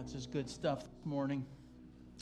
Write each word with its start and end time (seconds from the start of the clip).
that's 0.00 0.14
just 0.14 0.30
good 0.30 0.48
stuff 0.48 0.80
this 0.80 1.04
morning. 1.04 1.44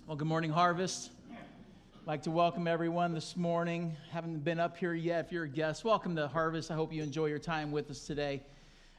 Well, 0.09 0.17
good 0.17 0.27
morning, 0.27 0.51
Harvest. 0.51 1.13
I'd 1.31 2.07
like 2.09 2.23
to 2.23 2.31
welcome 2.33 2.67
everyone 2.67 3.15
this 3.15 3.37
morning. 3.37 3.97
Haven't 4.11 4.43
been 4.43 4.59
up 4.59 4.77
here 4.77 4.95
yet. 4.95 5.27
If 5.27 5.31
you're 5.31 5.45
a 5.45 5.49
guest, 5.49 5.85
welcome 5.85 6.17
to 6.17 6.27
Harvest. 6.27 6.73
I 6.73 6.75
hope 6.75 6.93
you 6.93 7.05
enjoy 7.05 7.27
your 7.27 7.39
time 7.39 7.71
with 7.71 7.89
us 7.89 8.05
today. 8.05 8.43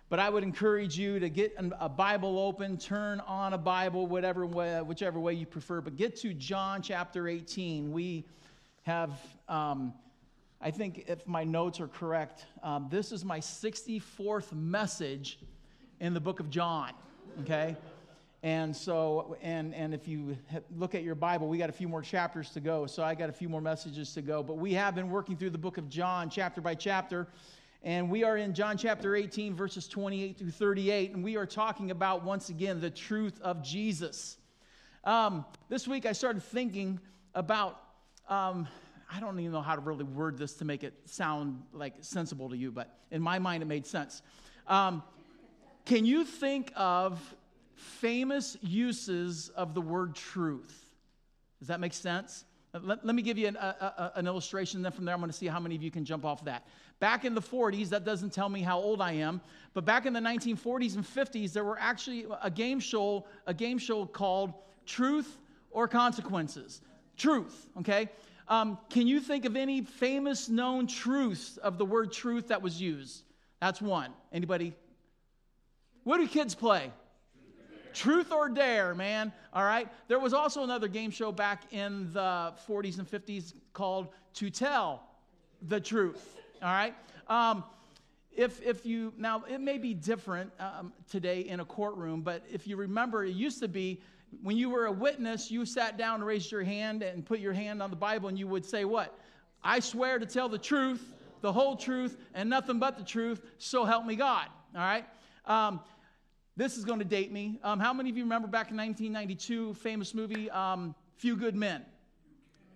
But 0.07 0.19
I 0.19 0.29
would 0.29 0.43
encourage 0.43 0.97
you 0.97 1.19
to 1.19 1.27
get 1.27 1.53
a 1.57 1.89
Bible 1.89 2.39
open, 2.39 2.77
turn 2.77 3.19
on 3.27 3.51
a 3.51 3.57
Bible, 3.57 4.07
whatever 4.07 4.45
way, 4.45 4.81
whichever 4.81 5.19
way 5.19 5.33
you 5.33 5.45
prefer. 5.45 5.81
But 5.81 5.97
get 5.97 6.15
to 6.21 6.33
John 6.33 6.81
chapter 6.81 7.27
18. 7.27 7.91
We 7.91 8.23
have, 8.83 9.11
um, 9.49 9.93
I 10.61 10.71
think, 10.71 11.03
if 11.09 11.27
my 11.27 11.43
notes 11.43 11.81
are 11.81 11.89
correct, 11.89 12.45
um, 12.63 12.87
this 12.89 13.11
is 13.11 13.25
my 13.25 13.41
64th 13.41 14.53
message 14.53 15.37
in 15.99 16.13
the 16.13 16.21
book 16.21 16.39
of 16.39 16.49
John. 16.49 16.93
Okay. 17.41 17.75
And 18.41 18.73
so, 18.73 19.35
and, 19.41 19.75
and 19.75 19.93
if 19.93 20.07
you 20.07 20.37
look 20.75 20.95
at 20.95 21.03
your 21.03 21.15
Bible, 21.15 21.47
we 21.49 21.57
got 21.57 21.69
a 21.69 21.73
few 21.73 21.89
more 21.89 22.01
chapters 22.01 22.49
to 22.51 22.61
go. 22.61 22.85
So 22.85 23.03
I 23.03 23.13
got 23.13 23.29
a 23.29 23.33
few 23.33 23.49
more 23.49 23.59
messages 23.59 24.13
to 24.13 24.21
go. 24.21 24.41
But 24.43 24.57
we 24.57 24.73
have 24.73 24.95
been 24.95 25.09
working 25.09 25.35
through 25.35 25.49
the 25.49 25.57
book 25.57 25.77
of 25.77 25.89
John, 25.89 26.29
chapter 26.29 26.61
by 26.61 26.75
chapter. 26.75 27.27
And 27.83 28.09
we 28.09 28.23
are 28.23 28.37
in 28.37 28.53
John 28.53 28.77
chapter 28.77 29.15
18, 29.15 29.55
verses 29.55 29.89
28 29.89 30.37
through 30.37 30.51
38. 30.51 31.15
And 31.15 31.23
we 31.23 31.35
are 31.35 31.45
talking 31.45 31.91
about, 31.91 32.23
once 32.23 32.49
again, 32.49 32.79
the 32.79 32.89
truth 32.89 33.39
of 33.41 33.61
Jesus. 33.61 34.37
Um, 35.03 35.45
this 35.67 35.85
week 35.85 36.05
I 36.05 36.13
started 36.13 36.41
thinking 36.41 36.99
about, 37.35 37.81
um, 38.29 38.69
I 39.11 39.19
don't 39.19 39.37
even 39.39 39.51
know 39.51 39.61
how 39.61 39.75
to 39.75 39.81
really 39.81 40.05
word 40.05 40.37
this 40.37 40.53
to 40.55 40.65
make 40.65 40.83
it 40.85 40.93
sound 41.05 41.61
like 41.73 41.95
sensible 42.01 42.49
to 42.49 42.57
you, 42.57 42.71
but 42.71 42.99
in 43.11 43.21
my 43.21 43.39
mind 43.39 43.63
it 43.63 43.65
made 43.65 43.85
sense. 43.85 44.21
Um, 44.67 45.03
can 45.85 46.05
you 46.05 46.23
think 46.23 46.71
of 46.75 47.19
famous 47.79 48.57
uses 48.61 49.49
of 49.49 49.73
the 49.73 49.81
word 49.81 50.15
truth. 50.15 50.93
Does 51.59 51.67
that 51.67 51.79
make 51.79 51.93
sense? 51.93 52.45
Let, 52.73 53.03
let 53.03 53.15
me 53.15 53.21
give 53.21 53.37
you 53.37 53.47
an, 53.47 53.55
a, 53.55 54.11
a, 54.13 54.19
an 54.19 54.27
illustration, 54.27 54.81
then 54.81 54.91
from 54.91 55.05
there 55.05 55.15
I'm 55.15 55.21
going 55.21 55.31
to 55.31 55.37
see 55.37 55.47
how 55.47 55.59
many 55.59 55.75
of 55.75 55.81
you 55.81 55.89
can 55.89 56.05
jump 56.05 56.23
off 56.23 56.45
that. 56.45 56.67
Back 56.99 57.25
in 57.25 57.33
the 57.33 57.41
40s, 57.41 57.89
that 57.89 58.05
doesn't 58.05 58.31
tell 58.31 58.49
me 58.49 58.61
how 58.61 58.79
old 58.79 59.01
I 59.01 59.13
am, 59.13 59.41
but 59.73 59.85
back 59.85 60.05
in 60.05 60.13
the 60.13 60.19
1940s 60.19 60.95
and 60.95 61.05
50s, 61.05 61.51
there 61.51 61.63
were 61.63 61.79
actually 61.79 62.25
a 62.43 62.51
game 62.51 62.79
show, 62.79 63.25
a 63.47 63.53
game 63.53 63.79
show 63.79 64.05
called 64.05 64.53
Truth 64.85 65.39
or 65.71 65.87
Consequences. 65.87 66.81
Truth, 67.17 67.69
okay? 67.79 68.09
Um, 68.47 68.77
can 68.89 69.07
you 69.07 69.19
think 69.19 69.45
of 69.45 69.55
any 69.55 69.81
famous 69.81 70.49
known 70.49 70.87
truths 70.87 71.57
of 71.57 71.77
the 71.77 71.85
word 71.85 72.11
truth 72.11 72.49
that 72.49 72.61
was 72.61 72.79
used? 72.79 73.23
That's 73.61 73.81
one. 73.81 74.11
Anybody? 74.31 74.75
What 76.03 76.17
do 76.17 76.27
kids 76.27 76.55
play? 76.55 76.91
Truth 77.93 78.31
or 78.31 78.49
Dare, 78.49 78.95
man. 78.95 79.31
All 79.53 79.63
right. 79.63 79.87
There 80.07 80.19
was 80.19 80.33
also 80.33 80.63
another 80.63 80.87
game 80.87 81.11
show 81.11 81.31
back 81.31 81.63
in 81.71 82.11
the 82.13 82.53
40s 82.67 82.99
and 82.99 83.09
50s 83.09 83.53
called 83.73 84.09
To 84.35 84.49
Tell 84.49 85.03
the 85.67 85.79
Truth. 85.79 86.37
All 86.61 86.69
right. 86.69 86.95
Um, 87.27 87.63
if, 88.31 88.61
if 88.61 88.85
you, 88.85 89.13
now 89.17 89.43
it 89.49 89.59
may 89.59 89.77
be 89.77 89.93
different 89.93 90.51
um, 90.59 90.93
today 91.09 91.41
in 91.41 91.59
a 91.59 91.65
courtroom, 91.65 92.21
but 92.21 92.43
if 92.51 92.67
you 92.67 92.77
remember, 92.77 93.25
it 93.25 93.35
used 93.35 93.59
to 93.59 93.67
be 93.67 94.01
when 94.43 94.57
you 94.57 94.69
were 94.69 94.85
a 94.85 94.91
witness, 94.91 95.49
you 95.49 95.65
sat 95.65 95.97
down 95.97 96.15
and 96.15 96.25
raised 96.25 96.51
your 96.51 96.63
hand 96.63 97.01
and 97.01 97.25
put 97.25 97.39
your 97.39 97.53
hand 97.53 97.81
on 97.81 97.89
the 97.89 97.95
Bible 97.95 98.29
and 98.29 98.37
you 98.37 98.47
would 98.47 98.65
say, 98.65 98.85
What? 98.85 99.17
I 99.63 99.79
swear 99.79 100.19
to 100.19 100.25
tell 100.25 100.47
the 100.47 100.57
truth, 100.57 101.13
the 101.41 101.51
whole 101.51 101.75
truth, 101.75 102.17
and 102.33 102.49
nothing 102.49 102.79
but 102.79 102.97
the 102.97 103.03
truth, 103.03 103.41
so 103.57 103.83
help 103.83 104.05
me 104.05 104.15
God. 104.15 104.47
All 104.75 104.81
right? 104.81 105.05
Um, 105.45 105.81
this 106.59 106.77
is 106.77 106.83
going 106.83 106.99
to 106.99 107.05
date 107.05 107.31
me. 107.31 107.57
Um, 107.63 107.79
how 107.79 107.93
many 107.93 108.09
of 108.09 108.17
you 108.17 108.23
remember 108.23 108.49
back 108.49 108.69
in 108.69 108.75
1992, 108.75 109.75
famous 109.75 110.13
movie, 110.13 110.51
um, 110.51 110.93
Few 111.15 111.37
Good 111.37 111.55
Men? 111.55 111.85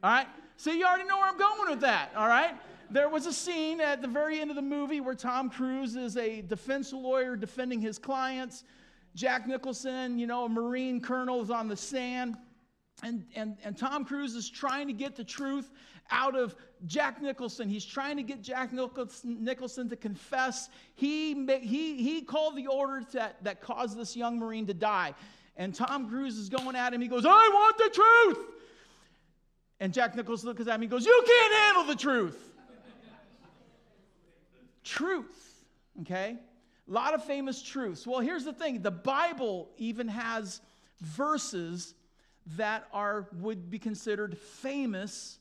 All 0.01 0.09
right? 0.09 0.27
So 0.55 0.71
you 0.71 0.85
already 0.85 1.03
know 1.03 1.17
where 1.17 1.27
I'm 1.27 1.37
going 1.37 1.69
with 1.69 1.81
that, 1.81 2.11
all 2.15 2.29
right? 2.29 2.55
There 2.89 3.09
was 3.09 3.25
a 3.25 3.33
scene 3.33 3.81
at 3.81 4.01
the 4.01 4.07
very 4.07 4.39
end 4.39 4.49
of 4.49 4.55
the 4.55 4.61
movie 4.61 5.01
where 5.01 5.15
Tom 5.15 5.49
Cruise 5.49 5.97
is 5.97 6.15
a 6.15 6.41
defense 6.43 6.93
lawyer 6.93 7.35
defending 7.35 7.81
his 7.81 7.99
clients. 7.99 8.63
Jack 9.15 9.47
Nicholson, 9.47 10.17
you 10.17 10.27
know, 10.27 10.45
a 10.45 10.49
Marine 10.49 11.01
colonel, 11.01 11.41
is 11.41 11.49
on 11.49 11.67
the 11.67 11.75
stand. 11.75 12.37
And, 13.03 13.25
and, 13.35 13.57
and 13.65 13.77
Tom 13.77 14.05
Cruise 14.05 14.35
is 14.35 14.49
trying 14.49 14.87
to 14.87 14.93
get 14.93 15.17
the 15.17 15.25
truth 15.25 15.71
out 16.11 16.35
of 16.35 16.55
Jack 16.85 17.21
Nicholson. 17.21 17.69
He's 17.69 17.85
trying 17.85 18.17
to 18.17 18.23
get 18.23 18.41
Jack 18.41 18.71
Nicholson 18.73 19.89
to 19.89 19.95
confess. 19.95 20.69
He, 20.95 21.33
he, 21.61 22.03
he 22.03 22.21
called 22.21 22.55
the 22.55 22.67
order 22.67 23.05
that, 23.13 23.43
that 23.43 23.61
caused 23.61 23.97
this 23.97 24.15
young 24.15 24.39
Marine 24.39 24.67
to 24.67 24.73
die. 24.73 25.13
And 25.55 25.73
Tom 25.73 26.09
Cruise 26.09 26.37
is 26.37 26.49
going 26.49 26.75
at 26.75 26.93
him. 26.93 27.01
He 27.01 27.07
goes, 27.07 27.25
I 27.25 27.29
want 27.29 27.77
the 27.77 27.89
truth. 27.93 28.47
And 29.79 29.93
Jack 29.93 30.15
Nicholson 30.15 30.49
looks 30.49 30.61
at 30.61 30.67
him. 30.67 30.81
He 30.81 30.87
goes, 30.87 31.05
You 31.05 31.23
can't 31.25 31.53
handle 31.53 31.83
the 31.85 31.95
truth. 31.95 32.51
truth, 34.83 35.65
okay? 36.01 36.37
A 36.87 36.91
lot 36.91 37.13
of 37.13 37.23
famous 37.23 37.61
truths. 37.61 38.05
Well, 38.05 38.19
here's 38.19 38.43
the 38.43 38.53
thing 38.53 38.81
the 38.81 38.91
Bible 38.91 39.69
even 39.77 40.07
has 40.07 40.61
verses 41.01 41.93
that 42.57 42.87
are 42.91 43.27
would 43.39 43.69
be 43.69 43.79
considered 43.79 44.37
famous 44.37 45.39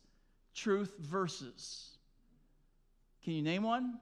truth 0.54 0.94
verses. 0.98 1.96
Can 3.24 3.34
you 3.34 3.42
name 3.42 3.62
one? 3.62 3.98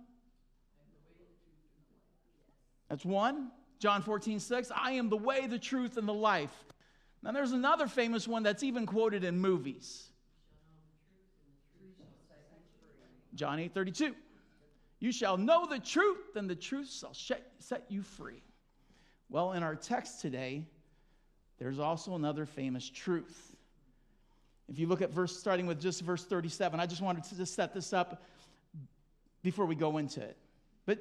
That's 2.88 3.04
one. 3.04 3.50
John 3.78 4.02
14, 4.02 4.40
6. 4.40 4.70
I 4.74 4.92
am 4.92 5.08
the 5.08 5.16
way, 5.16 5.46
the 5.46 5.58
truth, 5.58 5.96
and 5.96 6.06
the 6.06 6.14
life. 6.14 6.52
Now, 7.22 7.32
there's 7.32 7.52
another 7.52 7.86
famous 7.86 8.26
one 8.26 8.42
that's 8.42 8.62
even 8.62 8.86
quoted 8.86 9.24
in 9.24 9.38
movies. 9.38 10.08
John 13.34 13.58
8, 13.58 13.72
32. 13.72 14.14
You 14.98 15.12
shall 15.12 15.36
know 15.38 15.66
the 15.66 15.78
truth, 15.78 16.36
and 16.36 16.48
the 16.48 16.54
truth 16.54 16.92
shall 16.92 17.14
set 17.14 17.84
you 17.88 18.02
free. 18.02 18.42
Well, 19.28 19.52
in 19.52 19.62
our 19.62 19.76
text 19.76 20.20
today, 20.20 20.66
there's 21.58 21.78
also 21.78 22.16
another 22.16 22.44
famous 22.44 22.88
truth. 22.88 23.49
If 24.70 24.78
you 24.78 24.86
look 24.86 25.02
at 25.02 25.10
verse, 25.10 25.36
starting 25.36 25.66
with 25.66 25.80
just 25.80 26.00
verse 26.02 26.24
37, 26.24 26.78
I 26.78 26.86
just 26.86 27.02
wanted 27.02 27.24
to 27.24 27.36
just 27.36 27.54
set 27.54 27.74
this 27.74 27.92
up 27.92 28.22
before 29.42 29.66
we 29.66 29.74
go 29.74 29.98
into 29.98 30.20
it. 30.20 30.36
But 30.86 30.98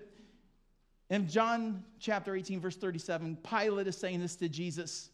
in 1.12 1.28
John 1.28 1.84
chapter 2.00 2.36
18, 2.36 2.60
verse 2.60 2.76
37, 2.76 3.38
Pilate 3.48 3.88
is 3.88 3.96
saying 3.96 4.22
this 4.22 4.36
to 4.38 4.50
Jesus. 4.50 5.12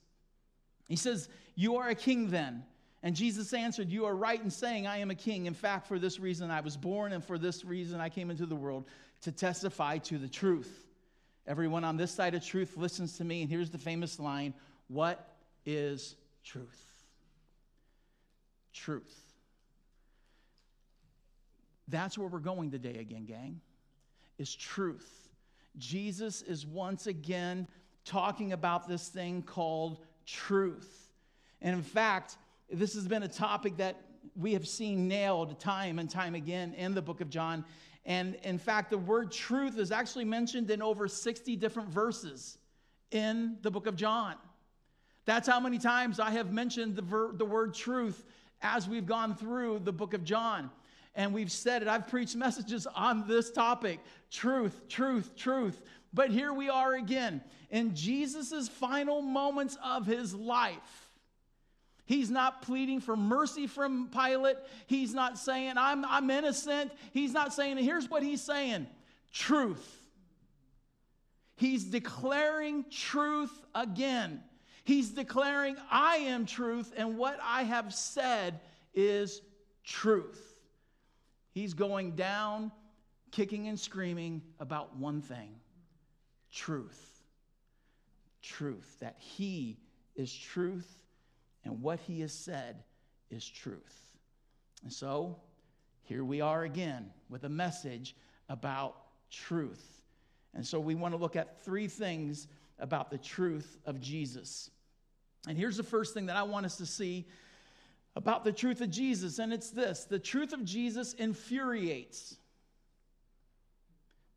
He 0.88 0.96
says, 0.96 1.28
You 1.56 1.76
are 1.78 1.90
a 1.90 1.96
king 1.96 2.30
then. 2.30 2.64
And 3.04 3.14
Jesus 3.14 3.54
answered, 3.54 3.90
You 3.90 4.06
are 4.06 4.16
right 4.16 4.42
in 4.42 4.50
saying, 4.50 4.88
I 4.88 4.98
am 5.00 5.12
a 5.12 5.16
king. 5.16 5.48
In 5.48 5.54
fact, 5.54 5.88
for 5.88 6.00
this 6.00 6.18
reason 6.18 6.50
I 6.50 6.62
was 6.62 6.78
born, 6.78 7.12
and 7.12 7.24
for 7.24 7.38
this 7.38 7.66
reason 7.66 8.00
I 8.00 8.08
came 8.08 8.32
into 8.32 8.46
the 8.46 8.56
world 8.56 8.86
to 9.24 9.34
testify 9.34 9.98
to 10.00 10.18
the 10.18 10.30
truth. 10.30 10.86
Everyone 11.46 11.84
on 11.84 11.98
this 11.98 12.12
side 12.12 12.34
of 12.36 12.44
truth 12.44 12.78
listens 12.78 13.18
to 13.18 13.26
me. 13.26 13.42
And 13.42 13.50
here's 13.50 13.70
the 13.70 13.78
famous 13.78 14.18
line 14.18 14.54
What 14.88 15.36
is 15.66 16.16
truth. 16.44 16.95
Truth. 18.76 19.22
That's 21.88 22.18
where 22.18 22.28
we're 22.28 22.40
going 22.40 22.72
today 22.72 22.98
again, 23.00 23.26
gang, 23.26 23.62
is 24.38 24.54
truth. 24.54 25.30
Jesus 25.78 26.42
is 26.42 26.66
once 26.66 27.08
again 27.08 27.68
talking 28.04 28.52
about 28.54 28.88
this 28.88 29.08
thing 29.08 29.42
called 29.42 30.00
truth. 30.26 31.10
And 31.62 31.76
in 31.76 31.84
fact, 31.84 32.38
this 32.70 32.94
has 32.96 33.08
been 33.08 33.24
a 33.24 33.28
topic 33.28 33.78
that 33.78 33.96
we 34.36 34.54
have 34.54 34.68
seen 34.68 35.08
nailed 35.08 35.60
time 35.60 35.98
and 35.98 36.10
time 36.10 36.36
again 36.36 36.74
in 36.74 36.94
the 36.94 37.02
book 37.02 37.22
of 37.22 37.30
John. 37.30 37.64
And 38.06 38.36
in 38.44 38.58
fact, 38.58 38.90
the 38.90 38.98
word 38.98 39.32
truth 39.32 39.78
is 39.78 39.92
actually 39.92 40.26
mentioned 40.26 40.70
in 40.70 40.82
over 40.82 41.08
60 41.08 41.56
different 41.56 41.90
verses 41.90 42.58
in 43.12 43.58
the 43.62 43.72
book 43.72 43.88
of 43.88 43.96
John. 43.96 44.36
That's 45.26 45.48
how 45.48 45.60
many 45.60 45.80
times 45.80 46.20
I 46.20 46.32
have 46.32 46.52
mentioned 46.52 46.96
the, 46.96 47.02
ver- 47.02 47.32
the 47.34 47.46
word 47.46 47.74
truth 47.74 48.24
as 48.62 48.88
we've 48.88 49.06
gone 49.06 49.36
through 49.36 49.80
the 49.80 49.94
book 49.94 50.14
of 50.14 50.24
John. 50.24 50.70
And 51.16 51.34
we've 51.34 51.52
said 51.52 51.82
it, 51.82 51.88
I've 51.88 52.08
preached 52.08 52.36
messages 52.36 52.88
on 52.88 53.28
this 53.28 53.52
topic 53.52 54.00
truth, 54.32 54.88
truth, 54.90 55.36
truth. 55.36 55.82
But 56.14 56.30
here 56.30 56.54
we 56.54 56.70
are 56.70 56.94
again 56.94 57.42
in 57.70 57.96
Jesus' 57.96 58.68
final 58.68 59.22
moments 59.22 59.78
of 59.84 60.06
his 60.06 60.34
life. 60.34 61.10
He's 62.06 62.30
not 62.30 62.62
pleading 62.62 63.02
for 63.02 63.18
mercy 63.18 63.66
from 63.66 64.10
Pilate. 64.10 64.58
He's 64.86 65.14
not 65.14 65.40
saying, 65.40 65.74
I'm, 65.78 66.06
I'm 66.06 66.30
innocent. 66.30 66.92
He's 67.12 67.34
not 67.34 67.54
saying, 67.54 67.78
here's 67.78 68.10
what 68.10 68.24
he's 68.24 68.42
saying 68.42 68.88
truth. 69.34 70.02
He's 71.58 71.86
declaring 71.86 72.86
truth 72.92 73.52
again. 73.74 74.42
He's 74.86 75.10
declaring, 75.10 75.76
I 75.92 76.18
am 76.18 76.46
truth, 76.46 76.94
and 76.96 77.18
what 77.18 77.40
I 77.44 77.64
have 77.64 77.94
said 77.94 78.60
is 78.94 79.42
truth. 79.84 80.42
He's 81.52 81.74
going 81.74 82.12
down, 82.12 82.72
kicking 83.32 83.68
and 83.68 83.80
screaming 83.80 84.42
about 84.60 84.96
one 84.96 85.22
thing 85.22 85.56
truth. 86.52 87.02
Truth, 88.42 88.98
that 89.00 89.16
He 89.18 89.80
is 90.16 90.34
truth, 90.34 90.88
and 91.64 91.82
what 91.82 92.00
he 92.00 92.22
has 92.22 92.32
said 92.32 92.84
is 93.30 93.48
truth. 93.48 94.14
And 94.84 94.94
so, 94.94 95.38
here 96.04 96.24
we 96.24 96.42
are 96.42 96.64
again 96.64 97.10
with 97.28 97.44
a 97.44 97.50
message 97.50 98.16
about 98.50 98.96
truth. 99.32 100.04
And 100.54 100.66
so, 100.66 100.80
we 100.80 100.94
want 100.94 101.14
to 101.14 101.18
look 101.18 101.36
at 101.36 101.64
three 101.66 101.88
things 101.88 102.48
about 102.80 103.10
the 103.10 103.18
truth 103.18 103.80
of 103.86 104.00
Jesus. 104.00 104.70
And 105.48 105.58
here's 105.58 105.78
the 105.78 105.84
first 105.84 106.14
thing 106.14 106.28
that 106.28 106.36
I 106.36 106.44
want 106.44 106.66
us 106.66 106.78
to 106.78 106.86
see 106.86 107.26
about 108.16 108.44
the 108.44 108.52
truth 108.52 108.82
of 108.82 108.90
Jesus, 108.90 109.40
and 109.40 109.52
it's 109.54 109.72
this 109.72 110.06
the 110.06 110.20
truth 110.20 110.54
of 110.54 110.64
Jesus 110.64 111.14
infuriates. 111.14 112.38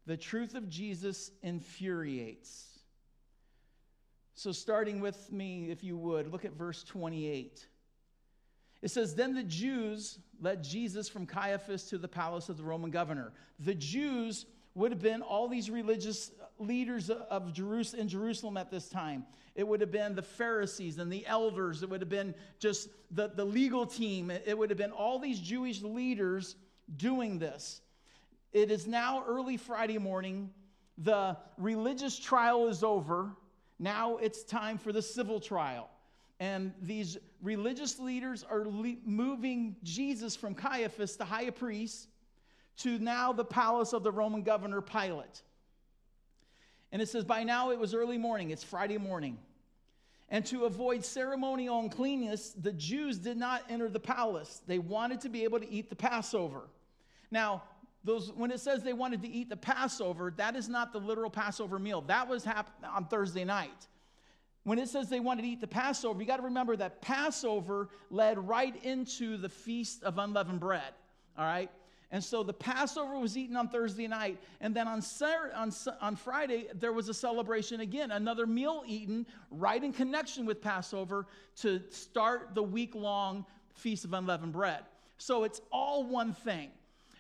The 0.07 0.17
truth 0.17 0.55
of 0.55 0.69
Jesus 0.71 1.31
infuriates. 1.43 2.65
So, 4.35 4.53
starting 4.53 5.01
with 5.01 5.31
me, 5.33 5.71
if 5.71 5.85
you 5.85 5.97
would, 5.99 6.33
look 6.33 6.45
at 6.45 6.53
verse 6.53 6.83
28. 6.85 7.67
It 8.81 8.91
says, 8.91 9.15
Then 9.15 9.35
the 9.35 9.43
Jews 9.43 10.19
led 10.41 10.63
Jesus 10.63 11.09
from 11.09 11.27
Caiaphas 11.27 11.85
to 11.91 11.99
the 11.99 12.09
palace 12.09 12.49
of 12.49 12.57
the 12.57 12.63
Roman 12.63 12.91
governor. 12.91 13.33
The 13.59 13.75
Jews 13.75 14.47
would 14.75 14.93
have 14.93 15.03
been 15.03 15.23
all 15.23 15.49
these 15.49 15.69
religious 15.69 16.31
leaders 16.59 17.11
of 17.11 17.53
Jerusalem 17.53 18.03
in 18.03 18.09
Jerusalem 18.09 18.57
at 18.57 18.71
this 18.71 18.89
time. 18.89 19.25
It 19.55 19.67
would 19.67 19.81
have 19.81 19.91
been 19.91 20.15
the 20.15 20.23
Pharisees 20.23 20.99
and 20.99 21.13
the 21.13 21.27
elders. 21.27 21.83
It 21.83 21.91
would 21.91 22.01
have 22.01 22.09
been 22.09 22.35
just 22.59 22.89
the, 23.11 23.29
the 23.29 23.45
legal 23.45 23.87
team. 23.87 24.31
It 24.31 24.57
would 24.57 24.71
have 24.71 24.79
been 24.79 24.93
all 24.93 25.19
these 25.19 25.41
Jewish 25.41 25.83
leaders 25.83 26.57
doing 26.97 27.39
this. 27.39 27.81
It 28.53 28.71
is 28.71 28.87
now 28.87 29.25
early 29.27 29.57
Friday 29.57 29.99
morning. 29.99 30.51
The 30.99 31.37
religious 31.57 32.19
trial 32.19 32.69
is 32.69 32.83
over. 32.83 33.31
Now 33.79 34.17
it's 34.17 34.43
time 34.43 34.79
for 34.79 34.93
the 34.93 35.03
civil 35.03 35.41
trial. 35.41 35.89
And 36.41 36.73
these 36.81 37.19
religious 37.43 37.99
leaders 37.99 38.45
are 38.49 38.65
le- 38.65 38.97
moving 39.05 39.77
Jesus 39.83 40.37
from 40.37 40.55
Caiaphas, 40.55 41.17
the 41.17 41.25
high 41.25 41.51
priest, 41.51 42.09
to 42.79 42.99
now 42.99 43.33
the 43.33 43.45
palace 43.45 43.93
of 43.93 44.05
the 44.05 44.13
Roman 44.13 44.43
governor 44.43 44.81
Pilate. 44.81 45.43
And 46.93 47.03
it 47.03 47.09
says, 47.09 47.25
By 47.25 47.45
now 47.45 47.71
it 47.71 47.79
was 47.79 47.95
early 47.95 48.19
morning, 48.19 48.51
it's 48.51 48.65
Friday 48.65 48.99
morning. 48.99 49.39
And 50.31 50.45
to 50.47 50.65
avoid 50.65 51.05
ceremonial 51.05 51.81
uncleanness, 51.81 52.51
the 52.51 52.73
Jews 52.73 53.19
did 53.19 53.39
not 53.39 53.63
enter 53.71 53.89
the 53.89 54.01
palace. 54.01 54.61
They 54.67 54.79
wanted 54.79 55.23
to 55.23 55.31
be 55.31 55.45
able 55.45 55.59
to 55.61 55.71
eat 55.71 55.89
the 55.89 55.97
Passover. 55.97 56.63
Now, 57.31 57.63
those, 58.05 58.33
when 58.33 58.51
it 58.51 58.61
says 58.61 58.83
they 58.83 58.93
wanted 58.93 59.23
to 59.23 59.29
eat 59.29 59.49
the 59.49 59.57
Passover, 59.57 60.33
that 60.37 60.55
is 60.55 60.69
not 60.69 60.93
the 60.93 60.99
literal 60.99 61.31
Passover 61.31 61.79
meal. 61.79 62.03
That 62.03 62.29
was 62.29 62.45
happening 62.45 62.91
on 62.91 63.07
Thursday 63.07 63.45
night. 63.45 63.87
When 64.65 64.79
it 64.79 64.89
says 64.89 65.09
they 65.09 65.21
wanted 65.21 65.43
to 65.43 65.49
eat 65.49 65.63
the 65.63 65.67
Passover, 65.67 66.21
you 66.21 66.27
got 66.27 66.37
to 66.37 66.43
remember 66.43 66.77
that 66.77 67.01
Passover 67.01 67.89
led 68.11 68.39
right 68.47 68.75
into 68.85 69.39
the 69.39 69.49
Feast 69.49 70.03
of 70.05 70.19
Unleavened 70.19 70.61
Bread. 70.61 70.93
All 71.39 71.45
right? 71.45 71.71
And 72.11 72.25
so 72.25 72.43
the 72.43 72.55
Passover 72.55 73.19
was 73.19 73.37
eaten 73.37 73.55
on 73.57 73.69
Thursday 73.69 74.07
night. 74.07 74.39
And 74.61 74.75
then 74.75 74.89
on, 74.89 75.03
Saturday, 75.03 75.55
on, 75.55 75.73
on 76.01 76.17
Friday, 76.17 76.69
there 76.75 76.93
was 76.93 77.09
a 77.09 77.15
celebration 77.15 77.81
again, 77.81 78.13
another 78.13 78.47
meal 78.47 78.83
eaten 78.87 79.27
right 79.51 79.83
in 79.83 79.93
connection 79.93 80.47
with 80.47 80.63
Passover 80.63 81.27
to 81.57 81.83
start 81.91 82.55
the 82.55 82.63
week 82.63 82.95
long 82.95 83.45
Feast 83.75 84.07
of 84.07 84.15
Unleavened 84.15 84.53
Bread. 84.53 84.81
So 85.19 85.45
it's 85.45 85.61
all 85.71 86.05
one 86.05 86.33
thing. 86.33 86.71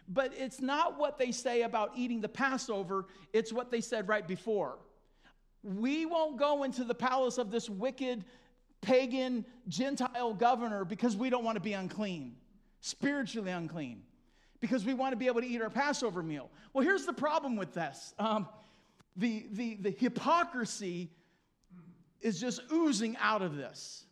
But 0.08 0.32
it's 0.35 0.62
not 0.62 0.99
what 0.99 1.19
they 1.19 1.32
say 1.32 1.62
about 1.62 1.93
eating 1.94 2.23
the 2.23 2.29
Passover, 2.29 3.05
it's 3.35 3.52
what 3.52 3.70
they 3.70 3.82
said 3.82 4.08
right 4.08 4.26
before. 4.26 4.79
We 5.62 6.06
won't 6.06 6.38
go 6.38 6.62
into 6.62 6.82
the 6.82 6.94
palace 6.94 7.37
of 7.37 7.50
this 7.50 7.69
wicked, 7.69 8.25
pagan, 8.81 9.44
Gentile 9.67 10.32
governor 10.32 10.87
because 10.87 11.14
we 11.14 11.29
don't 11.29 11.44
want 11.44 11.56
to 11.56 11.61
be 11.61 11.75
unclean, 11.75 12.37
spiritually 12.81 13.50
unclean 13.50 14.02
because 14.61 14.85
we 14.85 14.95
want 14.95 15.13
to 15.13 15.17
be 15.17 15.27
able 15.27 15.41
to 15.41 15.47
eat 15.47 15.63
our 15.63 15.71
Passover 15.71 16.23
meal. 16.23 16.51
Well, 16.73 16.85
here's 16.85 17.07
the 17.07 17.13
problem 17.13 17.57
with 17.57 17.75
this 17.75 18.15
um, 18.19 18.49
the, 19.17 19.47
the, 19.53 19.75
the 19.77 19.91
hypocrisy 19.91 21.11
is 22.21 22.41
just 22.41 22.61
oozing 22.73 23.17
out 23.21 23.43
of 23.43 23.57
this 23.57 24.05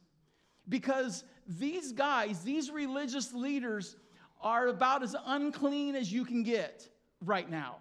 because 0.69 1.25
these 1.47 1.93
guys, 1.93 2.41
these 2.41 2.71
religious 2.71 3.33
leaders, 3.33 3.97
are 4.41 4.69
about 4.69 5.03
as 5.03 5.17
unclean 5.27 5.95
as 5.95 6.13
you 6.13 6.25
can 6.25 6.43
get 6.43 6.89
right 7.25 7.51
now. 7.51 7.77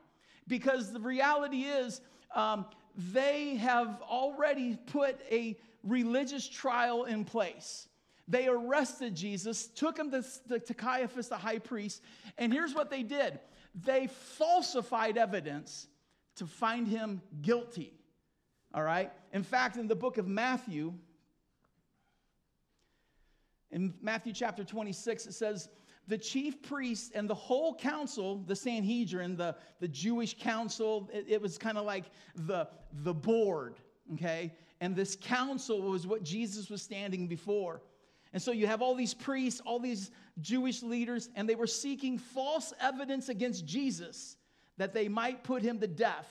Because 0.48 0.94
the 0.94 1.00
reality 1.00 1.64
is, 1.64 2.02
um, 2.34 2.66
they 3.12 3.56
have 3.56 4.02
already 4.04 4.78
put 4.88 5.20
a 5.30 5.58
religious 5.84 6.48
trial 6.48 7.06
in 7.06 7.26
place. 7.26 7.88
They 8.28 8.48
arrested 8.48 9.16
Jesus, 9.16 9.68
took 9.68 9.98
him 9.98 10.10
to, 10.12 10.24
to, 10.60 10.74
Caiaphas, 10.74 11.30
the 11.30 11.38
high 11.38 11.60
priest, 11.60 12.02
and 12.38 12.52
here's 12.52 12.74
what 12.74 12.90
they 12.90 13.04
did 13.04 13.40
they 13.76 14.08
falsified 14.08 15.18
evidence 15.18 15.88
to 16.38 16.48
find 16.48 16.88
him 16.88 17.22
guilty. 17.42 17.94
All 18.74 18.84
right? 18.84 19.12
In 19.34 19.44
fact, 19.44 19.78
in 19.78 19.88
the 19.88 19.96
book 19.96 20.18
of 20.18 20.28
Matthew, 20.28 20.94
in 23.72 23.94
Matthew 24.02 24.34
chapter 24.34 24.64
26, 24.64 25.28
it 25.28 25.34
says, 25.34 25.70
the 26.08 26.18
chief 26.18 26.62
priests 26.62 27.12
and 27.16 27.30
the 27.30 27.36
whole 27.36 27.76
council, 27.76 28.44
the 28.46 28.56
Sanhedrin, 28.56 29.36
the, 29.36 29.56
the 29.80 29.88
Jewish 29.88 30.38
council, 30.38 31.10
it, 31.12 31.26
it 31.28 31.42
was 31.42 31.58
kind 31.58 31.78
of 31.78 31.86
like 31.86 32.06
the, 32.36 32.68
the 33.04 33.14
board, 33.14 33.76
okay? 34.14 34.54
And 34.82 34.96
this 34.96 35.16
council 35.16 35.82
was 35.82 36.06
what 36.06 36.24
Jesus 36.24 36.70
was 36.70 36.82
standing 36.82 37.28
before. 37.28 37.82
And 38.36 38.42
so 38.42 38.52
you 38.52 38.68
have 38.68 38.82
all 38.82 38.96
these 38.96 39.14
priests, 39.14 39.62
all 39.66 39.80
these 39.80 40.12
Jewish 40.42 40.84
leaders, 40.84 41.30
and 41.36 41.48
they 41.48 41.56
were 41.56 41.66
seeking 41.66 42.18
false 42.18 42.74
evidence 42.82 43.30
against 43.30 43.66
Jesus 43.66 44.36
that 44.76 44.94
they 44.94 45.08
might 45.08 45.46
put 45.46 45.62
him 45.62 45.80
to 45.80 45.88
death, 45.88 46.28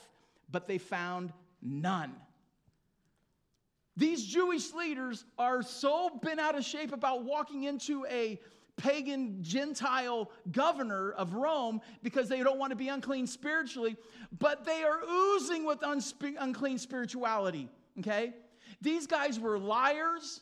but 0.51 0.67
they 0.67 0.77
found 0.77 1.33
none. 1.63 2.13
These 3.97 4.23
Jewish 4.23 4.71
leaders 4.73 5.25
are 5.39 5.63
so 5.63 6.11
bent 6.21 6.39
out 6.39 6.55
of 6.55 6.63
shape 6.63 6.93
about 6.93 7.23
walking 7.23 7.63
into 7.63 8.05
a 8.05 8.39
pagan 8.77 9.41
Gentile 9.41 10.29
governor 10.51 11.11
of 11.13 11.33
Rome 11.33 11.81
because 12.03 12.29
they 12.29 12.43
don't 12.43 12.59
want 12.59 12.69
to 12.69 12.75
be 12.75 12.89
unclean 12.89 13.25
spiritually, 13.25 13.97
but 14.37 14.63
they 14.63 14.83
are 14.83 14.99
oozing 15.09 15.65
with 15.65 15.79
unspe- 15.79 16.35
unclean 16.37 16.77
spirituality. 16.77 17.67
Okay? 17.97 18.35
These 18.79 19.07
guys 19.07 19.39
were 19.39 19.57
liars, 19.57 20.41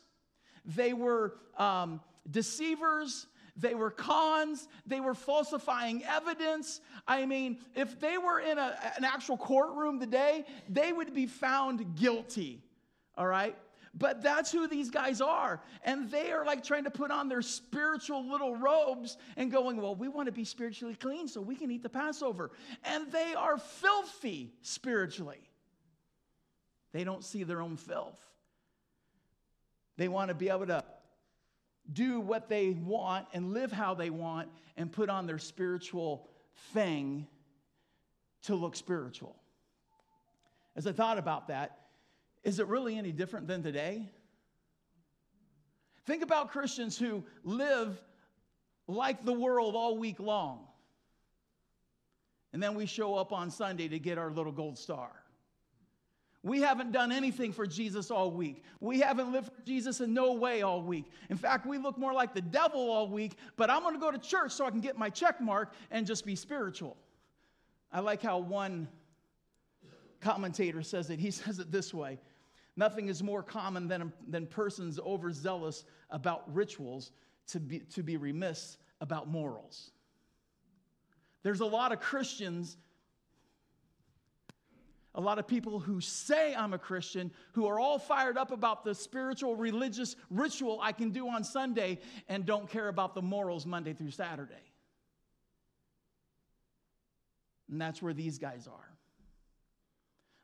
they 0.65 0.93
were 0.93 1.35
um, 1.57 2.01
deceivers. 2.29 3.27
They 3.55 3.75
were 3.75 3.91
cons. 3.91 4.67
They 4.87 4.99
were 4.99 5.13
falsifying 5.13 6.03
evidence. 6.03 6.81
I 7.07 7.25
mean, 7.25 7.59
if 7.75 7.99
they 7.99 8.17
were 8.17 8.39
in 8.39 8.57
a, 8.57 8.77
an 8.97 9.03
actual 9.03 9.37
courtroom 9.37 9.99
today, 9.99 10.45
they 10.69 10.91
would 10.91 11.13
be 11.13 11.27
found 11.27 11.95
guilty. 11.95 12.63
All 13.15 13.27
right? 13.27 13.55
But 13.95 14.23
that's 14.23 14.51
who 14.51 14.67
these 14.67 14.89
guys 14.89 15.21
are. 15.21 15.61
And 15.83 16.09
they 16.09 16.31
are 16.31 16.43
like 16.45 16.63
trying 16.63 16.85
to 16.85 16.89
put 16.89 17.11
on 17.11 17.29
their 17.29 17.43
spiritual 17.43 18.27
little 18.27 18.55
robes 18.55 19.17
and 19.37 19.51
going, 19.51 19.77
well, 19.77 19.93
we 19.93 20.07
want 20.07 20.25
to 20.25 20.31
be 20.31 20.45
spiritually 20.45 20.95
clean 20.95 21.27
so 21.27 21.39
we 21.39 21.55
can 21.55 21.69
eat 21.69 21.83
the 21.83 21.89
Passover. 21.89 22.49
And 22.83 23.11
they 23.11 23.35
are 23.35 23.59
filthy 23.59 24.51
spiritually. 24.63 25.47
They 26.91 27.03
don't 27.03 27.23
see 27.23 27.43
their 27.43 27.61
own 27.61 27.77
filth. 27.77 28.19
They 29.97 30.07
want 30.07 30.29
to 30.29 30.33
be 30.33 30.49
able 30.49 30.67
to 30.67 30.83
do 31.91 32.19
what 32.19 32.49
they 32.49 32.71
want 32.71 33.27
and 33.33 33.53
live 33.53 33.71
how 33.71 33.93
they 33.93 34.09
want 34.09 34.49
and 34.77 34.91
put 34.91 35.09
on 35.09 35.27
their 35.27 35.37
spiritual 35.37 36.29
thing 36.73 37.27
to 38.43 38.55
look 38.55 38.75
spiritual. 38.75 39.35
As 40.75 40.87
I 40.87 40.91
thought 40.91 41.17
about 41.17 41.49
that, 41.49 41.77
is 42.43 42.59
it 42.59 42.67
really 42.67 42.97
any 42.97 43.11
different 43.11 43.47
than 43.47 43.63
today? 43.63 44.09
Think 46.05 46.23
about 46.23 46.51
Christians 46.51 46.97
who 46.97 47.23
live 47.43 48.01
like 48.87 49.23
the 49.23 49.33
world 49.33 49.75
all 49.75 49.97
week 49.97 50.19
long. 50.19 50.67
And 52.51 52.61
then 52.61 52.75
we 52.75 52.85
show 52.85 53.15
up 53.15 53.31
on 53.31 53.49
Sunday 53.49 53.87
to 53.87 53.99
get 53.99 54.17
our 54.17 54.31
little 54.31 54.51
gold 54.51 54.77
star. 54.77 55.22
We 56.43 56.59
haven't 56.59 56.91
done 56.91 57.13
anything 57.13 57.53
for 57.53 57.65
Jesus 57.65 58.11
all 58.11 58.29
week. 58.29 58.63
We 58.81 58.99
haven't 58.99 59.31
lived 59.31 59.47
for 59.47 59.61
Jesus 59.65 60.01
in 60.01 60.13
no 60.13 60.33
way 60.33 60.61
all 60.61 60.81
week. 60.81 61.05
In 61.29 61.37
fact, 61.37 61.65
we 61.65 61.77
look 61.77 61.97
more 61.97 62.11
like 62.11 62.33
the 62.33 62.41
devil 62.41 62.91
all 62.91 63.07
week, 63.07 63.37
but 63.55 63.69
I'm 63.69 63.81
going 63.81 63.93
to 63.93 63.99
go 63.99 64.11
to 64.11 64.17
church 64.17 64.51
so 64.51 64.65
I 64.65 64.69
can 64.69 64.81
get 64.81 64.97
my 64.97 65.09
check 65.09 65.39
mark 65.39 65.73
and 65.89 66.05
just 66.05 66.25
be 66.25 66.35
spiritual. 66.35 66.97
I 67.93 68.01
like 68.01 68.21
how 68.21 68.39
one 68.39 68.89
commentator 70.19 70.83
says 70.83 71.09
it. 71.09 71.19
He 71.19 71.31
says 71.31 71.59
it 71.59 71.71
this 71.71 71.93
way 71.93 72.19
Nothing 72.75 73.07
is 73.07 73.23
more 73.23 73.43
common 73.43 73.87
than, 73.87 74.11
than 74.27 74.47
persons 74.47 74.99
overzealous 74.99 75.85
about 76.09 76.53
rituals 76.53 77.11
to 77.47 77.59
be, 77.61 77.79
to 77.79 78.03
be 78.03 78.17
remiss 78.17 78.77
about 78.99 79.29
morals. 79.29 79.91
There's 81.43 81.59
a 81.59 81.65
lot 81.65 81.91
of 81.91 81.99
Christians 81.99 82.77
a 85.15 85.21
lot 85.21 85.37
of 85.37 85.47
people 85.47 85.79
who 85.79 86.01
say 86.01 86.55
I'm 86.55 86.73
a 86.73 86.79
Christian, 86.79 87.31
who 87.53 87.67
are 87.67 87.79
all 87.79 87.99
fired 87.99 88.37
up 88.37 88.51
about 88.51 88.83
the 88.83 88.95
spiritual, 88.95 89.55
religious 89.55 90.15
ritual 90.29 90.79
I 90.81 90.91
can 90.91 91.11
do 91.11 91.29
on 91.29 91.43
Sunday 91.43 91.99
and 92.27 92.45
don't 92.45 92.69
care 92.69 92.87
about 92.87 93.13
the 93.13 93.21
morals 93.21 93.65
Monday 93.65 93.93
through 93.93 94.11
Saturday. 94.11 94.53
And 97.69 97.79
that's 97.79 98.01
where 98.01 98.13
these 98.13 98.39
guys 98.39 98.67
are. 98.67 98.89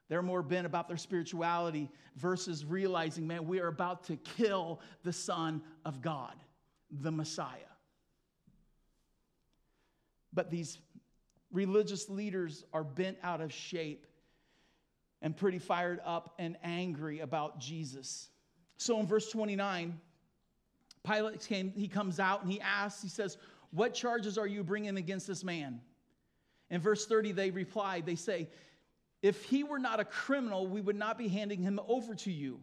They're 0.08 0.24
more 0.24 0.42
bent 0.42 0.66
about 0.66 0.88
their 0.88 0.98
spirituality 0.98 1.90
versus 2.16 2.66
realizing, 2.66 3.28
man, 3.28 3.48
we 3.48 3.60
are 3.60 3.68
about 3.68 4.06
to 4.06 4.16
kill 4.18 4.82
the 5.04 5.14
Son 5.14 5.62
of 5.86 6.02
God, 6.02 6.34
the 6.92 7.12
Messiah. 7.12 7.58
But 10.34 10.50
these 10.50 10.80
religious 11.52 12.10
leaders 12.10 12.64
are 12.74 12.84
bent 12.84 13.18
out 13.24 13.42
of 13.42 13.54
shape 13.54 14.08
and 15.22 15.36
pretty 15.36 15.60
fired 15.60 16.00
up 16.06 16.34
and 16.40 16.58
angry 16.64 17.20
about 17.20 17.60
Jesus. 17.60 18.30
So 18.78 19.00
in 19.00 19.06
verse 19.06 19.30
29, 19.30 20.00
Pilate 21.04 21.46
came, 21.46 21.72
he 21.76 21.88
comes 21.88 22.20
out 22.20 22.44
and 22.44 22.52
he 22.52 22.62
asks, 22.62 23.02
he 23.02 23.10
says, 23.10 23.38
What 23.72 23.94
charges 23.94 24.38
are 24.38 24.48
you 24.48 24.64
bringing 24.64 24.98
against 24.98 25.28
this 25.28 25.44
man? 25.44 25.82
In 26.70 26.82
verse 26.82 27.06
30, 27.06 27.32
they 27.34 27.52
reply, 27.52 28.02
they 28.02 28.16
say, 28.16 28.48
If 29.22 29.44
he 29.44 29.64
were 29.64 29.80
not 29.80 30.00
a 30.00 30.06
criminal, 30.06 30.68
we 30.68 30.82
would 30.82 30.96
not 30.96 31.18
be 31.18 31.28
handing 31.28 31.62
him 31.62 31.80
over 31.88 32.16
to 32.16 32.32
you. 32.32 32.60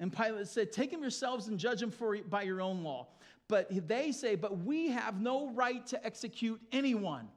And 0.00 0.16
Pilate 0.16 0.48
said, 0.48 0.72
Take 0.72 0.92
him 0.92 1.00
yourselves 1.00 1.48
and 1.48 1.58
judge 1.58 1.82
him 1.82 1.90
for, 1.90 2.16
by 2.18 2.42
your 2.42 2.60
own 2.60 2.82
law. 2.82 3.08
But 3.48 3.88
they 3.88 4.12
say, 4.12 4.34
But 4.34 4.58
we 4.58 4.90
have 4.90 5.20
no 5.20 5.50
right 5.50 5.86
to 5.88 6.04
execute 6.04 6.60
anyone. 6.72 7.28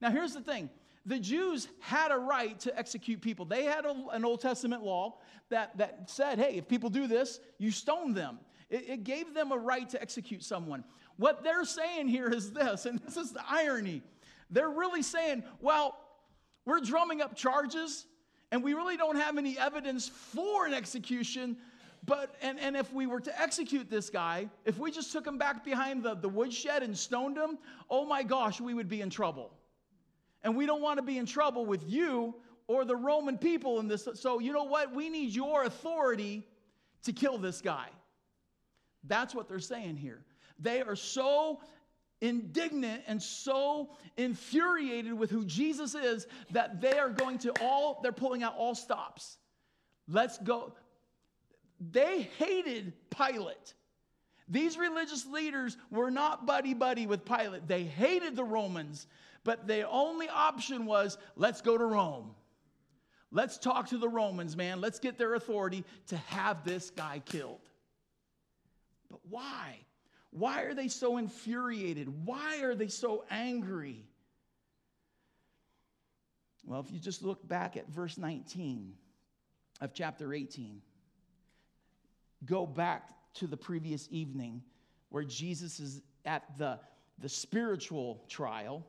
Now, 0.00 0.10
here's 0.10 0.34
the 0.34 0.40
thing 0.40 0.70
the 1.06 1.18
Jews 1.18 1.68
had 1.80 2.10
a 2.10 2.18
right 2.18 2.58
to 2.60 2.78
execute 2.78 3.20
people. 3.20 3.44
They 3.44 3.64
had 3.64 3.84
a, 3.84 3.94
an 4.12 4.24
Old 4.24 4.40
Testament 4.40 4.82
law 4.82 5.18
that, 5.48 5.76
that 5.78 6.10
said, 6.10 6.38
hey, 6.38 6.56
if 6.56 6.68
people 6.68 6.90
do 6.90 7.06
this, 7.06 7.40
you 7.58 7.70
stone 7.70 8.12
them. 8.12 8.38
It, 8.68 8.88
it 8.88 9.04
gave 9.04 9.34
them 9.34 9.52
a 9.52 9.56
right 9.56 9.88
to 9.90 10.00
execute 10.00 10.44
someone. 10.44 10.84
What 11.16 11.42
they're 11.42 11.64
saying 11.64 12.08
here 12.08 12.28
is 12.28 12.52
this, 12.52 12.86
and 12.86 12.98
this 13.00 13.16
is 13.16 13.32
the 13.32 13.42
irony. 13.48 14.02
They're 14.50 14.70
really 14.70 15.02
saying, 15.02 15.44
well, 15.60 15.98
we're 16.64 16.80
drumming 16.80 17.22
up 17.22 17.34
charges, 17.34 18.06
and 18.52 18.62
we 18.62 18.74
really 18.74 18.96
don't 18.96 19.16
have 19.16 19.38
any 19.38 19.58
evidence 19.58 20.08
for 20.08 20.66
an 20.66 20.74
execution. 20.74 21.56
But, 22.04 22.34
and, 22.40 22.58
and 22.58 22.76
if 22.76 22.92
we 22.92 23.06
were 23.06 23.20
to 23.20 23.40
execute 23.40 23.90
this 23.90 24.10
guy, 24.10 24.48
if 24.64 24.78
we 24.78 24.90
just 24.90 25.12
took 25.12 25.26
him 25.26 25.38
back 25.38 25.64
behind 25.64 26.02
the, 26.02 26.14
the 26.14 26.28
woodshed 26.28 26.82
and 26.82 26.96
stoned 26.96 27.36
him, 27.36 27.58
oh 27.90 28.04
my 28.04 28.22
gosh, 28.22 28.60
we 28.60 28.74
would 28.74 28.88
be 28.88 29.00
in 29.00 29.10
trouble. 29.10 29.52
And 30.42 30.56
we 30.56 30.66
don't 30.66 30.82
want 30.82 30.98
to 30.98 31.02
be 31.02 31.18
in 31.18 31.26
trouble 31.26 31.66
with 31.66 31.88
you 31.88 32.34
or 32.66 32.84
the 32.84 32.96
Roman 32.96 33.36
people 33.36 33.80
in 33.80 33.88
this. 33.88 34.08
So, 34.14 34.38
you 34.38 34.52
know 34.52 34.64
what? 34.64 34.94
We 34.94 35.08
need 35.08 35.34
your 35.34 35.64
authority 35.64 36.46
to 37.04 37.12
kill 37.12 37.38
this 37.38 37.60
guy. 37.60 37.88
That's 39.04 39.34
what 39.34 39.48
they're 39.48 39.58
saying 39.58 39.96
here. 39.96 40.24
They 40.58 40.82
are 40.82 40.96
so 40.96 41.60
indignant 42.20 43.02
and 43.06 43.22
so 43.22 43.90
infuriated 44.16 45.12
with 45.12 45.30
who 45.30 45.44
Jesus 45.44 45.94
is 45.94 46.26
that 46.50 46.80
they 46.80 46.98
are 46.98 47.08
going 47.08 47.38
to 47.38 47.52
all, 47.62 48.00
they're 48.02 48.12
pulling 48.12 48.42
out 48.42 48.54
all 48.56 48.74
stops. 48.74 49.38
Let's 50.06 50.38
go. 50.38 50.74
They 51.80 52.28
hated 52.38 52.92
Pilate. 53.10 53.74
These 54.48 54.76
religious 54.76 55.24
leaders 55.26 55.76
were 55.90 56.10
not 56.10 56.44
buddy 56.44 56.74
buddy 56.74 57.06
with 57.06 57.24
Pilate. 57.24 57.68
They 57.68 57.84
hated 57.84 58.36
the 58.36 58.44
Romans. 58.44 59.06
But 59.44 59.66
the 59.66 59.88
only 59.88 60.28
option 60.28 60.86
was 60.86 61.18
let's 61.36 61.60
go 61.60 61.78
to 61.78 61.84
Rome. 61.84 62.34
Let's 63.32 63.58
talk 63.58 63.88
to 63.90 63.98
the 63.98 64.08
Romans, 64.08 64.56
man. 64.56 64.80
Let's 64.80 64.98
get 64.98 65.16
their 65.16 65.34
authority 65.34 65.84
to 66.08 66.16
have 66.16 66.64
this 66.64 66.90
guy 66.90 67.22
killed. 67.24 67.60
But 69.10 69.20
why? 69.28 69.78
Why 70.30 70.62
are 70.62 70.74
they 70.74 70.88
so 70.88 71.16
infuriated? 71.16 72.08
Why 72.24 72.62
are 72.62 72.74
they 72.74 72.88
so 72.88 73.24
angry? 73.30 74.04
Well, 76.64 76.80
if 76.80 76.92
you 76.92 76.98
just 76.98 77.22
look 77.22 77.46
back 77.46 77.76
at 77.76 77.88
verse 77.88 78.18
19 78.18 78.94
of 79.80 79.94
chapter 79.94 80.34
18, 80.34 80.82
go 82.44 82.66
back 82.66 83.10
to 83.34 83.46
the 83.46 83.56
previous 83.56 84.08
evening 84.10 84.62
where 85.08 85.24
Jesus 85.24 85.80
is 85.80 86.02
at 86.24 86.44
the, 86.58 86.78
the 87.18 87.28
spiritual 87.28 88.24
trial 88.28 88.86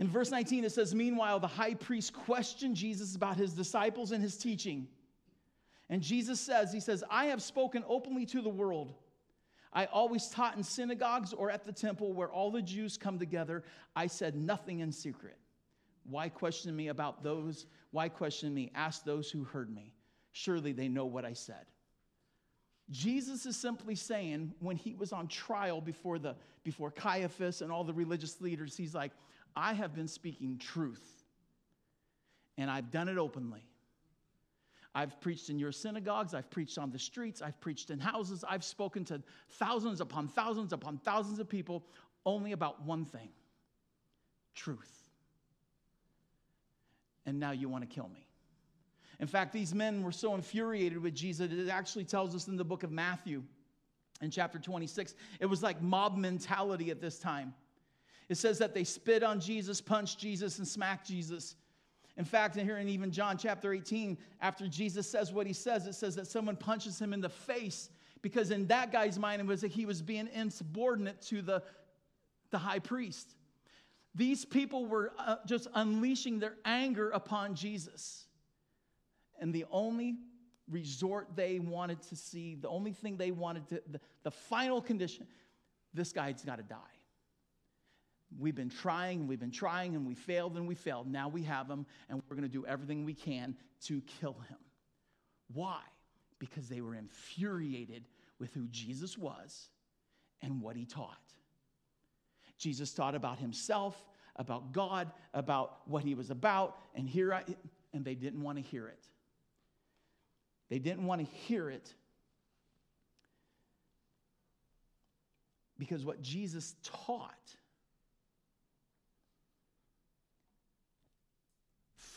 in 0.00 0.08
verse 0.08 0.30
19, 0.30 0.64
it 0.64 0.72
says, 0.72 0.94
Meanwhile, 0.94 1.40
the 1.40 1.46
high 1.46 1.74
priest 1.74 2.14
questioned 2.14 2.74
Jesus 2.74 3.14
about 3.14 3.36
his 3.36 3.52
disciples 3.52 4.12
and 4.12 4.22
his 4.22 4.38
teaching. 4.38 4.88
And 5.90 6.00
Jesus 6.00 6.40
says, 6.40 6.72
He 6.72 6.80
says, 6.80 7.04
I 7.10 7.26
have 7.26 7.42
spoken 7.42 7.84
openly 7.86 8.24
to 8.26 8.40
the 8.40 8.48
world. 8.48 8.94
I 9.74 9.84
always 9.84 10.28
taught 10.28 10.56
in 10.56 10.62
synagogues 10.64 11.34
or 11.34 11.50
at 11.50 11.64
the 11.64 11.72
temple 11.72 12.14
where 12.14 12.30
all 12.30 12.50
the 12.50 12.62
Jews 12.62 12.96
come 12.96 13.18
together. 13.18 13.62
I 13.94 14.06
said 14.06 14.34
nothing 14.34 14.80
in 14.80 14.90
secret. 14.90 15.36
Why 16.04 16.30
question 16.30 16.74
me 16.74 16.88
about 16.88 17.22
those? 17.22 17.66
Why 17.90 18.08
question 18.08 18.54
me? 18.54 18.72
Ask 18.74 19.04
those 19.04 19.30
who 19.30 19.44
heard 19.44 19.72
me. 19.72 19.92
Surely 20.32 20.72
they 20.72 20.88
know 20.88 21.04
what 21.04 21.26
I 21.26 21.34
said. 21.34 21.66
Jesus 22.88 23.44
is 23.44 23.56
simply 23.56 23.94
saying 23.94 24.54
when 24.60 24.76
he 24.76 24.94
was 24.94 25.12
on 25.12 25.28
trial 25.28 25.80
before 25.80 26.18
the 26.18 26.36
before 26.64 26.90
Caiaphas 26.90 27.62
and 27.62 27.70
all 27.70 27.84
the 27.84 27.92
religious 27.92 28.40
leaders, 28.40 28.76
he's 28.76 28.94
like, 28.94 29.12
I 29.56 29.72
have 29.74 29.94
been 29.94 30.08
speaking 30.08 30.58
truth, 30.58 31.24
and 32.58 32.70
I've 32.70 32.90
done 32.90 33.08
it 33.08 33.18
openly. 33.18 33.64
I've 34.94 35.20
preached 35.20 35.50
in 35.50 35.58
your 35.58 35.72
synagogues, 35.72 36.34
I've 36.34 36.50
preached 36.50 36.76
on 36.76 36.90
the 36.90 36.98
streets, 36.98 37.42
I've 37.42 37.60
preached 37.60 37.90
in 37.90 38.00
houses, 38.00 38.44
I've 38.48 38.64
spoken 38.64 39.04
to 39.06 39.22
thousands 39.50 40.00
upon 40.00 40.26
thousands 40.28 40.72
upon 40.72 40.98
thousands 40.98 41.38
of 41.38 41.48
people 41.48 41.84
only 42.26 42.52
about 42.52 42.82
one 42.82 43.04
thing 43.04 43.28
truth. 44.54 45.08
And 47.24 47.38
now 47.38 47.52
you 47.52 47.68
want 47.68 47.88
to 47.88 47.94
kill 47.94 48.08
me. 48.08 48.26
In 49.20 49.26
fact, 49.26 49.52
these 49.52 49.74
men 49.74 50.02
were 50.02 50.12
so 50.12 50.34
infuriated 50.34 50.98
with 50.98 51.14
Jesus, 51.14 51.52
it 51.52 51.68
actually 51.68 52.04
tells 52.04 52.34
us 52.34 52.48
in 52.48 52.56
the 52.56 52.64
book 52.64 52.82
of 52.82 52.90
Matthew 52.90 53.42
in 54.22 54.30
chapter 54.30 54.58
26, 54.58 55.14
it 55.38 55.46
was 55.46 55.62
like 55.62 55.80
mob 55.80 56.16
mentality 56.16 56.90
at 56.90 57.00
this 57.00 57.18
time. 57.18 57.54
It 58.30 58.38
says 58.38 58.58
that 58.58 58.74
they 58.74 58.84
spit 58.84 59.24
on 59.24 59.40
Jesus, 59.40 59.80
punched 59.80 60.20
Jesus, 60.20 60.58
and 60.58 60.66
smacked 60.66 61.08
Jesus. 61.08 61.56
In 62.16 62.24
fact, 62.24 62.54
here 62.54 62.78
in 62.78 62.88
even 62.88 63.10
John 63.10 63.36
chapter 63.36 63.72
18, 63.72 64.16
after 64.40 64.68
Jesus 64.68 65.10
says 65.10 65.32
what 65.32 65.48
he 65.48 65.52
says, 65.52 65.88
it 65.88 65.96
says 65.96 66.14
that 66.14 66.28
someone 66.28 66.54
punches 66.54 67.00
him 67.00 67.12
in 67.12 67.20
the 67.20 67.28
face 67.28 67.90
because 68.22 68.52
in 68.52 68.68
that 68.68 68.92
guy's 68.92 69.18
mind 69.18 69.40
it 69.40 69.48
was 69.48 69.62
that 69.62 69.72
he 69.72 69.84
was 69.84 70.00
being 70.00 70.28
insubordinate 70.32 71.20
to 71.22 71.42
the, 71.42 71.60
the 72.50 72.58
high 72.58 72.78
priest. 72.78 73.34
These 74.14 74.44
people 74.44 74.86
were 74.86 75.12
uh, 75.18 75.36
just 75.44 75.66
unleashing 75.74 76.38
their 76.38 76.54
anger 76.64 77.10
upon 77.10 77.56
Jesus. 77.56 78.26
And 79.40 79.52
the 79.52 79.64
only 79.72 80.18
resort 80.70 81.30
they 81.34 81.58
wanted 81.58 82.00
to 82.02 82.16
see, 82.16 82.54
the 82.54 82.68
only 82.68 82.92
thing 82.92 83.16
they 83.16 83.32
wanted 83.32 83.68
to, 83.70 83.82
the, 83.90 84.00
the 84.22 84.30
final 84.30 84.80
condition, 84.80 85.26
this 85.92 86.12
guy's 86.12 86.44
got 86.44 86.58
to 86.58 86.62
die. 86.62 86.99
We've 88.38 88.54
been 88.54 88.70
trying 88.70 89.26
we've 89.26 89.40
been 89.40 89.50
trying 89.50 89.96
and 89.96 90.06
we 90.06 90.14
failed 90.14 90.56
and 90.56 90.68
we 90.68 90.74
failed. 90.74 91.10
Now 91.10 91.28
we 91.28 91.42
have 91.44 91.68
him 91.68 91.86
and 92.08 92.22
we're 92.28 92.36
going 92.36 92.48
to 92.48 92.52
do 92.52 92.64
everything 92.66 93.04
we 93.04 93.14
can 93.14 93.56
to 93.86 94.00
kill 94.20 94.36
him. 94.48 94.58
Why? 95.52 95.80
Because 96.38 96.68
they 96.68 96.80
were 96.80 96.94
infuriated 96.94 98.04
with 98.38 98.54
who 98.54 98.66
Jesus 98.68 99.18
was 99.18 99.68
and 100.42 100.60
what 100.62 100.76
he 100.76 100.84
taught. 100.84 101.18
Jesus 102.56 102.92
taught 102.92 103.14
about 103.14 103.38
himself, 103.38 103.96
about 104.36 104.72
God, 104.72 105.10
about 105.34 105.80
what 105.86 106.04
he 106.04 106.14
was 106.14 106.30
about, 106.30 106.76
and 106.94 107.08
here 107.08 107.32
I, 107.32 107.42
and 107.92 108.04
they 108.04 108.14
didn't 108.14 108.42
want 108.42 108.58
to 108.58 108.62
hear 108.62 108.86
it. 108.86 109.04
They 110.68 110.78
didn't 110.78 111.04
want 111.04 111.20
to 111.20 111.26
hear 111.26 111.68
it 111.68 111.92
because 115.78 116.04
what 116.04 116.22
Jesus 116.22 116.76
taught 116.84 117.56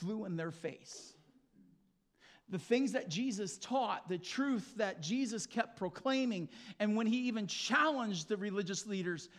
flew 0.04 0.26
in 0.26 0.36
their 0.36 0.52
face. 0.52 1.14
The 2.50 2.60
things 2.60 2.92
that 2.92 3.10
Jesus 3.10 3.58
taught, 3.58 4.10
the 4.10 4.18
truth 4.18 4.74
that 4.76 5.02
Jesus 5.02 5.46
kept 5.46 5.78
proclaiming, 5.78 6.50
and 6.80 6.96
when 6.96 7.08
he 7.08 7.28
even 7.28 7.48
challenged 7.48 8.28
the 8.28 8.38
religious 8.38 8.86
leaders, 8.86 9.30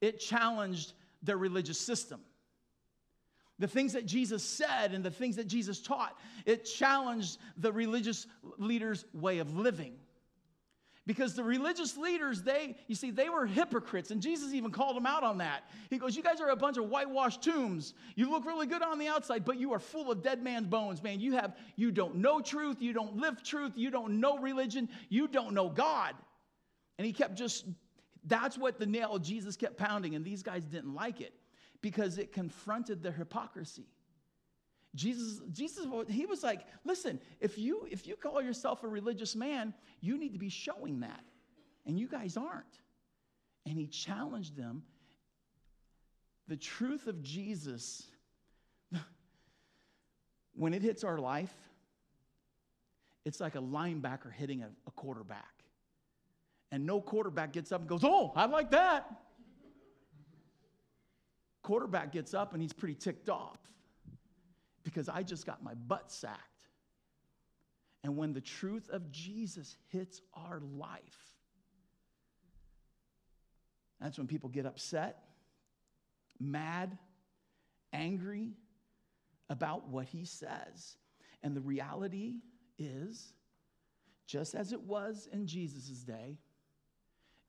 it 0.00 0.20
challenged 0.20 0.92
their 1.22 1.36
religious 1.36 1.78
system. 1.78 2.20
The 3.58 3.68
things 3.68 3.92
that 3.92 4.06
Jesus 4.06 4.42
said 4.42 4.94
and 4.94 5.04
the 5.04 5.10
things 5.10 5.36
that 5.36 5.46
Jesus 5.46 5.80
taught, 5.80 6.16
it 6.46 6.64
challenged 6.64 7.38
the 7.56 7.72
religious 7.72 8.26
leaders' 8.58 9.04
way 9.12 9.38
of 9.38 9.56
living. 9.56 9.94
Because 11.04 11.34
the 11.34 11.42
religious 11.42 11.96
leaders, 11.96 12.42
they, 12.42 12.76
you 12.86 12.94
see, 12.94 13.10
they 13.10 13.28
were 13.28 13.44
hypocrites, 13.44 14.12
and 14.12 14.22
Jesus 14.22 14.54
even 14.54 14.70
called 14.70 14.96
them 14.96 15.06
out 15.06 15.24
on 15.24 15.38
that. 15.38 15.64
He 15.90 15.98
goes, 15.98 16.14
You 16.14 16.22
guys 16.22 16.40
are 16.40 16.50
a 16.50 16.56
bunch 16.56 16.76
of 16.76 16.88
whitewashed 16.88 17.42
tombs. 17.42 17.94
You 18.14 18.30
look 18.30 18.44
really 18.46 18.68
good 18.68 18.82
on 18.82 19.00
the 19.00 19.08
outside, 19.08 19.44
but 19.44 19.58
you 19.58 19.72
are 19.72 19.80
full 19.80 20.12
of 20.12 20.22
dead 20.22 20.44
man's 20.44 20.68
bones, 20.68 21.02
man. 21.02 21.18
You 21.18 21.32
have, 21.32 21.56
you 21.74 21.90
don't 21.90 22.16
know 22.16 22.40
truth, 22.40 22.76
you 22.80 22.92
don't 22.92 23.16
live 23.16 23.42
truth, 23.42 23.72
you 23.74 23.90
don't 23.90 24.20
know 24.20 24.38
religion, 24.38 24.88
you 25.08 25.26
don't 25.26 25.54
know 25.54 25.68
God. 25.68 26.14
And 26.98 27.06
he 27.06 27.12
kept 27.12 27.34
just, 27.34 27.64
that's 28.24 28.56
what 28.56 28.78
the 28.78 28.86
nail 28.86 29.18
Jesus 29.18 29.56
kept 29.56 29.76
pounding, 29.76 30.14
and 30.14 30.24
these 30.24 30.44
guys 30.44 30.64
didn't 30.64 30.94
like 30.94 31.20
it 31.20 31.34
because 31.80 32.16
it 32.16 32.32
confronted 32.32 33.02
their 33.02 33.10
hypocrisy. 33.10 33.88
Jesus, 34.94 35.40
Jesus, 35.52 35.86
he 36.08 36.26
was 36.26 36.42
like, 36.42 36.66
listen, 36.84 37.18
if 37.40 37.56
you 37.56 37.86
if 37.90 38.06
you 38.06 38.14
call 38.14 38.42
yourself 38.42 38.82
a 38.82 38.88
religious 38.88 39.34
man, 39.34 39.72
you 40.00 40.18
need 40.18 40.34
to 40.34 40.38
be 40.38 40.50
showing 40.50 41.00
that. 41.00 41.24
And 41.86 41.98
you 41.98 42.06
guys 42.06 42.36
aren't. 42.36 42.78
And 43.64 43.78
he 43.78 43.86
challenged 43.86 44.56
them. 44.56 44.82
The 46.48 46.56
truth 46.56 47.06
of 47.06 47.22
Jesus, 47.22 48.02
when 50.54 50.74
it 50.74 50.82
hits 50.82 51.04
our 51.04 51.18
life, 51.18 51.54
it's 53.24 53.40
like 53.40 53.54
a 53.54 53.62
linebacker 53.62 54.30
hitting 54.30 54.62
a, 54.62 54.68
a 54.86 54.90
quarterback. 54.90 55.64
And 56.70 56.84
no 56.84 57.00
quarterback 57.00 57.52
gets 57.52 57.72
up 57.72 57.80
and 57.80 57.88
goes, 57.88 58.04
Oh, 58.04 58.32
I 58.36 58.44
like 58.44 58.72
that. 58.72 59.10
Quarterback 61.62 62.12
gets 62.12 62.34
up 62.34 62.52
and 62.52 62.60
he's 62.60 62.72
pretty 62.74 62.94
ticked 62.94 63.30
off 63.30 63.58
because 64.82 65.08
I 65.08 65.22
just 65.22 65.46
got 65.46 65.62
my 65.62 65.74
butt 65.74 66.10
sacked. 66.10 66.40
And 68.04 68.16
when 68.16 68.32
the 68.32 68.40
truth 68.40 68.88
of 68.90 69.10
Jesus 69.10 69.76
hits 69.88 70.20
our 70.34 70.60
life, 70.60 71.36
that's 74.00 74.18
when 74.18 74.26
people 74.26 74.48
get 74.48 74.66
upset, 74.66 75.22
mad, 76.40 76.98
angry 77.92 78.50
about 79.48 79.88
what 79.88 80.06
he 80.06 80.24
says. 80.24 80.96
And 81.44 81.54
the 81.54 81.60
reality 81.60 82.34
is, 82.78 83.32
just 84.26 84.54
as 84.54 84.72
it 84.72 84.80
was 84.80 85.28
in 85.32 85.46
Jesus' 85.46 86.00
day, 86.00 86.38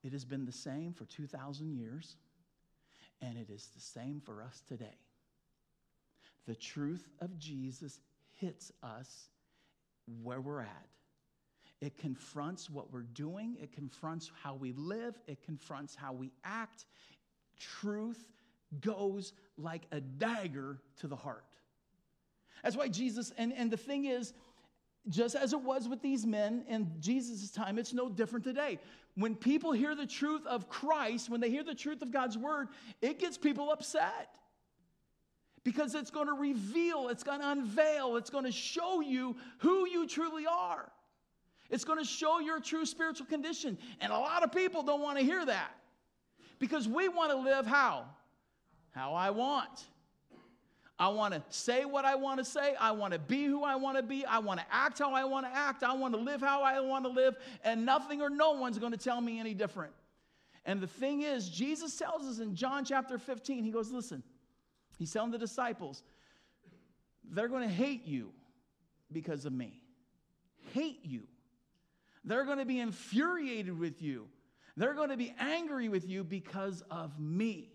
it 0.03 0.11
has 0.11 0.25
been 0.25 0.45
the 0.45 0.51
same 0.51 0.93
for 0.93 1.05
2,000 1.05 1.71
years, 1.71 2.17
and 3.21 3.37
it 3.37 3.49
is 3.49 3.69
the 3.73 3.81
same 3.81 4.21
for 4.23 4.43
us 4.43 4.61
today 4.67 4.97
the 6.45 6.55
truth 6.55 7.07
of 7.19 7.37
Jesus 7.37 7.99
hits 8.39 8.71
us 8.81 9.29
where 10.21 10.41
we're 10.41 10.61
at. 10.61 10.87
It 11.81 11.97
confronts 11.97 12.69
what 12.69 12.93
we're 12.93 13.01
doing, 13.01 13.57
it 13.61 13.73
confronts 13.73 14.31
how 14.41 14.55
we 14.55 14.71
live, 14.73 15.19
it 15.27 15.43
confronts 15.43 15.95
how 15.95 16.13
we 16.13 16.31
act. 16.43 16.85
Truth 17.59 18.25
goes 18.79 19.33
like 19.57 19.83
a 19.91 19.99
dagger 19.99 20.79
to 21.01 21.07
the 21.07 21.15
heart. 21.15 21.45
That's 22.63 22.77
why 22.77 22.87
Jesus, 22.87 23.33
and, 23.37 23.53
and 23.53 23.69
the 23.69 23.77
thing 23.77 24.05
is, 24.05 24.33
just 25.09 25.35
as 25.35 25.51
it 25.51 25.61
was 25.61 25.89
with 25.89 26.01
these 26.01 26.25
men 26.25 26.63
in 26.69 26.89
Jesus' 27.01 27.51
time, 27.51 27.77
it's 27.77 27.93
no 27.93 28.07
different 28.07 28.45
today. 28.45 28.79
When 29.15 29.35
people 29.35 29.73
hear 29.73 29.95
the 29.95 30.07
truth 30.07 30.45
of 30.47 30.69
Christ, 30.69 31.29
when 31.29 31.41
they 31.41 31.49
hear 31.49 31.63
the 31.63 31.75
truth 31.75 32.01
of 32.01 32.11
God's 32.11 32.37
word, 32.37 32.69
it 33.01 33.19
gets 33.19 33.37
people 33.37 33.69
upset 33.69 34.29
because 35.63 35.95
it's 35.95 36.11
going 36.11 36.27
to 36.27 36.33
reveal, 36.33 37.09
it's 37.09 37.23
going 37.23 37.39
to 37.39 37.49
unveil, 37.49 38.17
it's 38.17 38.29
going 38.29 38.45
to 38.45 38.51
show 38.51 39.01
you 39.01 39.35
who 39.59 39.87
you 39.87 40.07
truly 40.07 40.45
are. 40.45 40.91
It's 41.69 41.85
going 41.85 41.99
to 41.99 42.05
show 42.05 42.39
your 42.39 42.59
true 42.59 42.85
spiritual 42.85 43.25
condition. 43.25 43.77
And 44.01 44.11
a 44.11 44.17
lot 44.17 44.43
of 44.43 44.51
people 44.51 44.83
don't 44.83 45.01
want 45.01 45.17
to 45.17 45.23
hear 45.23 45.43
that 45.45 45.71
because 46.59 46.87
we 46.87 47.07
want 47.07 47.31
to 47.31 47.37
live 47.37 47.65
how? 47.65 48.05
How 48.91 49.13
I 49.13 49.31
want. 49.31 49.87
I 50.99 51.07
want 51.07 51.33
to 51.33 51.41
say 51.49 51.85
what 51.85 52.05
I 52.05 52.15
want 52.15 52.37
to 52.39 52.45
say. 52.45 52.75
I 52.79 52.91
want 52.91 53.13
to 53.13 53.19
be 53.19 53.45
who 53.45 53.63
I 53.63 53.75
want 53.75 53.97
to 53.97 54.03
be. 54.03 54.25
I 54.25 54.37
want 54.37 54.59
to 54.59 54.65
act 54.71 54.99
how 54.99 55.13
I 55.13 55.23
want 55.23 55.45
to 55.45 55.55
act. 55.55 55.83
I 55.83 55.93
want 55.93 56.13
to 56.13 56.19
live 56.19 56.41
how 56.41 56.61
I 56.61 56.79
want 56.79 57.05
to 57.05 57.09
live. 57.09 57.35
And 57.63 57.85
nothing 57.85 58.21
or 58.21 58.29
no 58.29 58.51
one's 58.51 58.77
going 58.77 58.91
to 58.91 58.97
tell 58.97 59.19
me 59.19 59.39
any 59.39 59.53
different. 59.53 59.93
And 60.65 60.79
the 60.79 60.87
thing 60.87 61.23
is, 61.23 61.49
Jesus 61.49 61.97
tells 61.97 62.23
us 62.27 62.39
in 62.39 62.55
John 62.55 62.85
chapter 62.85 63.17
15, 63.17 63.63
he 63.63 63.71
goes, 63.71 63.91
Listen, 63.91 64.23
He's 64.97 65.11
telling 65.11 65.31
the 65.31 65.37
disciples, 65.37 66.03
they're 67.23 67.47
going 67.47 67.67
to 67.67 67.73
hate 67.73 68.05
you 68.05 68.31
because 69.11 69.45
of 69.45 69.53
me. 69.53 69.81
Hate 70.73 70.99
you. 71.03 71.23
They're 72.23 72.45
going 72.45 72.59
to 72.59 72.65
be 72.65 72.79
infuriated 72.79 73.77
with 73.77 74.01
you. 74.01 74.27
They're 74.77 74.93
going 74.93 75.09
to 75.09 75.17
be 75.17 75.33
angry 75.39 75.89
with 75.89 76.07
you 76.07 76.23
because 76.23 76.83
of 76.89 77.19
me. 77.19 77.73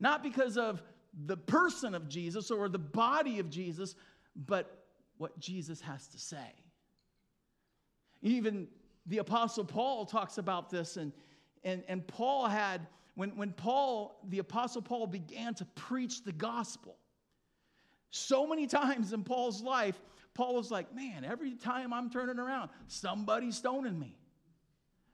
Not 0.00 0.22
because 0.22 0.56
of 0.56 0.82
the 1.26 1.36
person 1.36 1.94
of 1.94 2.08
Jesus 2.08 2.50
or 2.50 2.68
the 2.68 2.78
body 2.78 3.38
of 3.38 3.50
Jesus, 3.50 3.94
but 4.34 4.84
what 5.18 5.38
Jesus 5.38 5.80
has 5.80 6.06
to 6.08 6.18
say. 6.18 6.54
Even 8.22 8.68
the 9.06 9.18
Apostle 9.18 9.64
Paul 9.64 10.06
talks 10.06 10.38
about 10.38 10.70
this, 10.70 10.96
and, 10.96 11.12
and, 11.64 11.82
and 11.88 12.06
Paul 12.06 12.46
had 12.46 12.86
when, 13.14 13.36
when 13.36 13.52
Paul, 13.52 14.18
the 14.28 14.38
Apostle 14.38 14.82
Paul, 14.82 15.06
began 15.06 15.54
to 15.54 15.64
preach 15.74 16.24
the 16.24 16.32
gospel, 16.32 16.96
so 18.10 18.46
many 18.46 18.66
times 18.68 19.12
in 19.12 19.24
Paul's 19.24 19.62
life, 19.62 20.00
Paul 20.34 20.54
was 20.54 20.70
like, 20.70 20.94
Man, 20.94 21.24
every 21.24 21.54
time 21.54 21.92
I'm 21.92 22.10
turning 22.10 22.38
around, 22.38 22.70
somebody's 22.86 23.56
stoning 23.56 23.98
me. 23.98 24.16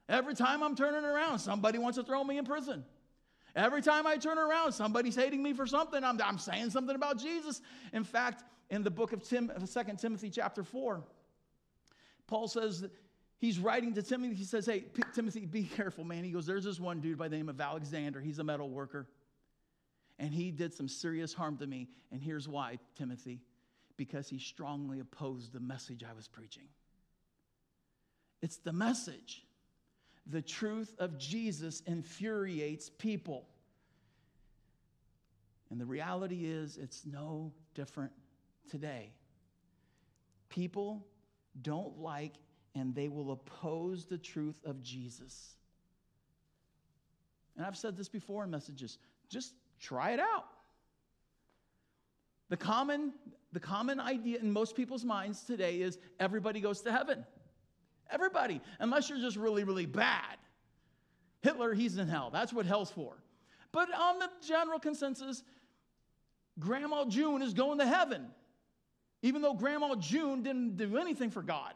Every 0.09 0.35
time 0.35 0.63
I'm 0.63 0.77
turning 0.77 1.05
around, 1.05 1.41
somebody 1.41 1.79
wants 1.79 1.99
to 1.99 2.05
throw 2.05 2.23
me 2.23 2.39
in 2.39 2.45
prison. 2.45 2.85
Every 3.57 3.81
time 3.81 4.07
I 4.07 4.19
turn 4.19 4.39
around, 4.39 4.73
somebody's 4.73 5.17
hating 5.17 5.43
me 5.43 5.55
for 5.55 5.67
something. 5.67 6.05
I'm, 6.05 6.21
I'm 6.23 6.39
saying 6.39 6.71
something 6.71 6.95
about 6.95 7.19
Jesus. 7.19 7.63
In 7.93 8.05
fact, 8.05 8.45
in 8.71 8.83
the 8.83 8.91
book 8.91 9.13
of 9.13 9.27
Tim, 9.27 9.51
uh, 9.55 9.61
2 9.61 9.97
Timothy 9.97 10.31
chapter 10.31 10.63
4, 10.63 11.03
Paul 12.27 12.49
says 12.49 12.85
he's 13.39 13.59
writing 13.59 13.95
to 13.95 14.03
Timothy. 14.03 14.35
He 14.35 14.45
says, 14.45 14.67
Hey, 14.67 14.85
Timothy, 15.15 15.47
be 15.47 15.65
careful, 15.65 16.05
man. 16.05 16.25
He 16.25 16.31
goes, 16.31 16.47
There's 16.47 16.65
this 16.65 16.81
one 16.81 17.01
dude 17.01 17.19
by 17.19 17.29
the 17.29 17.37
name 17.37 17.49
of 17.49 17.61
Alexander. 17.61 18.21
He's 18.21 18.39
a 18.39 18.45
metal 18.45 18.69
worker. 18.69 19.09
And 20.19 20.33
he 20.33 20.51
did 20.51 20.73
some 20.73 20.89
serious 20.89 21.35
harm 21.35 21.59
to 21.59 21.67
me. 21.67 21.89
And 22.11 22.23
here's 22.23 22.49
why, 22.49 22.79
Timothy 22.97 23.41
because 23.97 24.29
he 24.29 24.39
strongly 24.39 25.01
opposed 25.01 25.53
the 25.53 25.61
message 25.61 26.05
I 26.09 26.13
was 26.13 26.29
preaching. 26.29 26.69
It's 28.43 28.59
the 28.59 28.73
message. 28.73 29.43
The 30.27 30.43
truth 30.43 30.95
of 30.99 31.19
Jesus 31.19 31.83
infuriates 31.87 32.91
people. 32.91 33.47
And 35.71 35.81
the 35.81 35.87
reality 35.87 36.45
is, 36.45 36.77
it's 36.77 37.05
no 37.07 37.53
different 37.75 38.13
today. 38.71 39.13
People 40.49 41.07
don't 41.63 41.99
like 41.99 42.35
and 42.77 42.95
they 42.95 43.09
will 43.09 43.33
oppose 43.33 44.05
the 44.05 44.19
truth 44.19 44.57
of 44.65 44.83
Jesus. 44.83 45.57
And 47.57 47.65
I've 47.65 47.77
said 47.77 47.97
this 47.97 48.09
before 48.09 48.45
in 48.45 48.51
messages 48.51 48.99
just 49.31 49.55
try 49.81 50.13
it 50.13 50.21
out. 50.21 50.45
The 52.51 52.57
common, 52.57 53.13
the 53.53 53.61
common 53.61 53.99
idea 53.99 54.39
in 54.39 54.53
most 54.53 54.77
people's 54.77 55.05
minds 55.05 55.43
today 55.43 55.81
is 55.81 55.99
everybody 56.21 56.61
goes 56.61 56.83
to 56.83 56.93
heaven. 56.93 57.25
Everybody, 58.11 58.61
unless 58.79 59.09
you're 59.09 59.19
just 59.19 59.37
really, 59.37 59.65
really 59.65 59.87
bad. 59.87 60.37
Hitler, 61.41 61.73
he's 61.73 61.97
in 61.97 62.09
hell. 62.09 62.31
That's 62.31 62.53
what 62.53 62.67
hell's 62.67 62.91
for. 62.91 63.15
But 63.73 63.89
on 63.93 64.19
the 64.19 64.29
general 64.47 64.79
consensus, 64.79 65.43
Grandma 66.59 67.07
June 67.07 67.43
is 67.43 67.53
going 67.53 67.79
to 67.79 67.87
heaven, 67.87 68.27
even 69.23 69.43
though 69.43 69.55
Grandma 69.55 69.97
June 69.97 70.43
didn't 70.43 70.77
do 70.77 70.99
anything 70.99 71.31
for 71.31 71.43
God 71.43 71.73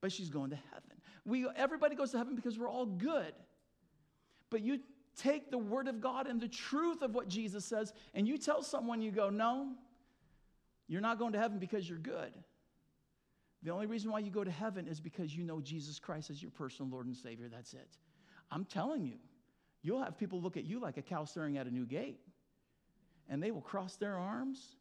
but 0.00 0.12
she's 0.12 0.30
going 0.30 0.50
to 0.50 0.56
heaven. 0.56 1.00
We, 1.24 1.46
everybody 1.56 1.94
goes 1.94 2.12
to 2.12 2.18
heaven 2.18 2.34
because 2.34 2.58
we're 2.58 2.70
all 2.70 2.86
good. 2.86 3.32
But 4.50 4.62
you 4.62 4.80
take 5.16 5.50
the 5.50 5.58
word 5.58 5.88
of 5.88 6.00
God 6.00 6.26
and 6.26 6.40
the 6.40 6.48
truth 6.48 7.02
of 7.02 7.14
what 7.14 7.28
Jesus 7.28 7.64
says, 7.64 7.92
and 8.14 8.26
you 8.26 8.38
tell 8.38 8.62
someone, 8.62 9.02
you 9.02 9.10
go, 9.10 9.30
no, 9.30 9.72
you're 10.86 11.00
not 11.00 11.18
going 11.18 11.32
to 11.32 11.38
heaven 11.38 11.58
because 11.58 11.88
you're 11.88 11.98
good. 11.98 12.32
The 13.62 13.70
only 13.70 13.86
reason 13.86 14.10
why 14.12 14.20
you 14.20 14.30
go 14.30 14.44
to 14.44 14.50
heaven 14.50 14.86
is 14.86 15.00
because 15.00 15.36
you 15.36 15.42
know 15.42 15.60
Jesus 15.60 15.98
Christ 15.98 16.30
as 16.30 16.40
your 16.40 16.52
personal 16.52 16.90
Lord 16.90 17.06
and 17.06 17.16
Savior. 17.16 17.48
That's 17.48 17.74
it. 17.74 17.88
I'm 18.50 18.64
telling 18.64 19.04
you, 19.04 19.16
you'll 19.82 20.02
have 20.02 20.16
people 20.16 20.40
look 20.40 20.56
at 20.56 20.64
you 20.64 20.80
like 20.80 20.96
a 20.96 21.02
cow 21.02 21.24
staring 21.24 21.58
at 21.58 21.66
a 21.66 21.70
new 21.70 21.84
gate. 21.84 22.20
And 23.28 23.42
they 23.42 23.50
will 23.50 23.60
cross 23.60 23.96
their 23.96 24.16
arms 24.16 24.76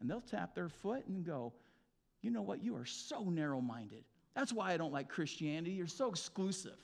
and 0.00 0.10
they'll 0.10 0.20
tap 0.20 0.54
their 0.54 0.68
foot 0.68 1.06
and 1.06 1.24
go, 1.24 1.54
You 2.20 2.30
know 2.30 2.42
what? 2.42 2.62
You 2.62 2.76
are 2.76 2.84
so 2.84 3.24
narrow 3.24 3.60
minded. 3.60 4.04
That's 4.38 4.52
why 4.52 4.72
I 4.72 4.76
don't 4.76 4.92
like 4.92 5.08
Christianity. 5.08 5.72
You're 5.72 5.88
so 5.88 6.08
exclusive. 6.08 6.78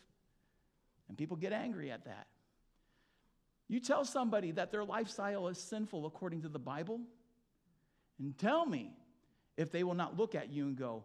And 1.08 1.16
people 1.16 1.36
get 1.36 1.52
angry 1.52 1.92
at 1.92 2.04
that. 2.04 2.26
You 3.68 3.78
tell 3.78 4.04
somebody 4.04 4.50
that 4.50 4.72
their 4.72 4.82
lifestyle 4.82 5.46
is 5.46 5.56
sinful 5.58 6.04
according 6.04 6.42
to 6.42 6.48
the 6.48 6.58
Bible, 6.58 7.00
and 8.18 8.36
tell 8.36 8.66
me 8.66 8.90
if 9.56 9.70
they 9.70 9.84
will 9.84 9.94
not 9.94 10.18
look 10.18 10.34
at 10.34 10.52
you 10.52 10.66
and 10.66 10.76
go, 10.76 11.04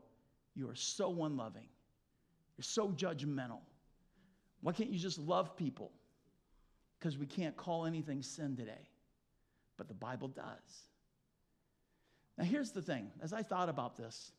You 0.55 0.67
are 0.69 0.75
so 0.75 1.23
unloving. 1.23 1.67
You're 2.57 2.63
so 2.63 2.89
judgmental. 2.89 3.59
Why 4.62 4.71
can't 4.71 4.89
you 4.89 4.97
just 4.97 5.19
love 5.19 5.55
people? 5.55 5.91
Because 6.97 7.15
we 7.15 7.27
can't 7.27 7.55
call 7.55 7.85
anything 7.85 8.23
sin 8.23 8.55
today, 8.57 8.89
but 9.77 9.88
the 9.88 9.93
Bible 9.93 10.29
does. 10.29 10.88
Now, 12.39 12.45
here's 12.45 12.71
the 12.71 12.81
thing 12.81 13.12
as 13.21 13.33
I 13.33 13.43
thought 13.43 13.69
about 13.69 13.97
this, 13.97 14.31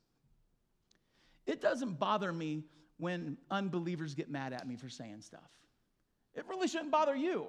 it 1.50 1.60
doesn't 1.60 1.98
bother 1.98 2.32
me 2.32 2.64
when 2.98 3.36
unbelievers 3.50 4.14
get 4.14 4.30
mad 4.30 4.52
at 4.52 4.66
me 4.68 4.76
for 4.76 4.88
saying 4.88 5.20
stuff. 5.22 5.50
It 6.34 6.46
really 6.48 6.68
shouldn't 6.68 6.92
bother 6.92 7.16
you 7.16 7.48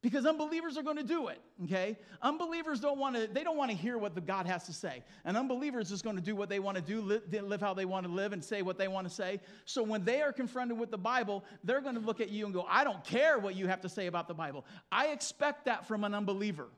because 0.00 0.24
unbelievers 0.24 0.78
are 0.78 0.82
going 0.82 0.96
to 0.96 1.04
do 1.04 1.28
it 1.28 1.40
okay? 1.64 1.96
Unbelievers 2.22 2.80
don't 2.80 2.98
want 2.98 3.16
to 3.16 3.26
they 3.26 3.44
don't 3.44 3.56
want 3.56 3.70
to 3.70 3.76
hear 3.76 3.98
what 3.98 4.14
the 4.14 4.20
god 4.20 4.46
has 4.46 4.64
to 4.64 4.72
say. 4.72 5.02
And 5.24 5.36
unbelievers 5.36 5.90
just 5.90 6.04
going 6.04 6.16
to 6.16 6.22
do 6.22 6.34
what 6.34 6.48
they 6.48 6.58
want 6.58 6.76
to 6.76 6.82
do 6.82 7.00
live, 7.00 7.22
live 7.30 7.60
how 7.60 7.74
they 7.74 7.84
want 7.84 8.06
to 8.06 8.12
live 8.12 8.32
and 8.32 8.42
say 8.42 8.62
what 8.62 8.78
they 8.78 8.88
want 8.88 9.06
to 9.06 9.12
say. 9.12 9.40
So 9.66 9.82
when 9.82 10.04
they 10.04 10.22
are 10.22 10.32
confronted 10.32 10.78
with 10.78 10.90
the 10.90 10.98
bible 10.98 11.44
they're 11.64 11.82
going 11.82 11.96
to 11.96 12.00
look 12.00 12.20
at 12.20 12.30
you 12.30 12.46
and 12.46 12.54
go 12.54 12.66
i 12.68 12.82
don't 12.82 13.04
care 13.04 13.38
what 13.38 13.56
you 13.56 13.66
have 13.66 13.82
to 13.82 13.88
say 13.88 14.06
about 14.06 14.26
the 14.26 14.34
bible. 14.34 14.64
I 14.90 15.08
expect 15.08 15.66
that 15.66 15.86
from 15.86 16.04
an 16.04 16.14
unbeliever. 16.14 16.68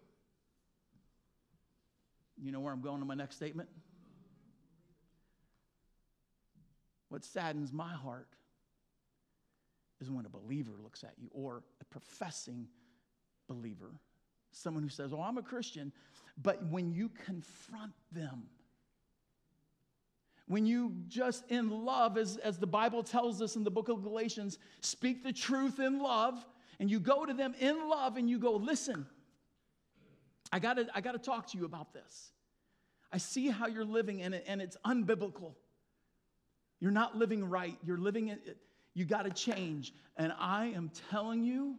You 2.42 2.50
know 2.50 2.60
where 2.60 2.72
i'm 2.72 2.82
going 2.82 3.00
to 3.00 3.06
my 3.06 3.14
next 3.14 3.36
statement 3.36 3.68
what 7.16 7.24
saddens 7.24 7.72
my 7.72 7.94
heart 7.94 8.28
is 10.02 10.10
when 10.10 10.26
a 10.26 10.28
believer 10.28 10.72
looks 10.82 11.02
at 11.02 11.14
you 11.16 11.30
or 11.32 11.62
a 11.80 11.84
professing 11.86 12.68
believer, 13.48 13.90
someone 14.52 14.82
who 14.82 14.90
says, 14.90 15.14
Oh, 15.14 15.22
I'm 15.22 15.38
a 15.38 15.42
Christian, 15.42 15.92
but 16.42 16.62
when 16.66 16.92
you 16.92 17.08
confront 17.24 17.94
them, 18.12 18.42
when 20.46 20.66
you 20.66 20.92
just 21.08 21.50
in 21.50 21.86
love, 21.86 22.18
as, 22.18 22.36
as 22.36 22.58
the 22.58 22.66
Bible 22.66 23.02
tells 23.02 23.40
us 23.40 23.56
in 23.56 23.64
the 23.64 23.70
book 23.70 23.88
of 23.88 24.02
Galatians, 24.02 24.58
speak 24.82 25.24
the 25.24 25.32
truth 25.32 25.80
in 25.80 25.98
love, 25.98 26.44
and 26.78 26.90
you 26.90 27.00
go 27.00 27.24
to 27.24 27.32
them 27.32 27.54
in 27.58 27.88
love 27.88 28.18
and 28.18 28.28
you 28.28 28.38
go, 28.38 28.56
Listen, 28.56 29.06
I 30.52 30.58
gotta, 30.58 30.86
I 30.94 31.00
gotta 31.00 31.16
talk 31.16 31.46
to 31.52 31.56
you 31.56 31.64
about 31.64 31.94
this. 31.94 32.32
I 33.10 33.16
see 33.16 33.48
how 33.48 33.68
you're 33.68 33.86
living 33.86 34.20
in 34.20 34.34
it, 34.34 34.44
and 34.46 34.60
it's 34.60 34.76
unbiblical. 34.84 35.54
You're 36.80 36.90
not 36.90 37.16
living 37.16 37.48
right. 37.48 37.76
You're 37.84 37.98
living 37.98 38.28
it. 38.28 38.56
You 38.94 39.04
got 39.04 39.22
to 39.22 39.30
change. 39.30 39.92
And 40.16 40.32
I 40.38 40.66
am 40.66 40.90
telling 41.10 41.44
you, 41.44 41.76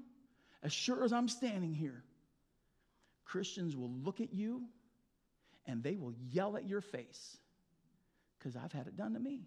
as 0.64 0.74
sure 0.74 1.04
as 1.04 1.14
I'm 1.14 1.28
standing 1.28 1.74
here, 1.74 2.04
Christians 3.26 3.76
will 3.76 3.92
look 4.04 4.22
at 4.22 4.34
you 4.34 4.64
and 5.66 5.84
they 5.84 5.96
will 5.96 6.14
yell 6.32 6.58
at 6.58 6.68
your 6.68 6.82
face 6.82 7.38
because 8.38 8.56
I've 8.56 8.72
had 8.72 8.88
it 8.88 8.96
done 8.96 9.14
to 9.14 9.20
me. 9.20 9.42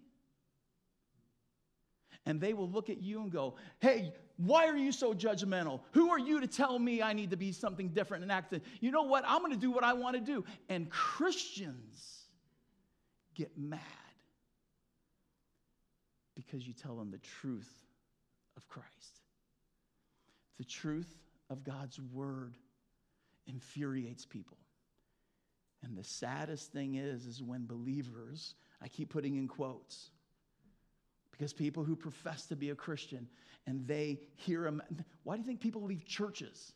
And 2.25 2.39
they 2.39 2.53
will 2.53 2.69
look 2.69 2.89
at 2.89 3.01
you 3.01 3.21
and 3.21 3.31
go, 3.31 3.55
Hey, 3.79 4.13
why 4.37 4.67
are 4.67 4.77
you 4.77 4.91
so 4.91 5.13
judgmental? 5.13 5.81
Who 5.93 6.11
are 6.11 6.19
you 6.19 6.39
to 6.39 6.47
tell 6.47 6.77
me 6.77 7.01
I 7.01 7.13
need 7.13 7.31
to 7.31 7.37
be 7.37 7.51
something 7.51 7.89
different 7.89 8.23
and 8.23 8.31
act? 8.31 8.53
You 8.79 8.91
know 8.91 9.03
what? 9.03 9.23
I'm 9.27 9.39
going 9.39 9.53
to 9.53 9.57
do 9.57 9.71
what 9.71 9.83
I 9.83 9.93
want 9.93 10.15
to 10.15 10.21
do. 10.21 10.43
And 10.69 10.89
Christians 10.89 12.25
get 13.33 13.57
mad 13.57 13.79
because 16.45 16.67
you 16.67 16.73
tell 16.73 16.95
them 16.95 17.11
the 17.11 17.19
truth 17.19 17.71
of 18.57 18.67
Christ. 18.67 19.21
The 20.57 20.63
truth 20.63 21.11
of 21.49 21.63
God's 21.63 21.99
word 21.99 22.55
infuriates 23.47 24.25
people. 24.25 24.57
And 25.83 25.97
the 25.97 26.03
saddest 26.03 26.71
thing 26.71 26.95
is, 26.95 27.25
is 27.25 27.41
when 27.41 27.65
believers, 27.65 28.55
I 28.81 28.87
keep 28.87 29.09
putting 29.09 29.35
in 29.37 29.47
quotes, 29.47 30.11
because 31.31 31.53
people 31.53 31.83
who 31.83 31.95
profess 31.95 32.45
to 32.47 32.55
be 32.55 32.69
a 32.69 32.75
Christian 32.75 33.27
and 33.65 33.87
they 33.87 34.19
hear 34.35 34.67
a, 34.67 34.73
why 35.23 35.35
do 35.35 35.41
you 35.41 35.47
think 35.47 35.59
people 35.59 35.83
leave 35.83 36.05
churches? 36.05 36.73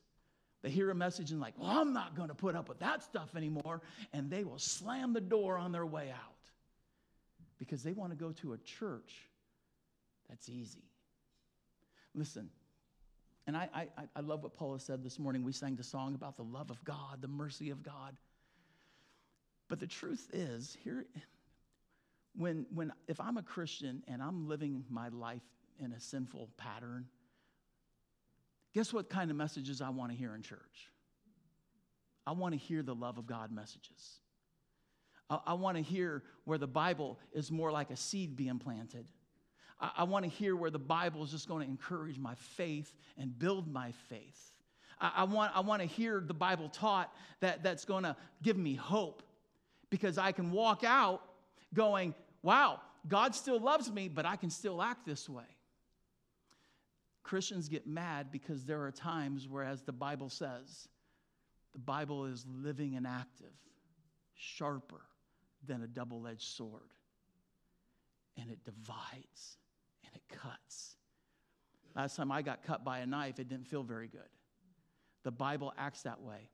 They 0.63 0.69
hear 0.71 0.89
a 0.89 0.95
message 0.95 1.31
and 1.31 1.39
like, 1.39 1.53
well, 1.59 1.69
I'm 1.69 1.93
not 1.93 2.15
going 2.15 2.29
to 2.29 2.35
put 2.35 2.55
up 2.55 2.67
with 2.67 2.79
that 2.79 3.03
stuff 3.03 3.35
anymore. 3.35 3.81
And 4.13 4.31
they 4.31 4.43
will 4.43 4.57
slam 4.57 5.13
the 5.13 5.21
door 5.21 5.57
on 5.57 5.71
their 5.71 5.85
way 5.85 6.09
out 6.09 6.49
because 7.59 7.83
they 7.83 7.93
want 7.93 8.11
to 8.11 8.17
go 8.17 8.31
to 8.31 8.53
a 8.53 8.57
church 8.57 9.13
that's 10.29 10.49
easy. 10.49 10.83
Listen, 12.13 12.49
and 13.47 13.55
I, 13.55 13.69
I, 13.73 13.87
I 14.15 14.19
love 14.21 14.43
what 14.43 14.55
Paula 14.55 14.79
said 14.79 15.03
this 15.03 15.19
morning. 15.19 15.43
We 15.43 15.51
sang 15.51 15.75
the 15.75 15.83
song 15.83 16.15
about 16.15 16.35
the 16.35 16.43
love 16.43 16.71
of 16.71 16.83
God, 16.83 17.21
the 17.21 17.27
mercy 17.27 17.69
of 17.69 17.83
God. 17.83 18.17
But 19.67 19.79
the 19.79 19.87
truth 19.87 20.29
is, 20.33 20.77
here, 20.83 21.05
when, 22.35 22.65
when 22.73 22.91
if 23.07 23.19
I'm 23.19 23.37
a 23.37 23.43
Christian 23.43 24.03
and 24.07 24.21
I'm 24.21 24.47
living 24.47 24.83
my 24.89 25.09
life 25.09 25.43
in 25.79 25.91
a 25.91 25.99
sinful 25.99 26.49
pattern, 26.57 27.05
guess 28.73 28.91
what 28.91 29.09
kind 29.09 29.29
of 29.29 29.37
messages 29.37 29.81
I 29.81 29.89
want 29.89 30.11
to 30.11 30.17
hear 30.17 30.33
in 30.33 30.41
church? 30.41 30.89
I 32.25 32.31
want 32.31 32.53
to 32.53 32.59
hear 32.59 32.81
the 32.81 32.95
love 32.95 33.19
of 33.19 33.27
God 33.27 33.51
messages. 33.51 34.19
I, 35.29 35.39
I 35.47 35.53
want 35.53 35.77
to 35.77 35.83
hear 35.83 36.23
where 36.45 36.57
the 36.57 36.67
Bible 36.67 37.19
is 37.31 37.51
more 37.51 37.71
like 37.71 37.91
a 37.91 37.95
seed 37.95 38.35
being 38.35 38.57
planted 38.57 39.05
I, 39.79 39.91
I 39.97 40.03
want 40.03 40.23
to 40.23 40.29
hear 40.29 40.55
where 40.55 40.71
the 40.71 40.79
Bible 40.79 41.23
is 41.23 41.31
just 41.31 41.47
going 41.47 41.63
to 41.65 41.69
encourage 41.69 42.17
my 42.17 42.35
faith 42.35 42.93
and 43.17 43.37
build 43.37 43.71
my 43.71 43.91
faith. 44.09 44.51
I, 44.99 45.11
I 45.17 45.23
want, 45.23 45.51
I 45.55 45.59
want 45.61 45.81
to 45.81 45.87
hear 45.87 46.23
the 46.25 46.33
Bible 46.33 46.69
taught 46.69 47.13
that, 47.41 47.63
that's 47.63 47.85
going 47.85 48.03
to 48.03 48.15
give 48.41 48.57
me 48.57 48.75
hope 48.75 49.23
because 49.89 50.17
I 50.17 50.31
can 50.31 50.51
walk 50.51 50.83
out 50.83 51.21
going, 51.73 52.13
wow, 52.41 52.81
God 53.07 53.35
still 53.35 53.59
loves 53.59 53.91
me, 53.91 54.07
but 54.07 54.25
I 54.25 54.35
can 54.35 54.49
still 54.49 54.81
act 54.81 55.05
this 55.05 55.29
way. 55.29 55.43
Christians 57.23 57.69
get 57.69 57.87
mad 57.87 58.31
because 58.31 58.65
there 58.65 58.83
are 58.83 58.91
times 58.91 59.47
where, 59.47 59.63
as 59.63 59.81
the 59.81 59.91
Bible 59.91 60.29
says, 60.29 60.87
the 61.73 61.79
Bible 61.79 62.25
is 62.25 62.45
living 62.47 62.95
and 62.95 63.07
active, 63.07 63.53
sharper 64.35 65.01
than 65.65 65.81
a 65.81 65.87
double 65.87 66.27
edged 66.27 66.43
sword, 66.43 66.93
and 68.37 68.51
it 68.51 68.63
divides 68.63 69.57
it 70.13 70.21
cuts. 70.29 70.95
Last 71.95 72.17
time 72.17 72.31
I 72.31 72.41
got 72.41 72.63
cut 72.63 72.83
by 72.83 72.99
a 72.99 73.05
knife, 73.05 73.39
it 73.39 73.47
didn't 73.47 73.67
feel 73.67 73.83
very 73.83 74.07
good. 74.07 74.21
The 75.23 75.31
Bible 75.31 75.73
acts 75.77 76.03
that 76.03 76.21
way. 76.21 76.49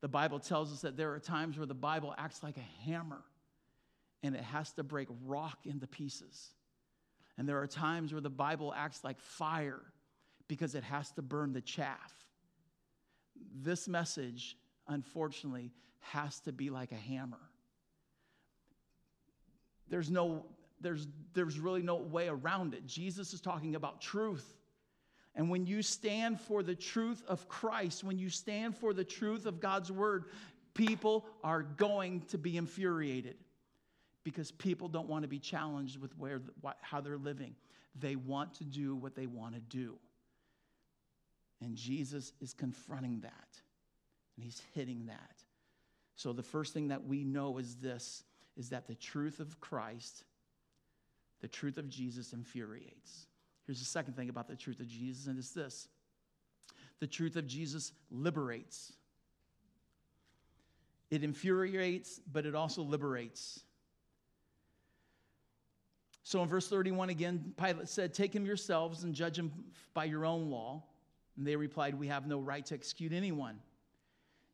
The 0.00 0.08
Bible 0.08 0.38
tells 0.38 0.72
us 0.72 0.80
that 0.82 0.96
there 0.96 1.12
are 1.12 1.20
times 1.20 1.58
where 1.58 1.66
the 1.66 1.74
Bible 1.74 2.14
acts 2.16 2.42
like 2.42 2.56
a 2.56 2.84
hammer 2.88 3.22
and 4.22 4.34
it 4.34 4.42
has 4.42 4.72
to 4.72 4.82
break 4.82 5.08
rock 5.24 5.58
into 5.64 5.86
pieces. 5.86 6.50
And 7.38 7.48
there 7.48 7.60
are 7.60 7.66
times 7.66 8.12
where 8.12 8.20
the 8.20 8.30
Bible 8.30 8.72
acts 8.74 9.04
like 9.04 9.20
fire 9.20 9.82
because 10.48 10.74
it 10.74 10.84
has 10.84 11.10
to 11.12 11.22
burn 11.22 11.52
the 11.52 11.60
chaff. 11.60 12.14
This 13.54 13.86
message, 13.86 14.56
unfortunately, 14.88 15.72
has 16.00 16.40
to 16.40 16.52
be 16.52 16.70
like 16.70 16.92
a 16.92 16.96
hammer. 16.96 17.40
There's 19.88 20.10
no 20.10 20.46
there's, 20.80 21.06
there's 21.34 21.58
really 21.58 21.82
no 21.82 21.96
way 21.96 22.28
around 22.28 22.74
it. 22.74 22.86
Jesus 22.86 23.32
is 23.32 23.40
talking 23.40 23.74
about 23.74 24.00
truth. 24.00 24.46
And 25.34 25.50
when 25.50 25.66
you 25.66 25.82
stand 25.82 26.40
for 26.40 26.62
the 26.62 26.74
truth 26.74 27.22
of 27.28 27.48
Christ, 27.48 28.04
when 28.04 28.18
you 28.18 28.30
stand 28.30 28.76
for 28.76 28.94
the 28.94 29.04
truth 29.04 29.46
of 29.46 29.60
God's 29.60 29.92
word, 29.92 30.24
people 30.74 31.26
are 31.44 31.62
going 31.62 32.22
to 32.28 32.38
be 32.38 32.56
infuriated 32.56 33.36
because 34.24 34.50
people 34.50 34.88
don't 34.88 35.08
want 35.08 35.22
to 35.22 35.28
be 35.28 35.38
challenged 35.38 36.00
with 36.00 36.16
where, 36.18 36.40
how 36.80 37.00
they're 37.00 37.18
living. 37.18 37.54
They 37.98 38.16
want 38.16 38.54
to 38.56 38.64
do 38.64 38.96
what 38.96 39.14
they 39.14 39.26
want 39.26 39.54
to 39.54 39.60
do. 39.60 39.96
And 41.60 41.76
Jesus 41.76 42.32
is 42.40 42.52
confronting 42.52 43.20
that, 43.20 43.60
and 44.36 44.44
he's 44.44 44.60
hitting 44.74 45.06
that. 45.06 45.42
So 46.14 46.32
the 46.32 46.42
first 46.42 46.74
thing 46.74 46.88
that 46.88 47.06
we 47.06 47.24
know 47.24 47.58
is 47.58 47.76
this 47.76 48.24
is 48.56 48.70
that 48.70 48.86
the 48.86 48.94
truth 48.94 49.38
of 49.38 49.60
Christ 49.60 50.24
the 51.40 51.48
truth 51.48 51.78
of 51.78 51.88
Jesus 51.88 52.32
infuriates. 52.32 53.26
Here's 53.66 53.78
the 53.78 53.84
second 53.84 54.14
thing 54.14 54.28
about 54.28 54.48
the 54.48 54.56
truth 54.56 54.80
of 54.80 54.88
Jesus, 54.88 55.26
and 55.26 55.38
it's 55.38 55.50
this 55.50 55.88
the 56.98 57.06
truth 57.06 57.36
of 57.36 57.46
Jesus 57.46 57.92
liberates. 58.10 58.92
It 61.10 61.22
infuriates, 61.22 62.20
but 62.32 62.46
it 62.46 62.54
also 62.54 62.82
liberates. 62.82 63.60
So 66.22 66.42
in 66.42 66.48
verse 66.48 66.68
31 66.68 67.10
again, 67.10 67.54
Pilate 67.56 67.88
said, 67.88 68.12
Take 68.12 68.34
him 68.34 68.44
yourselves 68.44 69.04
and 69.04 69.14
judge 69.14 69.38
him 69.38 69.52
by 69.94 70.06
your 70.06 70.26
own 70.26 70.50
law. 70.50 70.82
And 71.36 71.46
they 71.46 71.54
replied, 71.54 71.94
We 71.94 72.08
have 72.08 72.26
no 72.26 72.40
right 72.40 72.66
to 72.66 72.74
execute 72.74 73.12
anyone. 73.12 73.60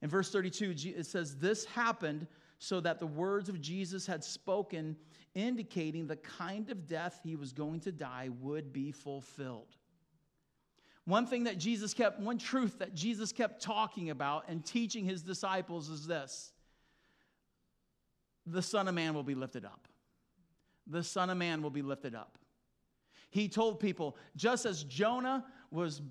In 0.03 0.11
verse 0.11 0.31
32, 0.31 0.75
it 0.97 1.07
says, 1.07 1.37
This 1.37 1.65
happened 1.65 2.27
so 2.59 2.81
that 2.81 2.99
the 2.99 3.07
words 3.07 3.49
of 3.49 3.61
Jesus 3.61 4.07
had 4.07 4.23
spoken, 4.23 4.97
indicating 5.35 6.07
the 6.07 6.17
kind 6.17 6.71
of 6.71 6.87
death 6.87 7.21
he 7.23 7.37
was 7.37 7.53
going 7.53 7.81
to 7.81 7.93
die, 7.93 8.31
would 8.41 8.73
be 8.73 8.93
fulfilled. 8.93 9.77
One 11.05 11.27
thing 11.27 11.45
that 11.45 11.59
Jesus 11.59 11.95
kept, 11.95 12.21
one 12.21 12.39
truth 12.39 12.79
that 12.79 12.95
Jesus 12.95 13.33
kept 13.33 13.61
talking 13.61 14.11
about 14.11 14.45
and 14.49 14.65
teaching 14.65 15.05
his 15.05 15.23
disciples 15.23 15.89
is 15.89 16.07
this 16.07 16.53
the 18.47 18.63
Son 18.63 18.89
of 18.89 18.95
Man 18.95 19.15
will 19.15 19.23
be 19.23 19.35
lifted 19.35 19.65
up. 19.65 19.89
The 20.87 21.03
Son 21.03 21.31
of 21.31 21.37
Man 21.37 21.63
will 21.63 21.71
be 21.71 21.83
lifted 21.83 22.15
up. 22.15 22.39
He 23.31 23.49
told 23.49 23.81
people, 23.81 24.17
just 24.37 24.67
as 24.67 24.85
Jonah 24.85 25.45
was 25.71 26.03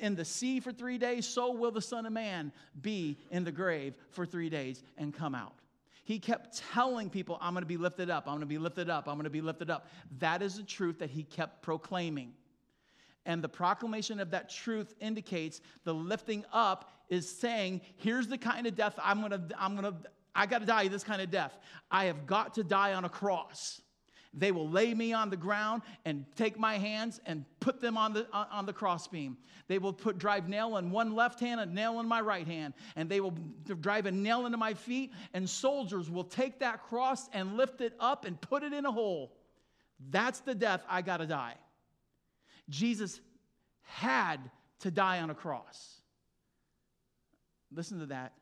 in 0.00 0.14
the 0.14 0.24
sea 0.24 0.60
for 0.60 0.72
three 0.72 0.98
days, 0.98 1.26
so 1.26 1.52
will 1.52 1.70
the 1.70 1.80
Son 1.80 2.04
of 2.04 2.12
Man 2.12 2.52
be 2.80 3.18
in 3.30 3.44
the 3.44 3.52
grave 3.52 3.94
for 4.10 4.26
three 4.26 4.50
days 4.50 4.82
and 4.98 5.14
come 5.14 5.34
out. 5.34 5.54
He 6.06 6.20
kept 6.20 6.62
telling 6.72 7.10
people, 7.10 7.36
I'm 7.40 7.52
going 7.52 7.62
to 7.62 7.66
be 7.66 7.76
lifted 7.76 8.10
up, 8.10 8.28
I'm 8.28 8.34
going 8.34 8.40
to 8.42 8.46
be 8.46 8.58
lifted 8.58 8.88
up, 8.88 9.08
I'm 9.08 9.16
going 9.16 9.24
to 9.24 9.30
be 9.30 9.40
lifted 9.40 9.70
up. 9.70 9.88
That 10.20 10.40
is 10.40 10.56
the 10.56 10.62
truth 10.62 11.00
that 11.00 11.10
he 11.10 11.24
kept 11.24 11.62
proclaiming. 11.62 12.32
And 13.24 13.42
the 13.42 13.48
proclamation 13.48 14.20
of 14.20 14.30
that 14.30 14.48
truth 14.48 14.94
indicates 15.00 15.60
the 15.82 15.92
lifting 15.92 16.44
up 16.52 16.92
is 17.08 17.28
saying, 17.28 17.80
here's 17.96 18.28
the 18.28 18.38
kind 18.38 18.68
of 18.68 18.76
death 18.76 18.94
I'm 19.02 19.18
going 19.18 19.32
to, 19.32 19.42
I'm 19.58 19.76
going 19.76 19.92
to, 19.92 19.98
I 20.32 20.46
got 20.46 20.60
to 20.60 20.66
die 20.66 20.86
this 20.86 21.02
kind 21.02 21.20
of 21.20 21.28
death. 21.28 21.58
I 21.90 22.04
have 22.04 22.24
got 22.24 22.54
to 22.54 22.62
die 22.62 22.94
on 22.94 23.04
a 23.04 23.08
cross. 23.08 23.80
They 24.38 24.52
will 24.52 24.68
lay 24.68 24.92
me 24.92 25.14
on 25.14 25.30
the 25.30 25.36
ground 25.36 25.82
and 26.04 26.26
take 26.36 26.58
my 26.58 26.76
hands 26.76 27.20
and 27.24 27.46
put 27.58 27.80
them 27.80 27.96
on 27.96 28.12
the, 28.12 28.26
on 28.32 28.66
the 28.66 28.72
crossbeam. 28.72 29.38
They 29.66 29.78
will 29.78 29.94
put 29.94 30.18
drive 30.18 30.46
nail 30.46 30.76
in 30.76 30.90
one 30.90 31.14
left 31.14 31.40
hand, 31.40 31.58
a 31.58 31.66
nail 31.66 31.98
in 32.00 32.06
my 32.06 32.20
right 32.20 32.46
hand, 32.46 32.74
and 32.96 33.08
they 33.08 33.20
will 33.20 33.34
drive 33.80 34.04
a 34.04 34.12
nail 34.12 34.44
into 34.44 34.58
my 34.58 34.74
feet, 34.74 35.12
and 35.32 35.48
soldiers 35.48 36.10
will 36.10 36.24
take 36.24 36.60
that 36.60 36.82
cross 36.84 37.28
and 37.32 37.56
lift 37.56 37.80
it 37.80 37.94
up 37.98 38.26
and 38.26 38.38
put 38.40 38.62
it 38.62 38.74
in 38.74 38.84
a 38.84 38.92
hole. 38.92 39.32
That's 40.10 40.40
the 40.40 40.54
death 40.54 40.84
I 40.88 41.00
got 41.00 41.16
to 41.18 41.26
die. 41.26 41.54
Jesus 42.68 43.20
had 43.82 44.38
to 44.80 44.90
die 44.90 45.20
on 45.20 45.30
a 45.30 45.34
cross. 45.34 45.94
Listen 47.74 48.00
to 48.00 48.06
that. 48.06 48.34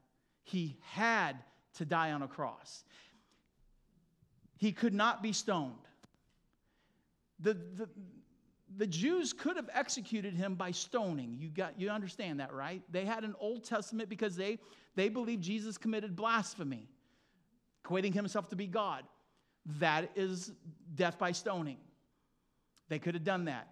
He 0.43 0.77
had 0.83 1.37
to 1.75 1.85
die 1.85 2.13
on 2.13 2.23
a 2.23 2.29
cross. 2.29 2.85
He 4.57 4.73
could 4.73 4.95
not 4.95 5.23
be 5.23 5.33
stoned. 5.33 5.75
The, 7.45 7.55
the, 7.55 7.89
the 8.77 8.87
Jews 8.87 9.33
could 9.33 9.57
have 9.57 9.69
executed 9.73 10.35
him 10.35 10.55
by 10.55 10.71
stoning. 10.71 11.37
You, 11.39 11.51
got, 11.51 11.79
you 11.79 11.91
understand 11.91 12.41
that, 12.41 12.53
right? 12.53 12.83
They 12.91 13.05
had 13.05 13.23
an 13.23 13.35
Old 13.39 13.65
Testament 13.65 14.09
because 14.09 14.35
they, 14.35 14.59
they 14.97 15.11
believed 15.11 15.43
Jesus 15.43 15.79
committed 15.79 16.17
blasphemy, 16.17 16.89
equating 17.85 18.15
himself 18.15 18.49
to 18.49 18.57
be 18.57 18.67
God. 18.67 19.05
That 19.79 20.11
is 20.17 20.53
death 20.95 21.19
by 21.19 21.33
stoning. 21.33 21.77
They 22.89 22.99
could 22.99 23.15
have 23.15 23.25
done 23.25 23.45
that, 23.45 23.69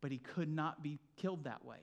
but 0.00 0.10
he 0.10 0.18
could 0.18 0.48
not 0.48 0.82
be 0.82 0.98
killed 1.16 1.44
that 1.44 1.64
way. 1.64 1.78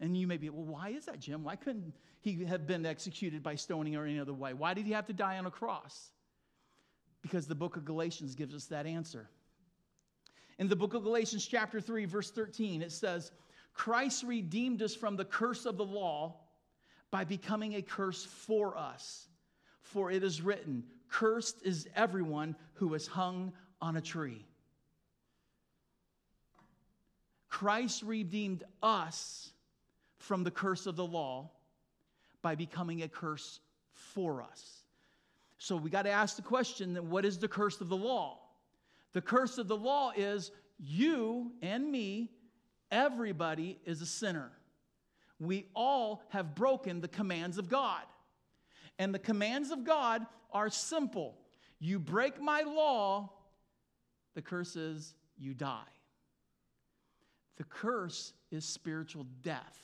And 0.00 0.16
you 0.16 0.26
may 0.26 0.36
be, 0.36 0.48
well, 0.50 0.64
why 0.64 0.90
is 0.90 1.06
that, 1.06 1.20
Jim? 1.20 1.44
Why 1.44 1.56
couldn't 1.56 1.92
he 2.20 2.44
have 2.44 2.66
been 2.66 2.86
executed 2.86 3.42
by 3.42 3.54
stoning 3.54 3.96
or 3.96 4.04
any 4.04 4.18
other 4.18 4.32
way? 4.32 4.52
Why 4.52 4.74
did 4.74 4.86
he 4.86 4.92
have 4.92 5.06
to 5.06 5.12
die 5.12 5.38
on 5.38 5.46
a 5.46 5.50
cross? 5.50 6.10
Because 7.22 7.46
the 7.46 7.54
book 7.54 7.76
of 7.76 7.84
Galatians 7.84 8.34
gives 8.34 8.54
us 8.54 8.66
that 8.66 8.86
answer. 8.86 9.28
In 10.58 10.68
the 10.68 10.76
book 10.76 10.94
of 10.94 11.02
Galatians, 11.02 11.46
chapter 11.46 11.80
3, 11.80 12.04
verse 12.04 12.30
13, 12.30 12.82
it 12.82 12.92
says, 12.92 13.32
Christ 13.72 14.22
redeemed 14.22 14.82
us 14.82 14.94
from 14.94 15.16
the 15.16 15.24
curse 15.24 15.66
of 15.66 15.76
the 15.76 15.84
law 15.84 16.36
by 17.10 17.24
becoming 17.24 17.74
a 17.74 17.82
curse 17.82 18.24
for 18.24 18.76
us. 18.76 19.28
For 19.82 20.10
it 20.10 20.22
is 20.22 20.42
written, 20.42 20.84
Cursed 21.08 21.62
is 21.64 21.88
everyone 21.94 22.56
who 22.74 22.94
is 22.94 23.06
hung 23.06 23.52
on 23.80 23.96
a 23.96 24.00
tree. 24.00 24.44
Christ 27.48 28.02
redeemed 28.02 28.64
us 28.82 29.52
from 30.18 30.42
the 30.42 30.50
curse 30.50 30.86
of 30.86 30.96
the 30.96 31.06
law 31.06 31.50
by 32.42 32.54
becoming 32.54 33.02
a 33.02 33.08
curse 33.08 33.60
for 33.92 34.42
us. 34.42 34.82
So 35.58 35.76
we 35.76 35.88
got 35.88 36.02
to 36.02 36.10
ask 36.10 36.36
the 36.36 36.42
question 36.42 36.94
then, 36.94 37.10
what 37.10 37.24
is 37.24 37.38
the 37.38 37.48
curse 37.48 37.80
of 37.80 37.88
the 37.88 37.96
law? 37.96 38.38
The 39.14 39.22
curse 39.22 39.58
of 39.58 39.68
the 39.68 39.76
law 39.76 40.12
is 40.14 40.50
you 40.78 41.52
and 41.62 41.90
me, 41.90 42.30
everybody 42.90 43.78
is 43.86 44.02
a 44.02 44.06
sinner. 44.06 44.50
We 45.40 45.66
all 45.74 46.22
have 46.28 46.54
broken 46.54 47.00
the 47.00 47.08
commands 47.08 47.56
of 47.56 47.68
God. 47.68 48.02
And 48.98 49.14
the 49.14 49.18
commands 49.18 49.70
of 49.70 49.84
God 49.84 50.26
are 50.52 50.68
simple. 50.68 51.36
You 51.78 51.98
break 51.98 52.40
my 52.40 52.62
law, 52.62 53.32
the 54.34 54.42
curse 54.42 54.76
is 54.76 55.14
you 55.38 55.54
die. 55.54 55.82
The 57.56 57.64
curse 57.64 58.32
is 58.50 58.64
spiritual 58.64 59.26
death. 59.42 59.78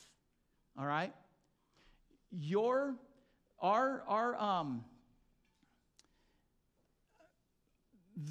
All 0.77 0.85
right? 0.85 1.13
Your 2.31 2.95
our 3.61 4.03
our 4.07 4.35
um 4.35 4.83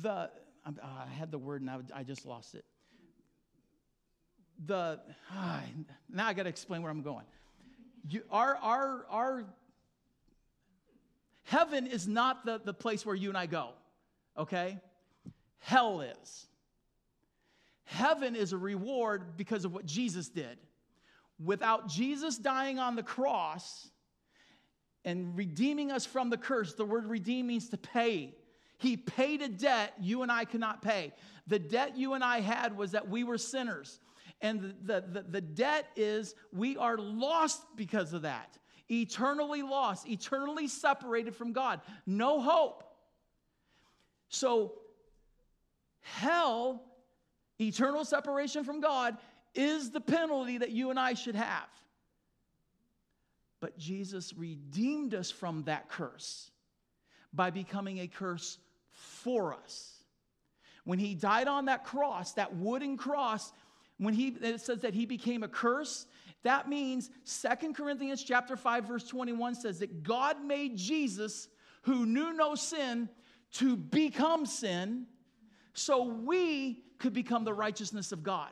the 0.03 0.31
uh, 0.67 0.71
I 0.83 1.13
had 1.13 1.31
the 1.31 1.39
word 1.39 1.63
and 1.63 1.71
I, 1.71 1.79
I 1.95 2.03
just 2.03 2.27
lost 2.27 2.55
it. 2.55 2.65
The 4.67 5.01
uh, 5.35 5.61
now 6.11 6.27
I 6.27 6.33
got 6.35 6.43
to 6.43 6.49
explain 6.49 6.83
where 6.83 6.91
I'm 6.91 7.03
going. 7.03 7.25
You, 8.09 8.23
our 8.31 8.57
our 8.57 9.07
our 9.09 9.45
heaven 11.45 11.87
is 11.87 12.07
not 12.07 12.45
the, 12.45 12.61
the 12.63 12.75
place 12.75 13.07
where 13.07 13.15
you 13.15 13.29
and 13.29 13.39
I 13.39 13.47
go. 13.47 13.71
Okay, 14.37 14.79
hell 15.61 16.03
is. 16.03 16.47
Heaven 17.85 18.37
is 18.37 18.53
a 18.53 18.59
reward 18.59 19.37
because 19.37 19.65
of 19.65 19.73
what 19.73 19.85
Jesus 19.85 20.29
did. 20.29 20.59
Without 21.43 21.89
Jesus 21.89 22.37
dying 22.37 22.79
on 22.79 22.95
the 22.95 23.03
cross 23.03 23.89
and 25.05 25.37
redeeming 25.37 25.91
us 25.91 26.07
from 26.07 26.31
the 26.31 26.37
curse, 26.37 26.75
the 26.75 26.85
word 26.85 27.07
redeem 27.07 27.47
means 27.47 27.71
to 27.71 27.77
pay. 27.77 28.35
He 28.81 28.97
paid 28.97 29.43
a 29.43 29.49
debt 29.49 29.93
you 30.01 30.23
and 30.23 30.33
I 30.33 30.47
could 30.47 30.61
not 30.61 30.81
pay. 30.81 31.13
The 31.47 31.59
debt 31.59 31.99
you 31.99 32.15
and 32.15 32.25
I 32.25 32.41
had 32.41 32.75
was 32.75 32.93
that 32.93 33.11
we 33.11 33.25
were 33.25 33.37
sinners. 33.37 34.01
And 34.41 34.75
the, 34.83 35.05
the, 35.07 35.23
the, 35.29 35.41
debt 35.43 35.87
is 35.97 36.35
we 36.51 36.79
are 36.79 36.97
lost 36.97 37.63
because 37.77 38.15
of 38.15 38.23
that. 38.23 38.57
Eternally 38.91 39.61
lost, 39.61 40.09
eternally 40.09 40.67
separated 40.67 41.37
from 41.37 41.53
God. 41.53 41.83
No 42.07 42.41
hope. 42.41 42.83
So, 44.31 44.73
hell, 46.01 46.83
eternal 47.61 48.07
separation 48.07 48.65
from 48.65 48.81
God, 48.81 49.19
is 49.55 49.91
the 49.91 50.01
penalty 50.01 50.57
that 50.57 50.71
you 50.71 50.89
and 50.89 50.99
I 50.99 51.13
should 51.13 51.35
have. 51.35 51.69
But 53.61 53.77
Jesus 53.77 54.33
redeemed 54.33 55.15
us 55.15 55.31
from 55.31 55.65
that 55.65 55.91
curse 55.91 56.51
by 57.35 57.51
becoming 57.51 57.99
a 57.99 58.07
curse 58.07 58.57
for 59.01 59.55
us. 59.55 60.03
When 60.85 60.99
he 60.99 61.15
died 61.15 61.49
on 61.49 61.67
that 61.67 61.85
cross, 61.85 62.33
that 62.33 62.55
wooden 62.55 62.97
cross, 62.97 63.53
when 63.99 64.15
he 64.15 64.29
it 64.29 64.61
says 64.61 64.81
that 64.81 64.95
he 64.95 65.07
became 65.07 65.43
a 65.43 65.49
curse, 65.49 66.07
that 66.43 66.69
means 66.69 67.11
Second 67.25 67.75
Corinthians 67.75 68.23
chapter 68.23 68.57
5 68.57 68.85
verse 68.85 69.05
21 69.05 69.55
says 69.57 69.79
that 69.81 70.03
God 70.03 70.43
made 70.45 70.77
Jesus 70.77 71.49
who 71.83 72.07
knew 72.07 72.33
no 72.33 72.55
sin 72.55 73.09
to 73.53 73.77
become 73.77 74.47
sin 74.47 75.07
so 75.75 76.05
we 76.05 76.83
could 76.99 77.13
become 77.13 77.45
the 77.45 77.55
righteousness 77.55 78.13
of 78.13 78.23
God. 78.23 78.51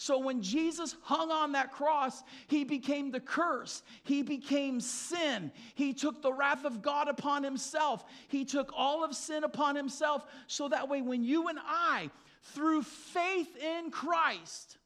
So 0.00 0.18
when 0.18 0.40
Jesus 0.40 0.96
hung 1.02 1.30
on 1.30 1.52
that 1.52 1.72
cross, 1.72 2.22
he 2.46 2.64
became 2.64 3.10
the 3.10 3.20
curse. 3.20 3.82
He 4.02 4.22
became 4.22 4.80
sin. 4.80 5.52
He 5.74 5.92
took 5.92 6.22
the 6.22 6.32
wrath 6.32 6.64
of 6.64 6.80
God 6.80 7.06
upon 7.06 7.44
himself. 7.44 8.02
He 8.28 8.46
took 8.46 8.72
all 8.74 9.04
of 9.04 9.14
sin 9.14 9.44
upon 9.44 9.76
himself. 9.76 10.24
So 10.46 10.70
that 10.70 10.88
way, 10.88 11.02
when 11.02 11.22
you 11.22 11.48
and 11.48 11.58
I, 11.62 12.08
through 12.54 12.80
faith 12.80 13.54
in 13.58 13.90
Christ 13.90 14.78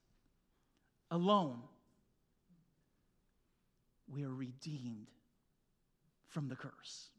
alone, 1.12 1.60
we 4.12 4.24
are 4.24 4.34
redeemed 4.34 5.12
from 6.26 6.48
the 6.48 6.56
curse. 6.56 7.10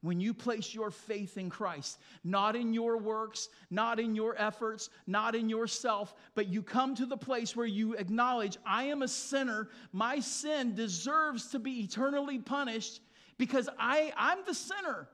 When 0.00 0.20
you 0.20 0.32
place 0.32 0.72
your 0.74 0.90
faith 0.90 1.36
in 1.36 1.50
Christ, 1.50 1.98
not 2.22 2.54
in 2.54 2.72
your 2.72 2.98
works, 2.98 3.48
not 3.70 3.98
in 3.98 4.14
your 4.14 4.36
efforts, 4.38 4.90
not 5.06 5.34
in 5.34 5.48
yourself, 5.48 6.14
but 6.34 6.46
you 6.46 6.62
come 6.62 6.94
to 6.94 7.06
the 7.06 7.16
place 7.16 7.56
where 7.56 7.66
you 7.66 7.94
acknowledge, 7.94 8.58
I 8.64 8.84
am 8.84 9.02
a 9.02 9.08
sinner. 9.08 9.68
My 9.92 10.20
sin 10.20 10.74
deserves 10.74 11.48
to 11.48 11.58
be 11.58 11.80
eternally 11.80 12.38
punished 12.38 13.00
because 13.38 13.68
I, 13.78 14.12
I'm 14.16 14.38
the 14.46 14.54
sinner 14.54 15.08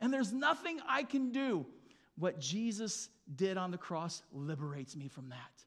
and 0.00 0.12
there's 0.12 0.32
nothing 0.32 0.80
I 0.88 1.04
can 1.04 1.30
do. 1.30 1.64
What 2.16 2.40
Jesus 2.40 3.08
did 3.36 3.56
on 3.56 3.70
the 3.70 3.78
cross 3.78 4.22
liberates 4.32 4.96
me 4.96 5.08
from 5.08 5.30
that. 5.30 5.64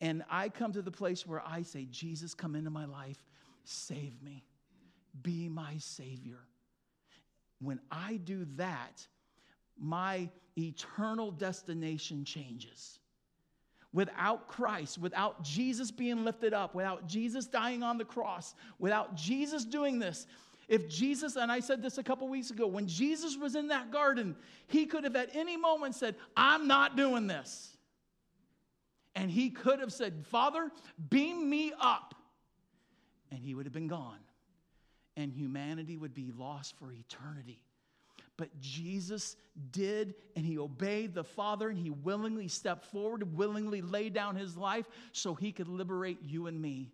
And 0.00 0.24
I 0.28 0.48
come 0.48 0.72
to 0.72 0.82
the 0.82 0.90
place 0.90 1.26
where 1.26 1.42
I 1.46 1.62
say, 1.62 1.86
Jesus, 1.90 2.34
come 2.34 2.56
into 2.56 2.70
my 2.70 2.86
life, 2.86 3.22
save 3.64 4.20
me, 4.22 4.44
be 5.22 5.48
my 5.48 5.76
Savior. 5.78 6.40
When 7.62 7.80
I 7.90 8.16
do 8.24 8.46
that, 8.56 9.06
my 9.78 10.28
eternal 10.58 11.30
destination 11.30 12.24
changes. 12.24 12.98
Without 13.92 14.48
Christ, 14.48 14.98
without 14.98 15.42
Jesus 15.44 15.90
being 15.90 16.24
lifted 16.24 16.54
up, 16.54 16.74
without 16.74 17.06
Jesus 17.06 17.46
dying 17.46 17.82
on 17.82 17.98
the 17.98 18.04
cross, 18.04 18.54
without 18.78 19.14
Jesus 19.14 19.64
doing 19.64 19.98
this, 19.98 20.26
If 20.68 20.88
Jesus, 20.88 21.36
and 21.36 21.50
I 21.50 21.60
said 21.60 21.82
this 21.82 21.98
a 21.98 22.02
couple 22.02 22.28
weeks 22.28 22.50
ago, 22.50 22.66
when 22.66 22.86
Jesus 22.86 23.36
was 23.36 23.56
in 23.56 23.68
that 23.68 23.90
garden, 23.90 24.36
he 24.68 24.86
could 24.86 25.04
have 25.04 25.16
at 25.16 25.34
any 25.34 25.56
moment 25.56 25.94
said, 25.94 26.14
I'm 26.36 26.66
not 26.66 26.96
doing 26.96 27.26
this. 27.26 27.76
And 29.14 29.30
he 29.30 29.50
could 29.50 29.80
have 29.80 29.92
said, 29.92 30.24
Father, 30.26 30.70
beam 31.10 31.50
me 31.50 31.72
up. 31.78 32.14
And 33.30 33.40
he 33.40 33.54
would 33.54 33.66
have 33.66 33.72
been 33.72 33.88
gone. 33.88 34.18
And 35.16 35.32
humanity 35.32 35.96
would 35.96 36.14
be 36.14 36.32
lost 36.36 36.76
for 36.78 36.92
eternity. 36.92 37.60
But 38.36 38.48
Jesus 38.60 39.36
did, 39.70 40.14
and 40.34 40.44
he 40.44 40.58
obeyed 40.58 41.14
the 41.14 41.24
Father, 41.24 41.68
and 41.68 41.78
he 41.78 41.90
willingly 41.90 42.48
stepped 42.48 42.86
forward, 42.86 43.36
willingly 43.36 43.82
laid 43.82 44.14
down 44.14 44.36
his 44.36 44.56
life 44.56 44.86
so 45.12 45.34
he 45.34 45.52
could 45.52 45.68
liberate 45.68 46.18
you 46.22 46.46
and 46.46 46.60
me 46.60 46.92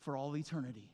for 0.00 0.16
all 0.16 0.36
eternity. 0.36 0.90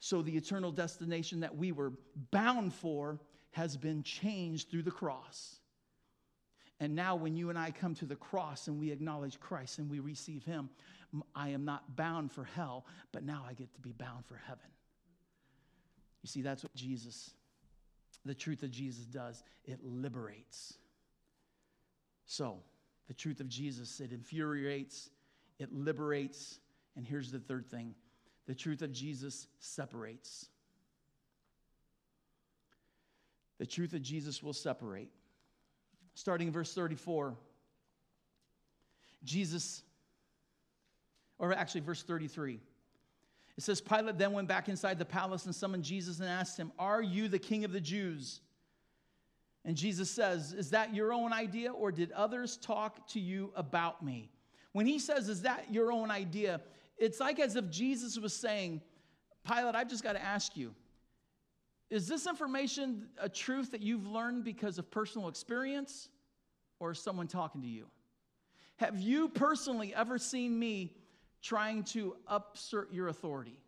So 0.00 0.20
the 0.20 0.36
eternal 0.36 0.72
destination 0.72 1.40
that 1.40 1.56
we 1.56 1.72
were 1.72 1.92
bound 2.30 2.74
for 2.74 3.18
has 3.52 3.76
been 3.76 4.02
changed 4.02 4.70
through 4.70 4.82
the 4.82 4.90
cross. 4.90 5.60
And 6.78 6.94
now, 6.94 7.16
when 7.16 7.36
you 7.36 7.48
and 7.48 7.58
I 7.58 7.70
come 7.70 7.94
to 7.94 8.04
the 8.04 8.16
cross 8.16 8.68
and 8.68 8.78
we 8.78 8.90
acknowledge 8.90 9.40
Christ 9.40 9.78
and 9.78 9.88
we 9.90 9.98
receive 9.98 10.44
Him, 10.44 10.68
I 11.34 11.50
am 11.50 11.64
not 11.64 11.96
bound 11.96 12.32
for 12.32 12.44
hell, 12.44 12.86
but 13.12 13.24
now 13.24 13.44
I 13.48 13.54
get 13.54 13.72
to 13.74 13.80
be 13.80 13.92
bound 13.92 14.26
for 14.26 14.36
heaven. 14.46 14.66
You 16.22 16.28
see, 16.28 16.42
that's 16.42 16.62
what 16.62 16.74
Jesus, 16.74 17.30
the 18.24 18.34
truth 18.34 18.62
of 18.62 18.70
Jesus 18.70 19.04
does. 19.04 19.42
It 19.64 19.80
liberates. 19.84 20.74
So, 22.26 22.58
the 23.06 23.14
truth 23.14 23.40
of 23.40 23.48
Jesus, 23.48 24.00
it 24.00 24.12
infuriates, 24.12 25.10
it 25.58 25.72
liberates, 25.72 26.58
and 26.96 27.06
here's 27.06 27.30
the 27.30 27.38
third 27.38 27.70
thing 27.70 27.94
the 28.46 28.54
truth 28.54 28.82
of 28.82 28.92
Jesus 28.92 29.46
separates. 29.58 30.46
The 33.58 33.66
truth 33.66 33.92
of 33.94 34.02
Jesus 34.02 34.42
will 34.42 34.52
separate. 34.52 35.10
Starting 36.14 36.48
in 36.48 36.52
verse 36.52 36.74
34, 36.74 37.36
Jesus, 39.24 39.82
or 41.38 41.52
actually, 41.52 41.82
verse 41.82 42.02
33. 42.02 42.60
It 43.56 43.62
says, 43.62 43.80
Pilate 43.80 44.18
then 44.18 44.32
went 44.32 44.48
back 44.48 44.68
inside 44.68 44.98
the 44.98 45.04
palace 45.04 45.46
and 45.46 45.54
summoned 45.54 45.84
Jesus 45.84 46.20
and 46.20 46.28
asked 46.28 46.58
him, 46.58 46.72
Are 46.78 47.02
you 47.02 47.28
the 47.28 47.38
king 47.38 47.64
of 47.64 47.72
the 47.72 47.80
Jews? 47.80 48.40
And 49.64 49.76
Jesus 49.76 50.10
says, 50.10 50.52
Is 50.52 50.70
that 50.70 50.94
your 50.94 51.12
own 51.12 51.32
idea, 51.32 51.72
or 51.72 51.90
did 51.90 52.12
others 52.12 52.56
talk 52.58 53.06
to 53.08 53.20
you 53.20 53.52
about 53.56 54.04
me? 54.04 54.30
When 54.72 54.86
he 54.86 54.98
says, 54.98 55.28
Is 55.28 55.42
that 55.42 55.72
your 55.72 55.90
own 55.90 56.10
idea? 56.10 56.60
It's 56.98 57.20
like 57.20 57.40
as 57.40 57.56
if 57.56 57.70
Jesus 57.70 58.18
was 58.18 58.34
saying, 58.34 58.82
Pilate, 59.46 59.74
I've 59.74 59.88
just 59.88 60.02
got 60.02 60.14
to 60.14 60.22
ask 60.22 60.56
you, 60.56 60.74
is 61.88 62.08
this 62.08 62.26
information 62.26 63.06
a 63.18 63.28
truth 63.28 63.70
that 63.70 63.80
you've 63.80 64.06
learned 64.06 64.44
because 64.44 64.78
of 64.78 64.90
personal 64.90 65.28
experience 65.28 66.08
or 66.80 66.94
someone 66.94 67.28
talking 67.28 67.62
to 67.62 67.68
you? 67.68 67.86
Have 68.76 68.98
you 68.98 69.28
personally 69.28 69.94
ever 69.94 70.18
seen 70.18 70.58
me 70.58 70.96
trying 71.46 71.84
to 71.84 72.16
upsert 72.30 72.92
your 72.92 73.08
authority? 73.08 73.58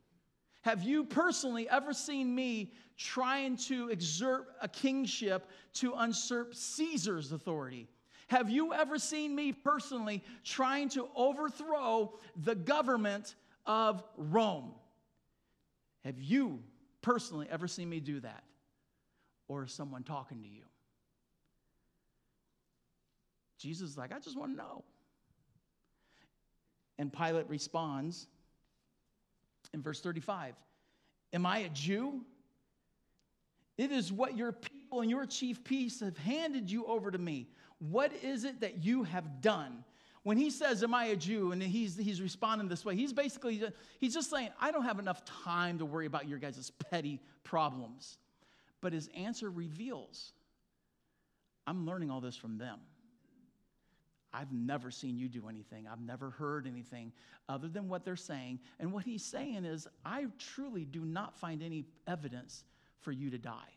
Have 0.62 0.82
you 0.82 1.04
personally 1.04 1.68
ever 1.68 1.92
seen 1.92 2.34
me 2.34 2.72
trying 2.96 3.56
to 3.56 3.88
exert 3.90 4.48
a 4.60 4.68
kingship 4.68 5.48
to 5.74 5.94
usurp 5.96 6.54
Caesar's 6.54 7.30
authority? 7.30 7.88
Have 8.26 8.50
you 8.50 8.74
ever 8.74 8.98
seen 8.98 9.34
me 9.34 9.52
personally 9.52 10.24
trying 10.44 10.88
to 10.90 11.08
overthrow 11.14 12.12
the 12.36 12.56
government 12.56 13.36
of 13.64 14.02
Rome? 14.16 14.72
Have 16.04 16.20
you 16.20 16.60
personally 17.00 17.46
ever 17.50 17.68
seen 17.68 17.88
me 17.88 18.00
do 18.00 18.20
that? 18.20 18.42
Or 19.46 19.66
someone 19.66 20.02
talking 20.02 20.42
to 20.42 20.48
you? 20.48 20.64
Jesus 23.58 23.90
is 23.90 23.96
like, 23.96 24.12
I 24.12 24.18
just 24.18 24.36
want 24.36 24.52
to 24.52 24.56
know. 24.56 24.84
And 26.98 27.12
Pilate 27.12 27.48
responds 27.48 28.26
in 29.72 29.82
verse 29.82 30.00
35 30.00 30.54
Am 31.32 31.46
I 31.46 31.58
a 31.58 31.68
Jew? 31.68 32.22
It 33.76 33.92
is 33.92 34.12
what 34.12 34.36
your 34.36 34.52
people 34.52 35.02
and 35.02 35.10
your 35.10 35.24
chief 35.24 35.62
priests 35.62 36.00
have 36.00 36.18
handed 36.18 36.70
you 36.70 36.84
over 36.86 37.10
to 37.10 37.18
me. 37.18 37.48
What 37.78 38.12
is 38.24 38.44
it 38.44 38.60
that 38.60 38.84
you 38.84 39.04
have 39.04 39.40
done? 39.40 39.84
When 40.24 40.36
he 40.36 40.50
says, 40.50 40.82
Am 40.82 40.94
I 40.94 41.06
a 41.06 41.16
Jew? 41.16 41.52
and 41.52 41.62
he's, 41.62 41.96
he's 41.96 42.20
responding 42.20 42.68
this 42.68 42.84
way, 42.84 42.96
he's 42.96 43.12
basically 43.12 43.62
he's 44.00 44.14
just 44.14 44.30
saying, 44.30 44.50
I 44.60 44.72
don't 44.72 44.82
have 44.84 44.98
enough 44.98 45.24
time 45.24 45.78
to 45.78 45.84
worry 45.84 46.06
about 46.06 46.28
your 46.28 46.38
guys' 46.38 46.72
petty 46.90 47.20
problems. 47.44 48.18
But 48.80 48.92
his 48.92 49.08
answer 49.16 49.50
reveals, 49.50 50.32
I'm 51.66 51.86
learning 51.86 52.10
all 52.10 52.20
this 52.20 52.36
from 52.36 52.58
them. 52.58 52.78
I've 54.32 54.52
never 54.52 54.90
seen 54.90 55.18
you 55.18 55.28
do 55.28 55.48
anything. 55.48 55.86
I've 55.90 56.00
never 56.00 56.30
heard 56.30 56.66
anything 56.66 57.12
other 57.48 57.68
than 57.68 57.88
what 57.88 58.04
they're 58.04 58.16
saying. 58.16 58.60
And 58.78 58.92
what 58.92 59.04
he's 59.04 59.24
saying 59.24 59.64
is, 59.64 59.88
I 60.04 60.26
truly 60.38 60.84
do 60.84 61.00
not 61.00 61.38
find 61.38 61.62
any 61.62 61.86
evidence 62.06 62.64
for 63.00 63.12
you 63.12 63.30
to 63.30 63.38
die. 63.38 63.72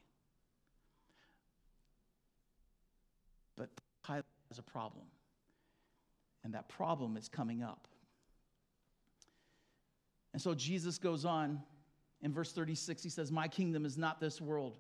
But 3.58 3.70
Pilate 4.06 4.26
has 4.50 4.60
a 4.60 4.64
problem. 4.64 5.06
And 6.44 6.54
that 6.54 6.68
problem 6.68 7.16
is 7.16 7.30
coming 7.30 7.64
up. 7.64 7.88
And 10.34 10.42
so 10.42 10.54
Jesus 10.54 10.98
goes 10.98 11.24
on 11.24 11.62
in 12.22 12.32
verse 12.34 12.52
36, 12.52 13.02
he 13.02 13.10
says, 13.10 13.32
My 13.32 13.48
kingdom 13.48 13.86
is 13.86 13.98
not 13.98 14.20
this 14.20 14.40
world. 14.40 14.78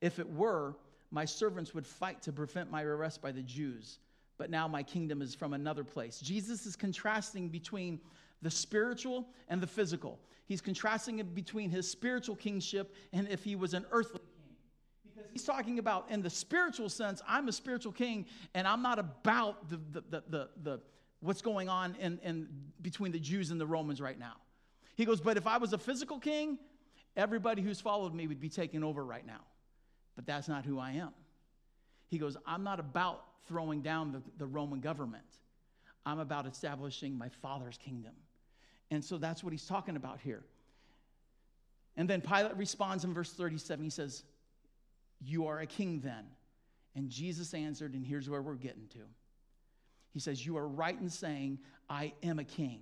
If 0.00 0.18
it 0.18 0.30
were, 0.30 0.76
my 1.10 1.24
servants 1.24 1.74
would 1.74 1.86
fight 1.86 2.22
to 2.22 2.32
prevent 2.32 2.70
my 2.70 2.82
arrest 2.82 3.22
by 3.22 3.32
the 3.32 3.42
Jews. 3.42 3.98
But 4.38 4.50
now 4.50 4.68
my 4.68 4.82
kingdom 4.82 5.20
is 5.20 5.34
from 5.34 5.52
another 5.52 5.84
place. 5.84 6.20
Jesus 6.20 6.64
is 6.64 6.76
contrasting 6.76 7.48
between 7.48 8.00
the 8.40 8.50
spiritual 8.50 9.26
and 9.48 9.60
the 9.60 9.66
physical. 9.66 10.20
He's 10.46 10.60
contrasting 10.60 11.18
it 11.18 11.34
between 11.34 11.70
his 11.70 11.90
spiritual 11.90 12.36
kingship 12.36 12.94
and 13.12 13.28
if 13.28 13.42
he 13.42 13.56
was 13.56 13.74
an 13.74 13.84
earthly 13.90 14.20
king. 14.20 14.56
Because 15.04 15.30
he's 15.32 15.44
talking 15.44 15.80
about 15.80 16.08
in 16.10 16.22
the 16.22 16.30
spiritual 16.30 16.88
sense, 16.88 17.20
I'm 17.28 17.48
a 17.48 17.52
spiritual 17.52 17.92
king, 17.92 18.26
and 18.54 18.66
I'm 18.66 18.80
not 18.80 18.98
about 18.98 19.68
the, 19.68 19.76
the, 19.90 20.04
the, 20.08 20.22
the, 20.28 20.48
the 20.62 20.80
what's 21.20 21.42
going 21.42 21.68
on 21.68 21.96
in, 22.00 22.18
in 22.22 22.48
between 22.80 23.10
the 23.10 23.18
Jews 23.18 23.50
and 23.50 23.60
the 23.60 23.66
Romans 23.66 24.00
right 24.00 24.18
now. 24.18 24.36
He 24.94 25.04
goes, 25.04 25.20
but 25.20 25.36
if 25.36 25.46
I 25.46 25.58
was 25.58 25.72
a 25.72 25.78
physical 25.78 26.18
king, 26.18 26.58
everybody 27.16 27.60
who's 27.60 27.80
followed 27.80 28.14
me 28.14 28.28
would 28.28 28.40
be 28.40 28.48
taken 28.48 28.84
over 28.84 29.04
right 29.04 29.26
now. 29.26 29.40
But 30.14 30.26
that's 30.26 30.48
not 30.48 30.64
who 30.64 30.78
I 30.78 30.92
am. 30.92 31.12
He 32.08 32.18
goes, 32.18 32.36
I'm 32.46 32.64
not 32.64 32.80
about 32.80 33.24
throwing 33.46 33.80
down 33.82 34.12
the, 34.12 34.22
the 34.38 34.46
Roman 34.46 34.80
government. 34.80 35.24
I'm 36.04 36.18
about 36.18 36.46
establishing 36.46 37.16
my 37.16 37.28
father's 37.28 37.78
kingdom. 37.78 38.14
And 38.90 39.04
so 39.04 39.18
that's 39.18 39.44
what 39.44 39.52
he's 39.52 39.66
talking 39.66 39.96
about 39.96 40.20
here. 40.20 40.42
And 41.96 42.08
then 42.08 42.20
Pilate 42.20 42.56
responds 42.56 43.04
in 43.04 43.12
verse 43.12 43.32
37. 43.32 43.84
He 43.84 43.90
says, 43.90 44.22
you 45.20 45.46
are 45.46 45.60
a 45.60 45.66
king 45.66 46.00
then. 46.00 46.24
And 46.94 47.10
Jesus 47.10 47.54
answered, 47.54 47.94
and 47.94 48.04
here's 48.04 48.28
where 48.28 48.42
we're 48.42 48.54
getting 48.54 48.86
to. 48.88 49.00
He 50.12 50.20
says, 50.20 50.44
You 50.44 50.56
are 50.56 50.66
right 50.66 50.98
in 50.98 51.10
saying, 51.10 51.58
I 51.88 52.12
am 52.22 52.38
a 52.38 52.44
king. 52.44 52.80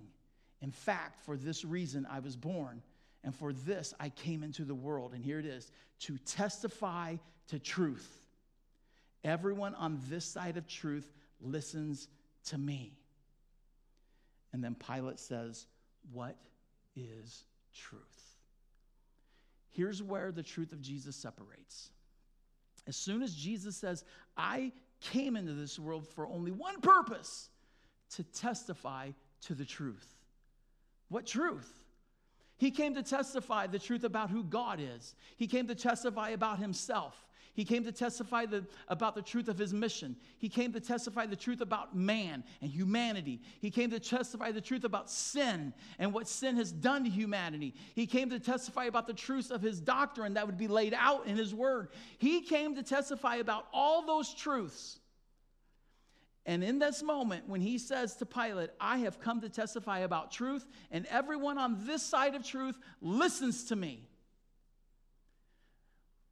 In 0.61 0.71
fact, 0.71 1.23
for 1.23 1.37
this 1.37 1.63
reason 1.63 2.07
I 2.09 2.19
was 2.19 2.35
born, 2.35 2.81
and 3.23 3.35
for 3.35 3.53
this 3.53 3.93
I 3.99 4.09
came 4.09 4.43
into 4.43 4.63
the 4.63 4.75
world. 4.75 5.13
And 5.13 5.23
here 5.23 5.39
it 5.39 5.45
is 5.45 5.71
to 6.01 6.17
testify 6.19 7.17
to 7.49 7.59
truth. 7.59 8.21
Everyone 9.23 9.75
on 9.75 9.99
this 10.09 10.25
side 10.25 10.57
of 10.57 10.67
truth 10.67 11.11
listens 11.41 12.07
to 12.45 12.57
me. 12.57 12.97
And 14.53 14.63
then 14.63 14.75
Pilate 14.75 15.19
says, 15.19 15.67
What 16.11 16.35
is 16.95 17.43
truth? 17.73 18.01
Here's 19.69 20.01
where 20.01 20.31
the 20.31 20.43
truth 20.43 20.71
of 20.71 20.81
Jesus 20.81 21.15
separates. 21.15 21.91
As 22.87 22.95
soon 22.95 23.21
as 23.21 23.35
Jesus 23.35 23.75
says, 23.75 24.03
I 24.35 24.71
came 25.01 25.35
into 25.35 25.53
this 25.53 25.77
world 25.77 26.07
for 26.07 26.27
only 26.27 26.51
one 26.51 26.81
purpose 26.81 27.49
to 28.15 28.23
testify 28.23 29.11
to 29.41 29.53
the 29.53 29.65
truth. 29.65 30.15
What 31.09 31.27
truth? 31.27 31.71
He 32.57 32.71
came 32.71 32.95
to 32.95 33.03
testify 33.03 33.67
the 33.67 33.77
truth 33.77 34.03
about 34.03 34.31
who 34.31 34.43
God 34.43 34.79
is. 34.81 35.13
He 35.35 35.47
came 35.47 35.67
to 35.67 35.75
testify 35.75 36.29
about 36.29 36.59
himself. 36.59 37.26
He 37.57 37.65
came 37.65 37.83
to 37.85 37.91
testify 37.91 38.45
the, 38.45 38.67
about 38.87 39.15
the 39.15 39.21
truth 39.23 39.47
of 39.47 39.57
his 39.57 39.73
mission. 39.73 40.15
He 40.37 40.47
came 40.47 40.73
to 40.73 40.79
testify 40.79 41.25
the 41.25 41.35
truth 41.35 41.59
about 41.59 41.95
man 41.95 42.43
and 42.61 42.69
humanity. 42.69 43.41
He 43.59 43.71
came 43.71 43.89
to 43.89 43.99
testify 43.99 44.51
the 44.51 44.61
truth 44.61 44.83
about 44.83 45.09
sin 45.09 45.73
and 45.97 46.13
what 46.13 46.27
sin 46.27 46.55
has 46.57 46.71
done 46.71 47.03
to 47.05 47.09
humanity. 47.09 47.73
He 47.95 48.05
came 48.05 48.29
to 48.29 48.39
testify 48.39 48.85
about 48.85 49.07
the 49.07 49.13
truths 49.15 49.49
of 49.49 49.63
his 49.63 49.81
doctrine 49.81 50.35
that 50.35 50.45
would 50.45 50.59
be 50.59 50.67
laid 50.67 50.93
out 50.93 51.25
in 51.25 51.35
his 51.35 51.51
word. 51.51 51.89
He 52.19 52.41
came 52.41 52.75
to 52.75 52.83
testify 52.83 53.37
about 53.37 53.65
all 53.73 54.05
those 54.05 54.35
truths. 54.35 54.99
And 56.45 56.63
in 56.63 56.77
this 56.77 57.01
moment, 57.01 57.49
when 57.49 57.61
he 57.61 57.79
says 57.79 58.17
to 58.17 58.27
Pilate, 58.27 58.69
I 58.79 58.99
have 58.99 59.19
come 59.19 59.41
to 59.41 59.49
testify 59.49 59.99
about 60.01 60.29
truth, 60.31 60.63
and 60.91 61.07
everyone 61.07 61.57
on 61.57 61.87
this 61.87 62.03
side 62.03 62.35
of 62.35 62.45
truth 62.45 62.77
listens 63.01 63.63
to 63.65 63.75
me, 63.75 64.07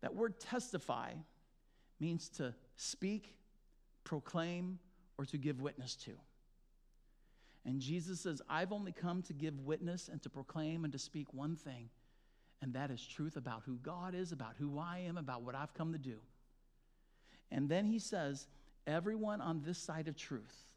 That 0.05 0.13
word 0.13 0.39
testify 0.39 1.13
means 1.99 2.29
to 2.37 2.53
speak, 2.75 3.33
proclaim, 4.03 4.77
or 5.17 5.25
to 5.25 5.35
give 5.39 5.61
witness 5.61 5.95
to. 5.95 6.11
And 7.65 7.81
Jesus 7.81 8.19
says, 8.19 8.39
I've 8.47 8.71
only 8.71 8.91
come 8.91 9.23
to 9.23 9.33
give 9.33 9.59
witness 9.61 10.07
and 10.07 10.21
to 10.21 10.29
proclaim 10.29 10.83
and 10.83 10.93
to 10.93 10.99
speak 10.99 11.33
one 11.33 11.55
thing, 11.55 11.89
and 12.61 12.71
that 12.75 12.91
is 12.91 13.03
truth 13.03 13.35
about 13.35 13.63
who 13.65 13.77
God 13.77 14.13
is, 14.13 14.31
about 14.31 14.53
who 14.59 14.77
I 14.77 14.99
am, 15.07 15.17
about 15.17 15.41
what 15.41 15.55
I've 15.55 15.73
come 15.73 15.91
to 15.93 15.97
do. 15.97 16.17
And 17.49 17.67
then 17.67 17.87
he 17.87 17.97
says, 17.97 18.45
Everyone 18.85 19.41
on 19.41 19.63
this 19.65 19.79
side 19.79 20.07
of 20.07 20.15
truth 20.15 20.67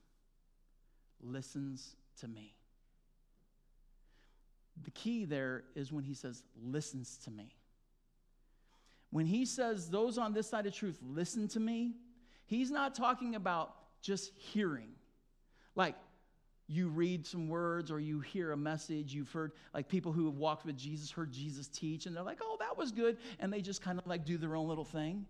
listens 1.23 1.97
to 2.21 2.29
me. 2.29 2.55
The 4.83 4.91
key 4.93 5.27
there 5.27 5.65
is 5.75 5.93
when 5.93 6.05
he 6.05 6.15
says, 6.15 6.45
listens 6.65 7.19
to 7.25 7.31
me. 7.31 7.59
When 9.11 9.27
he 9.27 9.45
says, 9.45 9.89
those 9.89 10.19
on 10.19 10.33
this 10.33 10.49
side 10.49 10.67
of 10.67 10.75
truth 10.75 10.99
listen 11.03 11.49
to 11.49 11.61
me, 11.61 11.95
he's 12.47 12.71
not 12.71 12.95
talking 12.95 13.35
about 13.35 13.75
just 14.03 14.33
hearing. 14.37 14.91
Like, 15.75 15.95
you 16.69 16.89
read 16.89 17.27
some 17.27 17.49
words 17.49 17.91
or 17.91 17.99
you 17.99 18.21
hear 18.21 18.53
a 18.53 18.57
message 18.57 19.15
you've 19.15 19.33
heard 19.33 19.53
like 19.73 19.89
people 19.89 20.13
who 20.13 20.27
have 20.27 20.37
walked 20.37 20.67
with 20.67 20.77
jesus 20.77 21.11
heard 21.11 21.33
jesus 21.33 21.67
teach 21.67 22.05
and 22.05 22.15
they're 22.15 22.23
like 22.23 22.41
oh 22.43 22.57
that 22.61 22.77
was 22.77 22.93
good 22.93 23.17
and 23.41 23.53
they 23.53 23.63
just 23.63 23.81
kind 23.83 23.99
of 23.99 24.07
like 24.07 24.25
do 24.25 24.37
their 24.37 24.55
own 24.55 24.69
little 24.69 24.85
thing 24.85 25.25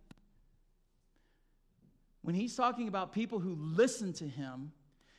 when 2.22 2.34
he's 2.34 2.56
talking 2.56 2.88
about 2.88 3.12
people 3.12 3.38
who 3.38 3.54
listen 3.54 4.12
to 4.12 4.26
him 4.26 4.72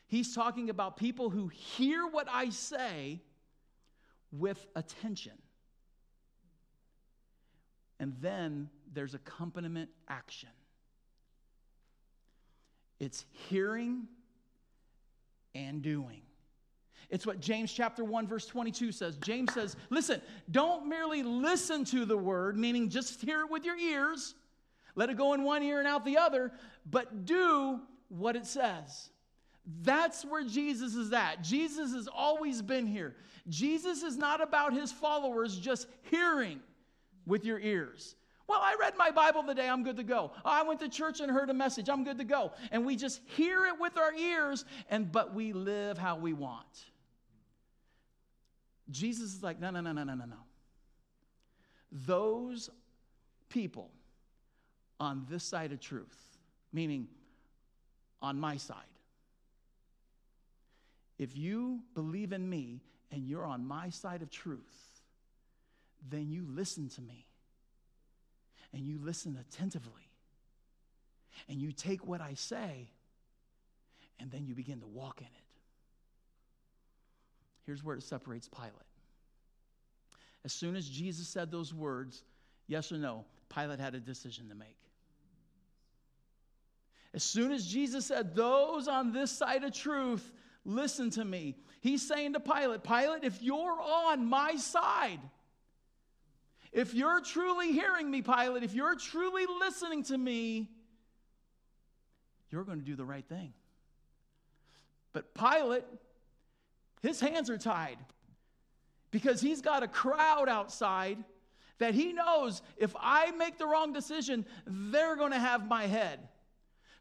he's 0.07 0.35
talking 0.35 0.69
about 0.69 0.97
people 0.97 1.29
who 1.29 1.47
hear 1.47 2.05
what 2.05 2.27
i 2.29 2.49
say 2.49 3.21
with 4.31 4.67
attention 4.75 5.33
and 7.99 8.15
then 8.21 8.69
there's 8.93 9.13
accompaniment 9.13 9.89
action 10.07 10.49
it's 12.99 13.25
hearing 13.31 14.07
and 15.55 15.81
doing. 15.81 16.21
It's 17.09 17.25
what 17.25 17.39
James 17.39 17.73
chapter 17.73 18.03
1 18.03 18.27
verse 18.27 18.45
22 18.45 18.91
says. 18.91 19.17
James 19.17 19.53
says, 19.53 19.75
"Listen, 19.89 20.21
don't 20.51 20.87
merely 20.87 21.23
listen 21.23 21.85
to 21.85 22.05
the 22.05 22.17
word, 22.17 22.57
meaning 22.57 22.89
just 22.89 23.21
hear 23.21 23.41
it 23.41 23.49
with 23.49 23.63
your 23.63 23.77
ears, 23.77 24.35
let 24.95 25.09
it 25.09 25.17
go 25.17 25.33
in 25.33 25.43
one 25.43 25.63
ear 25.63 25.79
and 25.79 25.87
out 25.87 26.05
the 26.05 26.17
other, 26.17 26.51
but 26.85 27.25
do 27.25 27.81
what 28.09 28.35
it 28.35 28.45
says." 28.45 29.11
That's 29.81 30.25
where 30.25 30.43
Jesus 30.43 30.95
is 30.95 31.13
at. 31.13 31.43
Jesus 31.43 31.93
has 31.93 32.07
always 32.07 32.61
been 32.61 32.85
here. 32.85 33.15
Jesus 33.47 34.03
is 34.03 34.17
not 34.17 34.41
about 34.41 34.73
his 34.73 34.91
followers 34.91 35.57
just 35.57 35.87
hearing 36.03 36.61
with 37.29 37.45
your 37.45 37.59
ears. 37.59 38.15
Well, 38.47 38.59
I 38.61 38.75
read 38.79 38.95
my 38.97 39.11
Bible 39.11 39.43
today, 39.43 39.69
I'm 39.69 39.83
good 39.83 39.97
to 39.97 40.03
go. 40.03 40.31
I 40.43 40.63
went 40.63 40.79
to 40.79 40.89
church 40.89 41.19
and 41.19 41.31
heard 41.31 41.51
a 41.51 41.53
message, 41.53 41.87
I'm 41.87 42.03
good 42.03 42.17
to 42.17 42.23
go. 42.23 42.51
And 42.71 42.83
we 42.83 42.95
just 42.95 43.21
hear 43.27 43.67
it 43.67 43.79
with 43.79 43.95
our 43.97 44.11
ears, 44.13 44.65
and 44.89 45.11
but 45.11 45.35
we 45.35 45.53
live 45.53 45.99
how 45.99 46.17
we 46.17 46.33
want. 46.33 46.85
Jesus 48.89 49.35
is 49.35 49.43
like, 49.43 49.59
no, 49.59 49.69
no, 49.69 49.81
no, 49.81 49.91
no, 49.91 50.03
no, 50.03 50.15
no, 50.15 50.25
no. 50.25 50.35
Those 51.91 52.71
people 53.49 53.91
on 54.99 55.27
this 55.29 55.43
side 55.43 55.71
of 55.71 55.79
truth, 55.79 56.37
meaning 56.73 57.07
on 58.19 58.39
my 58.39 58.57
side, 58.57 58.77
if 61.19 61.37
you 61.37 61.81
believe 61.93 62.33
in 62.33 62.49
me 62.49 62.81
and 63.11 63.27
you're 63.27 63.45
on 63.45 63.63
my 63.63 63.89
side 63.89 64.23
of 64.23 64.31
truth, 64.31 64.88
then 66.07 66.29
you 66.29 66.45
listen 66.47 66.89
to 66.89 67.01
me 67.01 67.25
and 68.73 68.85
you 68.85 68.99
listen 69.01 69.37
attentively 69.39 70.09
and 71.47 71.61
you 71.61 71.71
take 71.71 72.05
what 72.07 72.21
I 72.21 72.33
say 72.33 72.89
and 74.19 74.31
then 74.31 74.45
you 74.45 74.53
begin 74.55 74.79
to 74.81 74.87
walk 74.87 75.21
in 75.21 75.27
it. 75.27 75.49
Here's 77.65 77.83
where 77.83 77.95
it 77.95 78.03
separates 78.03 78.47
Pilate. 78.47 78.73
As 80.45 80.53
soon 80.53 80.75
as 80.75 80.87
Jesus 80.87 81.27
said 81.27 81.51
those 81.51 81.73
words, 81.73 82.23
yes 82.67 82.91
or 82.91 82.97
no, 82.97 83.25
Pilate 83.53 83.79
had 83.79 83.95
a 83.95 83.99
decision 83.99 84.49
to 84.49 84.55
make. 84.55 84.77
As 87.13 87.23
soon 87.23 87.51
as 87.51 87.65
Jesus 87.65 88.05
said, 88.05 88.35
Those 88.35 88.87
on 88.87 89.11
this 89.11 89.31
side 89.31 89.63
of 89.63 89.73
truth, 89.73 90.31
listen 90.63 91.09
to 91.11 91.25
me, 91.25 91.55
he's 91.81 92.07
saying 92.07 92.33
to 92.33 92.39
Pilate, 92.39 92.83
Pilate, 92.83 93.23
if 93.23 93.41
you're 93.41 93.81
on 93.81 94.25
my 94.25 94.55
side, 94.55 95.19
if 96.71 96.93
you're 96.93 97.21
truly 97.21 97.71
hearing 97.71 98.09
me, 98.09 98.21
Pilate, 98.21 98.63
if 98.63 98.73
you're 98.73 98.95
truly 98.95 99.45
listening 99.59 100.03
to 100.03 100.17
me, 100.17 100.69
you're 102.51 102.63
going 102.63 102.79
to 102.79 102.85
do 102.85 102.95
the 102.95 103.05
right 103.05 103.25
thing. 103.27 103.53
But 105.13 105.33
Pilate, 105.33 105.85
his 107.01 107.19
hands 107.19 107.49
are 107.49 107.57
tied 107.57 107.97
because 109.11 109.41
he's 109.41 109.61
got 109.61 109.83
a 109.83 109.87
crowd 109.87 110.49
outside 110.49 111.17
that 111.79 111.95
he 111.95 112.13
knows 112.13 112.61
if 112.77 112.93
I 112.99 113.31
make 113.31 113.57
the 113.57 113.65
wrong 113.65 113.93
decision, 113.93 114.45
they're 114.67 115.15
going 115.15 115.31
to 115.31 115.39
have 115.39 115.67
my 115.67 115.87
head. 115.87 116.19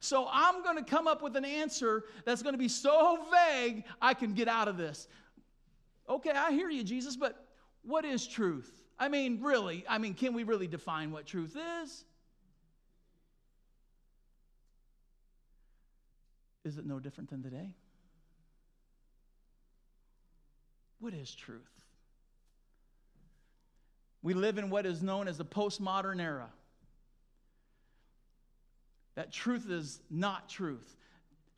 So 0.00 0.28
I'm 0.30 0.62
going 0.62 0.76
to 0.76 0.84
come 0.84 1.08
up 1.08 1.22
with 1.22 1.36
an 1.36 1.44
answer 1.44 2.04
that's 2.24 2.42
going 2.42 2.54
to 2.54 2.58
be 2.58 2.68
so 2.68 3.18
vague 3.32 3.84
I 4.00 4.14
can 4.14 4.32
get 4.32 4.48
out 4.48 4.68
of 4.68 4.76
this. 4.76 5.08
Okay, 6.08 6.30
I 6.30 6.52
hear 6.52 6.70
you, 6.70 6.84
Jesus, 6.84 7.16
but 7.16 7.48
what 7.82 8.04
is 8.04 8.26
truth? 8.26 8.87
I 8.98 9.08
mean, 9.08 9.40
really, 9.42 9.84
I 9.88 9.98
mean, 9.98 10.14
can 10.14 10.34
we 10.34 10.42
really 10.42 10.66
define 10.66 11.12
what 11.12 11.26
truth 11.26 11.56
is? 11.82 12.04
Is 16.64 16.78
it 16.78 16.84
no 16.84 16.98
different 16.98 17.30
than 17.30 17.42
today? 17.42 17.70
What 21.00 21.14
is 21.14 21.32
truth? 21.34 21.60
We 24.22 24.34
live 24.34 24.58
in 24.58 24.68
what 24.68 24.84
is 24.84 25.00
known 25.00 25.28
as 25.28 25.38
the 25.38 25.44
postmodern 25.44 26.20
era. 26.20 26.48
That 29.14 29.32
truth 29.32 29.70
is 29.70 30.00
not 30.10 30.48
truth. 30.48 30.96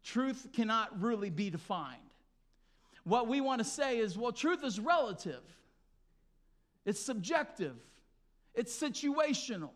Truth 0.04 0.48
cannot 0.52 1.00
really 1.00 1.30
be 1.30 1.50
defined. 1.50 1.98
What 3.04 3.28
we 3.28 3.40
want 3.40 3.60
to 3.60 3.64
say 3.64 3.98
is, 3.98 4.16
well, 4.16 4.32
truth 4.32 4.62
is 4.62 4.78
relative. 4.78 5.42
It's 6.84 7.00
subjective, 7.00 7.76
it's 8.54 8.76
situational. 8.78 9.70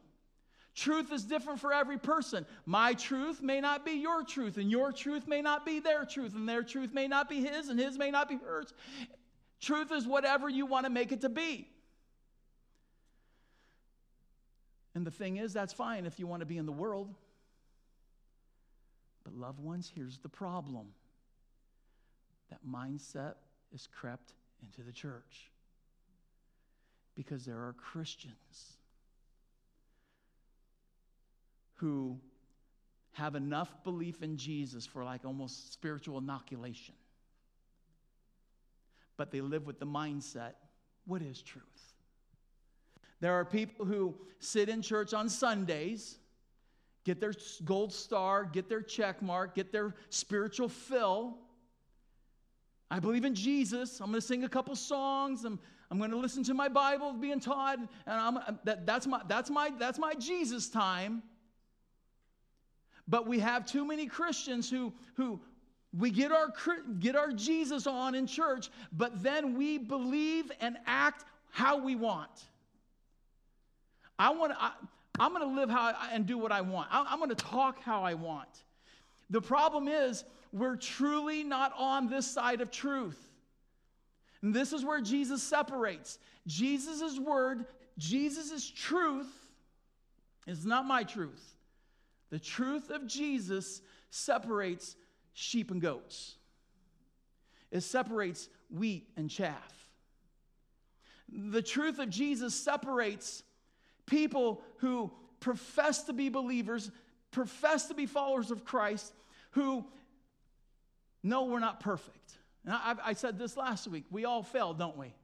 Truth 0.75 1.13
is 1.13 1.23
different 1.23 1.61
for 1.61 1.73
every 1.73 1.99
person. 1.99 2.45
My 2.67 2.95
truth 2.95 3.41
may 3.41 3.61
not 3.61 3.85
be 3.85 3.93
your 3.93 4.25
truth, 4.25 4.57
and 4.57 4.69
your 4.71 4.91
truth 4.91 5.29
may 5.29 5.41
not 5.41 5.65
be 5.65 5.79
their 5.79 6.05
truth, 6.05 6.35
and 6.35 6.49
their 6.49 6.65
truth 6.65 6.93
may 6.93 7.07
not 7.07 7.29
be 7.29 7.41
his, 7.41 7.69
and 7.69 7.79
his 7.79 7.97
may 7.97 8.11
not 8.11 8.29
be 8.29 8.39
hers. 8.45 8.75
Truth 9.61 9.93
is 9.93 10.05
whatever 10.05 10.49
you 10.49 10.67
want 10.67 10.85
to 10.85 10.91
make 10.91 11.13
it 11.13 11.21
to 11.21 11.29
be. 11.29 11.69
And 14.97 15.07
the 15.07 15.13
thing 15.13 15.37
is, 15.37 15.53
that's 15.53 15.73
fine 15.73 16.07
if 16.07 16.19
you 16.19 16.27
want 16.27 16.41
to 16.41 16.47
be 16.47 16.57
in 16.57 16.67
the 16.67 16.73
world. 16.73 17.15
But, 19.23 19.35
loved 19.35 19.61
ones, 19.61 19.91
here's 19.95 20.19
the 20.19 20.29
problem 20.29 20.89
that 22.51 22.59
mindset 22.69 23.35
is 23.73 23.89
crept 23.93 24.35
into 24.63 24.83
the 24.83 24.93
church 24.93 25.51
because 27.15 27.45
there 27.45 27.57
are 27.57 27.75
Christians 27.79 28.79
who 31.75 32.19
have 33.13 33.35
enough 33.35 33.83
belief 33.85 34.23
in 34.23 34.37
Jesus 34.37 34.87
for 34.87 35.05
like 35.05 35.25
almost 35.25 35.73
spiritual 35.73 36.19
inoculation. 36.19 36.95
But 39.17 39.31
they 39.31 39.41
live 39.41 39.67
with 39.67 39.79
the 39.79 39.87
mindset 39.87 40.55
what 41.07 41.23
is 41.23 41.43
truth? 41.43 41.65
There 43.21 43.33
are 43.33 43.45
people 43.45 43.85
who 43.85 44.15
sit 44.39 44.69
in 44.69 44.83
church 44.83 45.15
on 45.15 45.29
Sundays, 45.29 46.19
get 47.05 47.21
their 47.21 47.35
gold 47.65 47.93
star, 47.93 48.45
get 48.45 48.69
their 48.69 48.83
check 48.83 49.23
mark, 49.23 49.55
get 49.55 49.73
their 49.73 49.95
spiritual 50.11 50.69
fill. 50.69 51.37
I 52.91 53.01
believe 53.01 53.25
in 53.25 53.35
Jesus. 53.35 54.01
I'm 54.01 54.09
going 54.09 54.21
to 54.21 54.27
sing 54.27 54.45
a 54.45 54.49
couple 54.49 54.75
songs. 54.77 55.45
I'm, 55.45 55.59
I'm 55.91 55.99
going 55.99 56.11
to 56.11 56.17
listen 56.17 56.43
to 56.45 56.55
my 56.55 56.69
Bible 56.69 57.13
being 57.13 57.41
taught, 57.41 57.79
and 57.79 57.89
I'm, 58.07 58.39
that, 58.65 58.87
that's, 58.87 59.07
my, 59.07 59.21
that's, 59.29 59.51
my, 59.51 59.71
that's 59.79 59.99
my 59.99 60.15
Jesus 60.15 60.69
time. 60.69 61.23
But 63.07 63.27
we 63.27 63.39
have 63.41 63.67
too 63.67 63.85
many 63.85 64.07
Christians 64.07 64.71
who, 64.71 64.93
who 65.15 65.41
we 65.97 66.11
get 66.11 66.33
our, 66.33 66.49
get 66.99 67.17
our 67.17 67.33
Jesus 67.33 67.87
on 67.87 68.15
in 68.15 68.27
church, 68.27 68.71
but 68.93 69.23
then 69.23 69.57
we 69.57 69.79
believe 69.79 70.51
and 70.61 70.77
act 70.87 71.25
how 71.51 71.77
we 71.77 71.95
want. 71.95 72.31
I 74.19 74.31
want 74.31 74.53
I, 74.59 74.73
I'm 75.19 75.33
going 75.33 75.49
to 75.49 75.55
live 75.55 75.71
how 75.71 75.93
I, 75.93 76.11
and 76.13 76.27
do 76.27 76.39
what 76.39 76.51
I 76.51 76.61
want. 76.61 76.89
I, 76.91 77.05
I'm 77.09 77.19
going 77.19 77.31
to 77.31 77.37
talk 77.37 77.81
how 77.81 78.03
I 78.03 78.15
want. 78.15 78.49
The 79.31 79.41
problem 79.41 79.87
is, 79.89 80.25
we're 80.53 80.77
truly 80.77 81.43
not 81.43 81.73
on 81.79 82.09
this 82.09 82.27
side 82.27 82.61
of 82.61 82.71
truth. 82.71 83.29
And 84.45 84.53
this 84.53 84.75
is 84.75 84.85
where 84.85 85.01
Jesus 85.01 85.43
separates. 85.43 86.19
Jesus' 86.47 87.19
word, 87.19 87.65
Jesus' 87.97 88.71
truth 88.71 89.33
is 90.47 90.67
not 90.67 90.85
my 90.85 91.03
truth. 91.03 91.57
The 92.29 92.39
truth 92.39 92.91
of 92.91 93.07
Jesus 93.07 93.81
separates 94.11 94.97
sheep 95.33 95.71
and 95.71 95.81
goats, 95.81 96.35
it 97.71 97.81
separates 97.81 98.51
wheat 98.69 99.09
and 99.17 99.31
chaff. 99.31 99.89
The 101.33 101.63
truth 101.63 101.99
of 101.99 102.11
Jesus 102.11 102.55
separates 102.55 103.43
people 104.05 104.61
who 104.77 105.11
profess 105.41 106.03
to 106.03 106.13
be 106.13 106.29
believers, 106.29 106.91
profess 107.31 107.87
to 107.87 107.95
be 107.95 108.05
followers 108.05 108.51
of 108.51 108.63
Christ, 108.63 109.15
who 109.53 109.87
know 111.23 111.45
we're 111.45 111.61
not 111.61 111.81
perfect. 111.81 112.37
And 112.65 112.75
I, 112.75 112.95
I 113.05 113.13
said 113.13 113.39
this 113.39 113.57
last 113.57 113.87
week. 113.89 114.05
We 114.11 114.25
all 114.25 114.43
fail, 114.43 114.75
don't 114.75 114.97
we? 114.97 115.15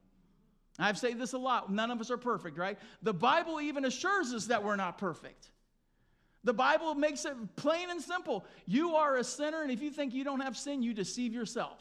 I've 0.79 0.97
said 0.97 1.19
this 1.19 1.33
a 1.33 1.37
lot. 1.37 1.71
None 1.71 1.91
of 1.91 1.99
us 1.99 2.09
are 2.11 2.17
perfect, 2.17 2.57
right? 2.57 2.77
The 3.01 3.13
Bible 3.13 3.59
even 3.61 3.85
assures 3.85 4.33
us 4.33 4.45
that 4.47 4.63
we're 4.63 4.75
not 4.75 4.97
perfect. 4.97 5.49
The 6.43 6.53
Bible 6.53 6.95
makes 6.95 7.25
it 7.25 7.35
plain 7.55 7.89
and 7.89 8.01
simple. 8.01 8.45
You 8.65 8.95
are 8.95 9.17
a 9.17 9.23
sinner, 9.23 9.61
and 9.61 9.71
if 9.71 9.81
you 9.81 9.91
think 9.91 10.13
you 10.13 10.23
don't 10.23 10.39
have 10.39 10.57
sin, 10.57 10.81
you 10.81 10.93
deceive 10.93 11.33
yourself. 11.33 11.79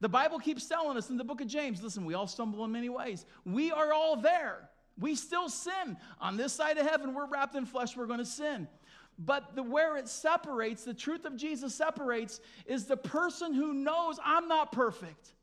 The 0.00 0.08
Bible 0.08 0.38
keeps 0.38 0.66
telling 0.66 0.96
us 0.96 1.10
in 1.10 1.16
the 1.16 1.24
book 1.24 1.40
of 1.40 1.48
James 1.48 1.82
listen, 1.82 2.04
we 2.04 2.14
all 2.14 2.26
stumble 2.26 2.64
in 2.64 2.72
many 2.72 2.88
ways. 2.88 3.24
We 3.44 3.70
are 3.70 3.92
all 3.92 4.16
there. 4.16 4.68
We 4.98 5.14
still 5.14 5.48
sin. 5.48 5.96
On 6.20 6.36
this 6.36 6.52
side 6.52 6.78
of 6.78 6.86
heaven, 6.86 7.14
we're 7.14 7.26
wrapped 7.26 7.54
in 7.54 7.66
flesh, 7.66 7.96
we're 7.96 8.06
going 8.06 8.18
to 8.18 8.24
sin. 8.24 8.68
But 9.18 9.56
the 9.56 9.62
where 9.62 9.96
it 9.96 10.08
separates, 10.08 10.84
the 10.84 10.94
truth 10.94 11.24
of 11.24 11.36
Jesus 11.36 11.74
separates, 11.74 12.40
is 12.66 12.84
the 12.84 12.96
person 12.96 13.52
who 13.52 13.74
knows 13.74 14.18
I'm 14.24 14.46
not 14.46 14.70
perfect, 14.70 15.34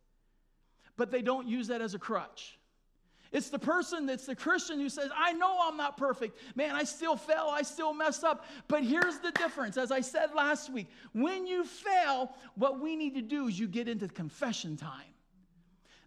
but 0.95 1.11
they 1.11 1.21
don't 1.21 1.47
use 1.47 1.67
that 1.67 1.81
as 1.81 1.93
a 1.93 1.99
crutch. 1.99 2.57
It's 3.33 3.49
the 3.49 3.59
person 3.59 4.05
that's 4.05 4.25
the 4.25 4.35
Christian 4.35 4.79
who 4.79 4.87
says, 4.87 5.09
I 5.13 5.33
know 5.33 5.57
I'm 5.61 5.75
not 5.75 5.97
perfect. 5.97 6.39
Man, 6.55 6.73
I 6.73 6.85
still 6.85 7.17
fail. 7.17 7.49
I 7.51 7.63
still 7.63 7.93
mess 7.93 8.23
up. 8.23 8.45
But 8.69 8.83
here's 8.83 9.17
the 9.17 9.31
difference. 9.31 9.75
As 9.75 9.91
I 9.91 9.99
said 9.99 10.33
last 10.33 10.71
week, 10.71 10.87
when 11.11 11.45
you 11.45 11.65
fail, 11.65 12.33
what 12.55 12.79
we 12.79 12.95
need 12.95 13.15
to 13.15 13.21
do 13.21 13.47
is 13.49 13.59
you 13.59 13.67
get 13.67 13.89
into 13.89 14.07
confession 14.07 14.77
time. 14.77 15.11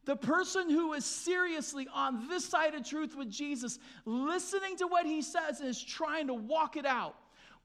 The 0.07 0.17
person 0.17 0.71
who 0.71 0.95
is 0.95 1.05
seriously 1.05 1.87
on 1.93 2.29
this 2.29 2.47
side 2.47 2.75
of 2.75 2.83
truth 2.89 3.15
with 3.15 3.31
Jesus, 3.31 3.79
listening 4.07 4.79
to 4.79 4.87
what 4.87 5.05
he 5.05 5.21
says 5.21 5.61
and 5.61 5.69
is 5.69 5.83
trying 5.83 6.29
to 6.29 6.35
walk 6.35 6.79
it 6.79 6.87
out, 6.87 7.15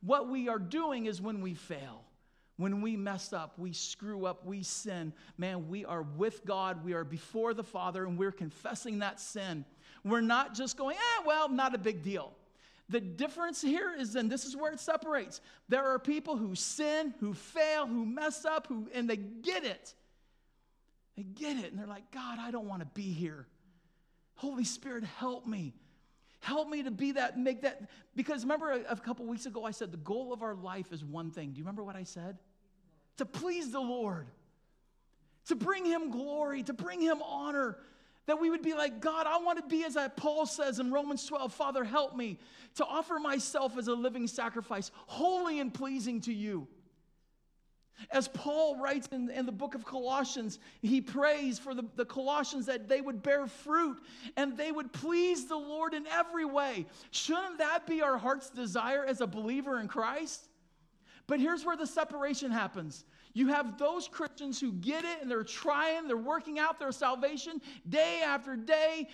what 0.05 0.29
we 0.29 0.49
are 0.49 0.59
doing 0.59 1.05
is 1.05 1.21
when 1.21 1.41
we 1.41 1.53
fail. 1.53 2.03
When 2.57 2.81
we 2.81 2.95
mess 2.95 3.33
up, 3.33 3.57
we 3.57 3.73
screw 3.73 4.25
up, 4.25 4.45
we 4.45 4.61
sin, 4.61 5.11
man, 5.37 5.69
we 5.69 5.85
are 5.85 6.03
with 6.03 6.45
God, 6.45 6.85
we 6.85 6.93
are 6.93 7.03
before 7.03 7.55
the 7.55 7.63
Father, 7.63 8.05
and 8.05 8.17
we're 8.17 8.31
confessing 8.31 8.99
that 8.99 9.19
sin. 9.19 9.65
We're 10.03 10.21
not 10.21 10.53
just 10.53 10.77
going, 10.77 10.97
ah, 10.99 11.23
well, 11.25 11.49
not 11.49 11.73
a 11.73 11.79
big 11.79 12.03
deal. 12.03 12.31
The 12.89 12.99
difference 12.99 13.61
here 13.61 13.95
is, 13.97 14.15
and 14.15 14.31
this 14.31 14.45
is 14.45 14.55
where 14.55 14.71
it 14.71 14.79
separates. 14.79 15.41
There 15.67 15.83
are 15.83 15.97
people 15.97 16.37
who 16.37 16.53
sin, 16.53 17.15
who 17.19 17.33
fail, 17.33 17.87
who 17.87 18.05
mess 18.05 18.45
up, 18.45 18.67
who, 18.67 18.87
and 18.93 19.09
they 19.09 19.17
get 19.17 19.63
it. 19.63 19.95
They 21.17 21.23
get 21.23 21.57
it, 21.57 21.71
and 21.71 21.79
they're 21.79 21.87
like, 21.87 22.11
God, 22.11 22.37
I 22.39 22.51
don't 22.51 22.67
want 22.67 22.81
to 22.81 22.87
be 22.93 23.11
here. 23.13 23.47
Holy 24.35 24.65
Spirit, 24.65 25.05
help 25.05 25.47
me. 25.47 25.73
Help 26.43 26.67
me 26.67 26.83
to 26.83 26.91
be 26.91 27.13
that, 27.13 27.39
make 27.39 27.61
that. 27.61 27.89
Because 28.17 28.43
remember 28.43 28.73
a, 28.73 28.81
a 28.89 28.95
couple 28.97 29.25
weeks 29.25 29.45
ago, 29.45 29.63
I 29.63 29.71
said 29.71 29.93
the 29.93 29.97
goal 29.97 30.33
of 30.33 30.43
our 30.43 30.55
life 30.55 30.91
is 30.91 31.01
one 31.01 31.31
thing. 31.31 31.51
Do 31.51 31.57
you 31.57 31.63
remember 31.63 31.85
what 31.85 31.95
I 31.95 32.03
said? 32.03 32.37
To 33.17 33.25
please 33.25 33.71
the 33.71 33.79
Lord, 33.79 34.27
to 35.47 35.55
bring 35.55 35.85
Him 35.85 36.11
glory, 36.11 36.61
to 36.63 36.73
bring 36.73 36.99
Him 36.99 37.21
honor. 37.21 37.77
That 38.25 38.41
we 38.41 38.49
would 38.49 38.61
be 38.61 38.73
like, 38.73 38.99
God, 38.99 39.25
I 39.25 39.37
want 39.37 39.59
to 39.59 39.67
be 39.67 39.85
as 39.85 39.97
Paul 40.17 40.45
says 40.45 40.79
in 40.79 40.91
Romans 40.91 41.25
12, 41.25 41.53
Father, 41.53 41.85
help 41.85 42.13
me 42.13 42.39
to 42.75 42.85
offer 42.85 43.19
myself 43.19 43.77
as 43.77 43.87
a 43.87 43.93
living 43.93 44.27
sacrifice, 44.27 44.91
holy 45.07 45.61
and 45.61 45.73
pleasing 45.73 46.19
to 46.21 46.33
you. 46.33 46.67
As 48.11 48.27
Paul 48.27 48.77
writes 48.77 49.07
in, 49.11 49.29
in, 49.29 49.45
the 49.45 49.51
book 49.51 49.75
of 49.75 49.85
Colossians, 49.85 50.59
he 50.81 50.99
prays 50.99 51.59
for 51.59 51.73
the, 51.73 51.85
the 51.95 52.05
Colossians 52.05 52.65
that 52.65 52.87
they 52.87 53.01
would 53.01 53.21
bear 53.21 53.47
fruit 53.47 53.97
and 54.35 54.57
they 54.57 54.71
would 54.71 54.91
please 54.91 55.45
the 55.45 55.55
Lord 55.55 55.93
in 55.93 56.05
every 56.07 56.45
way. 56.45 56.85
Shouldn't 57.11 57.59
that 57.59 57.87
be 57.87 58.01
our 58.01 58.17
heart's 58.17 58.49
desire 58.49 59.05
as 59.05 59.21
a 59.21 59.27
believer 59.27 59.79
in 59.79 59.87
Christ? 59.87 60.49
But 61.27 61.39
here's 61.39 61.65
where 61.65 61.77
the 61.77 61.87
separation 61.87 62.51
happens. 62.51 63.05
You 63.33 63.47
have 63.47 63.77
those 63.77 64.07
Christians 64.07 64.59
who 64.59 64.73
get 64.73 65.05
it 65.05 65.21
and 65.21 65.31
they're 65.31 65.43
trying, 65.43 66.07
they're 66.07 66.17
working 66.17 66.59
out 66.59 66.79
their 66.79 66.91
salvation 66.91 67.61
day 67.87 68.21
after 68.23 68.55
day, 68.55 69.07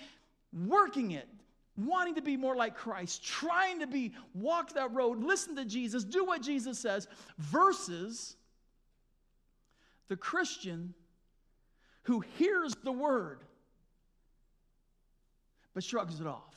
working 0.67 1.11
it, 1.11 1.27
wanting 1.77 2.15
to 2.15 2.21
be 2.21 2.36
more 2.36 2.55
like 2.55 2.75
Christ, 2.75 3.23
trying 3.23 3.80
to 3.80 3.88
be, 3.88 4.13
walk 4.34 4.73
that 4.73 4.93
road, 4.93 5.23
listen 5.23 5.55
to 5.55 5.65
Jesus, 5.65 6.03
do 6.03 6.25
what 6.25 6.41
Jesus 6.41 6.80
says, 6.80 7.07
versus 7.38 8.36
the 10.10 10.18
Christian 10.18 10.93
who 12.03 12.20
hears 12.38 12.76
the 12.84 12.91
word 12.91 13.39
but 15.74 15.84
shrugs 15.84 16.20
it 16.20 16.28
off. 16.28 16.55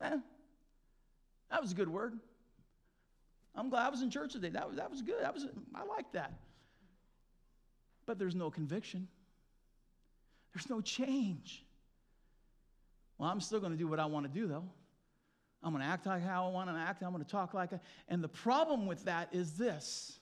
Eh, 0.00 0.18
that 1.50 1.60
was 1.60 1.72
a 1.72 1.74
good 1.74 1.88
word. 1.88 2.16
I'm 3.56 3.70
glad 3.70 3.86
I 3.86 3.88
was 3.88 4.02
in 4.02 4.10
church 4.10 4.34
today. 4.34 4.50
That 4.50 4.68
was, 4.68 4.76
that 4.76 4.90
was 4.90 5.02
good. 5.02 5.20
That 5.20 5.34
was, 5.34 5.46
I 5.74 5.84
like 5.84 6.12
that. 6.12 6.32
But 8.06 8.18
there's 8.18 8.36
no 8.36 8.50
conviction, 8.50 9.08
there's 10.54 10.70
no 10.70 10.80
change. 10.80 11.64
Well, 13.18 13.28
I'm 13.28 13.40
still 13.40 13.58
going 13.58 13.72
to 13.72 13.78
do 13.78 13.88
what 13.88 13.98
I 13.98 14.06
want 14.06 14.32
to 14.32 14.40
do, 14.40 14.46
though. 14.46 14.62
I'm 15.60 15.72
going 15.72 15.82
to 15.82 15.88
act 15.90 16.06
like 16.06 16.22
how 16.22 16.46
I 16.46 16.50
want 16.50 16.70
to 16.70 16.76
act. 16.76 17.02
I'm 17.02 17.10
going 17.10 17.24
to 17.24 17.28
talk 17.28 17.52
like 17.52 17.72
I. 17.72 17.80
And 18.06 18.22
the 18.22 18.28
problem 18.28 18.86
with 18.86 19.06
that 19.06 19.28
is 19.32 19.54
this 19.54 20.17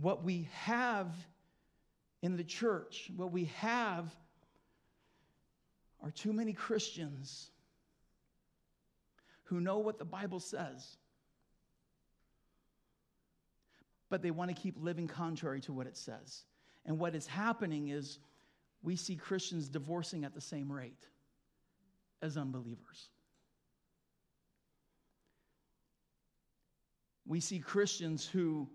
what 0.00 0.24
we 0.24 0.48
have 0.52 1.14
in 2.22 2.36
the 2.36 2.44
church, 2.44 3.10
what 3.16 3.32
we 3.32 3.46
have 3.56 4.14
are 6.02 6.10
too 6.10 6.32
many 6.32 6.52
Christians 6.52 7.50
who 9.44 9.60
know 9.60 9.78
what 9.78 9.98
the 9.98 10.04
Bible 10.04 10.40
says, 10.40 10.96
but 14.10 14.22
they 14.22 14.30
want 14.30 14.54
to 14.54 14.60
keep 14.60 14.76
living 14.78 15.06
contrary 15.06 15.60
to 15.62 15.72
what 15.72 15.86
it 15.86 15.96
says. 15.96 16.44
And 16.86 16.98
what 16.98 17.14
is 17.14 17.26
happening 17.26 17.88
is 17.88 18.18
we 18.82 18.96
see 18.96 19.16
Christians 19.16 19.68
divorcing 19.68 20.24
at 20.24 20.34
the 20.34 20.40
same 20.40 20.70
rate 20.70 21.06
as 22.20 22.36
unbelievers. 22.36 23.08
We 27.26 27.40
see 27.40 27.58
Christians 27.58 28.26
who 28.26 28.68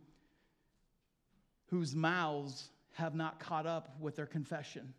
whose 1.69 1.95
mouths 1.95 2.69
have 2.93 3.15
not 3.15 3.39
caught 3.39 3.65
up 3.65 3.95
with 3.99 4.15
their 4.15 4.25
confession. 4.25 4.93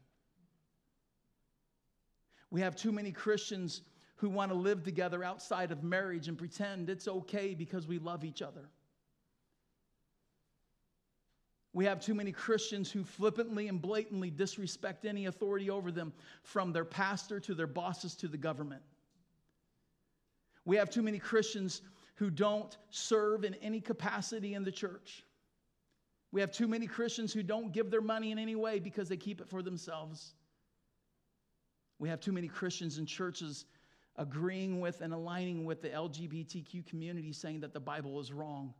We 2.51 2.61
have 2.61 2.75
too 2.75 2.93
many 2.93 3.12
Christians 3.12 3.83
who 4.16 4.29
want 4.29 4.51
to 4.51 4.57
live 4.57 4.83
together 4.83 5.25
outside 5.25 5.73
of 5.73 5.83
marriage 5.83 6.29
and 6.29 6.37
pretend 6.37 6.91
it's 6.91 7.09
okay 7.09 7.55
because 7.55 7.87
we 7.87 7.99
love 7.99 8.25
each 8.25 8.43
other. 8.43 8.68
We 11.73 11.85
have 11.85 12.01
too 12.01 12.14
many 12.14 12.33
Christians 12.33 12.91
who 12.91 13.05
flippantly 13.05 13.68
and 13.68 13.81
blatantly 13.81 14.31
disrespect 14.31 15.05
any 15.05 15.27
authority 15.27 15.71
over 15.71 15.93
them, 15.93 16.12
from 16.43 16.73
their 16.73 16.85
pastor 16.85 17.39
to 17.41 17.55
their 17.55 17.68
bosses 17.68 18.14
to 18.16 18.29
the 18.29 18.37
government. 18.37 18.83
We 20.64 20.77
have 20.77 20.91
too 20.91 21.03
many 21.03 21.18
Christians 21.18 21.83
who 22.16 22.29
don't 22.29 22.77
serve 22.91 23.45
in 23.45 23.55
any 23.57 23.81
capacity 23.81 24.55
in 24.55 24.64
the 24.64 24.73
church. 24.73 25.25
We 26.33 26.41
have 26.41 26.53
too 26.53 26.68
many 26.68 26.87
Christians 26.87 27.33
who 27.33 27.43
don't 27.43 27.72
give 27.72 27.91
their 27.91 28.01
money 28.01 28.31
in 28.31 28.39
any 28.39 28.55
way 28.55 28.78
because 28.78 29.09
they 29.09 29.16
keep 29.16 29.41
it 29.41 29.49
for 29.49 29.62
themselves. 29.62 30.35
We 31.99 32.09
have 32.09 32.20
too 32.20 32.33
many 32.33 32.49
Christians 32.49 32.99
in 32.99 33.07
churches 33.07 33.66
agreeing 34.16 34.81
with 34.81 35.01
and 35.01 35.12
aligning 35.12 35.64
with 35.64 35.83
the 35.83 35.89
LGBTQ 35.89 36.87
community 36.87 37.33
saying 37.33 37.61
that 37.61 37.72
the 37.72 37.81
Bible 37.81 38.20
is 38.20 38.33
wrong. 38.33 38.74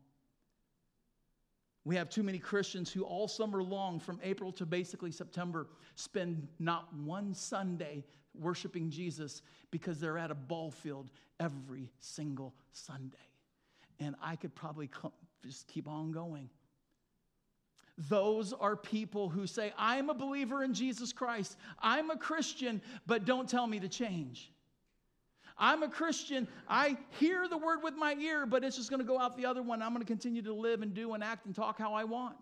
We 1.85 1.97
have 1.97 2.11
too 2.11 2.23
many 2.23 2.39
Christians 2.39 2.93
who 2.93 3.03
all 3.03 3.27
summer 3.27 3.63
long, 3.63 4.01
from 4.01 4.21
April 4.23 4.53
to 4.53 4.67
basically 4.67 5.11
September, 5.11 5.67
spend 5.95 6.47
not 6.59 6.95
one 6.95 7.35
Sunday 7.35 8.05
worshiping 8.39 8.91
Jesus 8.91 9.43
because 9.71 9.99
they're 9.99 10.19
at 10.19 10.31
a 10.31 10.35
ball 10.35 10.71
field 10.71 11.11
every 11.41 11.91
single 11.99 12.55
Sunday. 12.73 13.17
And 13.99 14.15
I 14.23 14.37
could 14.37 14.55
probably 14.55 14.91
just 15.43 15.69
keep 15.69 15.89
on 15.89 16.13
going. 16.13 16.49
Those 18.09 18.55
are 18.55 18.77
people 18.77 19.29
who 19.29 19.47
say, 19.47 19.73
I'm 19.77 20.09
a 20.09 20.15
believer 20.15 20.63
in 20.63 20.73
Jesus 20.73 21.13
Christ. 21.13 21.59
I'm 21.81 22.11
a 22.11 22.17
Christian, 22.17 22.81
but 23.07 23.27
don't 23.27 23.49
tell 23.49 23.67
me 23.67 23.79
to 23.81 23.89
change. 23.89 24.51
I'm 25.59 25.83
a 25.83 25.89
Christian. 25.89 26.49
I 26.67 26.97
hear 27.19 27.47
the 27.47 27.59
word 27.59 27.83
with 27.83 27.95
my 27.95 28.15
ear, 28.15 28.47
but 28.47 28.65
it's 28.65 28.77
just 28.77 28.89
going 28.89 29.01
to 29.01 29.07
go 29.07 29.19
out 29.19 29.37
the 29.37 29.45
other 29.45 29.63
one. 29.63 29.83
I'm 29.83 29.91
going 29.91 30.01
to 30.01 30.07
continue 30.07 30.41
to 30.43 30.55
live 30.55 30.81
and 30.81 30.95
do 30.95 31.13
and 31.13 31.23
act 31.23 31.45
and 31.45 31.55
talk 31.55 31.79
how 31.79 31.93
I 31.93 32.05
want. 32.05 32.39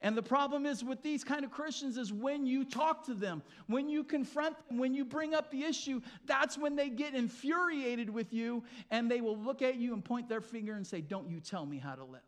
And 0.00 0.16
the 0.16 0.22
problem 0.22 0.64
is 0.64 0.84
with 0.84 1.02
these 1.02 1.24
kind 1.24 1.44
of 1.44 1.50
Christians 1.50 1.98
is 1.98 2.12
when 2.12 2.46
you 2.46 2.64
talk 2.64 3.04
to 3.06 3.14
them, 3.14 3.42
when 3.66 3.88
you 3.88 4.04
confront 4.04 4.56
them, 4.68 4.78
when 4.78 4.94
you 4.94 5.04
bring 5.04 5.34
up 5.34 5.50
the 5.50 5.64
issue, 5.64 6.00
that's 6.26 6.56
when 6.56 6.76
they 6.76 6.88
get 6.88 7.14
infuriated 7.14 8.08
with 8.08 8.32
you 8.32 8.62
and 8.90 9.10
they 9.10 9.20
will 9.20 9.36
look 9.36 9.60
at 9.60 9.76
you 9.76 9.92
and 9.92 10.04
point 10.04 10.28
their 10.28 10.40
finger 10.40 10.74
and 10.74 10.86
say, 10.86 11.00
Don't 11.00 11.28
you 11.28 11.40
tell 11.40 11.66
me 11.66 11.78
how 11.78 11.94
to 11.94 12.04
live. 12.04 12.20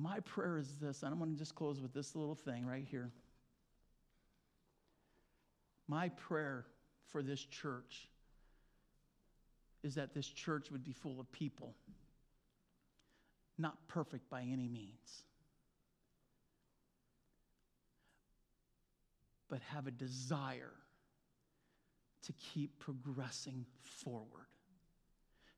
My 0.00 0.20
prayer 0.20 0.58
is 0.58 0.76
this, 0.80 1.02
and 1.02 1.12
I'm 1.12 1.18
going 1.18 1.32
to 1.32 1.36
just 1.36 1.56
close 1.56 1.80
with 1.80 1.92
this 1.92 2.14
little 2.14 2.36
thing 2.36 2.64
right 2.64 2.86
here. 2.88 3.10
My 5.88 6.10
prayer 6.10 6.66
for 7.08 7.22
this 7.22 7.44
church 7.44 8.08
is 9.82 9.96
that 9.96 10.14
this 10.14 10.26
church 10.26 10.70
would 10.70 10.84
be 10.84 10.92
full 10.92 11.18
of 11.18 11.30
people 11.32 11.74
not 13.58 13.76
perfect 13.88 14.30
by 14.30 14.42
any 14.42 14.68
means, 14.68 15.24
but 19.48 19.60
have 19.62 19.88
a 19.88 19.90
desire 19.90 20.74
to 22.24 22.32
keep 22.34 22.78
progressing 22.78 23.66
forward. 23.82 24.46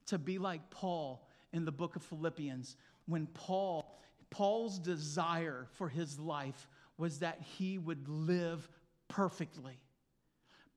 To 0.07 0.19
be 0.19 0.39
like 0.39 0.71
Paul 0.71 1.29
in 1.53 1.65
the 1.65 1.73
book 1.73 1.95
of 1.97 2.03
Philippians, 2.03 2.77
when 3.07 3.27
Paul, 3.27 4.01
Paul's 4.31 4.79
desire 4.79 5.67
for 5.73 5.89
his 5.89 6.19
life 6.19 6.69
was 6.97 7.19
that 7.21 7.41
he 7.59 7.79
would 7.79 8.09
live 8.09 8.69
perfectly. 9.09 9.79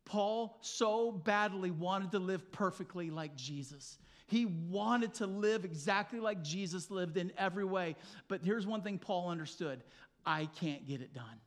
Paul 0.06 0.58
so 0.62 1.12
badly 1.12 1.72
wanted 1.72 2.12
to 2.12 2.20
live 2.20 2.51
perfectly 2.51 3.10
like 3.10 3.36
Jesus. 3.36 3.97
He 4.28 4.45
wanted 4.45 5.14
to 5.16 5.28
live 5.28 5.66
exactly 5.66 6.20
like 6.20 6.43
Jesus 6.43 6.89
lived 6.89 7.18
in 7.18 7.32
every 7.38 7.66
way. 7.66 7.95
But 8.28 8.41
here's 8.43 8.66
one 8.66 8.82
thing 8.82 8.97
Paul 8.97 9.30
understood 9.30 9.84
I 10.26 10.47
can't 10.60 10.88
get 10.88 11.01
it 11.01 11.14
done. 11.14 11.39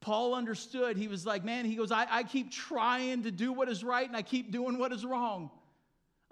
Paul 0.00 0.34
understood. 0.34 0.98
He 0.98 1.08
was 1.08 1.24
like, 1.24 1.44
man, 1.44 1.64
he 1.64 1.76
goes, 1.76 1.90
I, 1.90 2.06
I 2.10 2.22
keep 2.24 2.52
trying 2.52 3.22
to 3.22 3.30
do 3.30 3.52
what 3.52 3.70
is 3.70 3.82
right 3.82 4.06
and 4.06 4.16
I 4.16 4.20
keep 4.20 4.52
doing 4.52 4.78
what 4.78 4.92
is 4.92 5.04
wrong. 5.04 5.50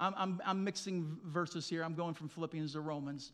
I'm, 0.03 0.15
I'm, 0.17 0.43
I'm 0.45 0.65
mixing 0.65 1.17
verses 1.25 1.69
here. 1.69 1.85
I'm 1.85 1.95
going 1.95 2.15
from 2.15 2.29
Philippians 2.29 2.73
to 2.73 2.81
Romans. 2.81 3.31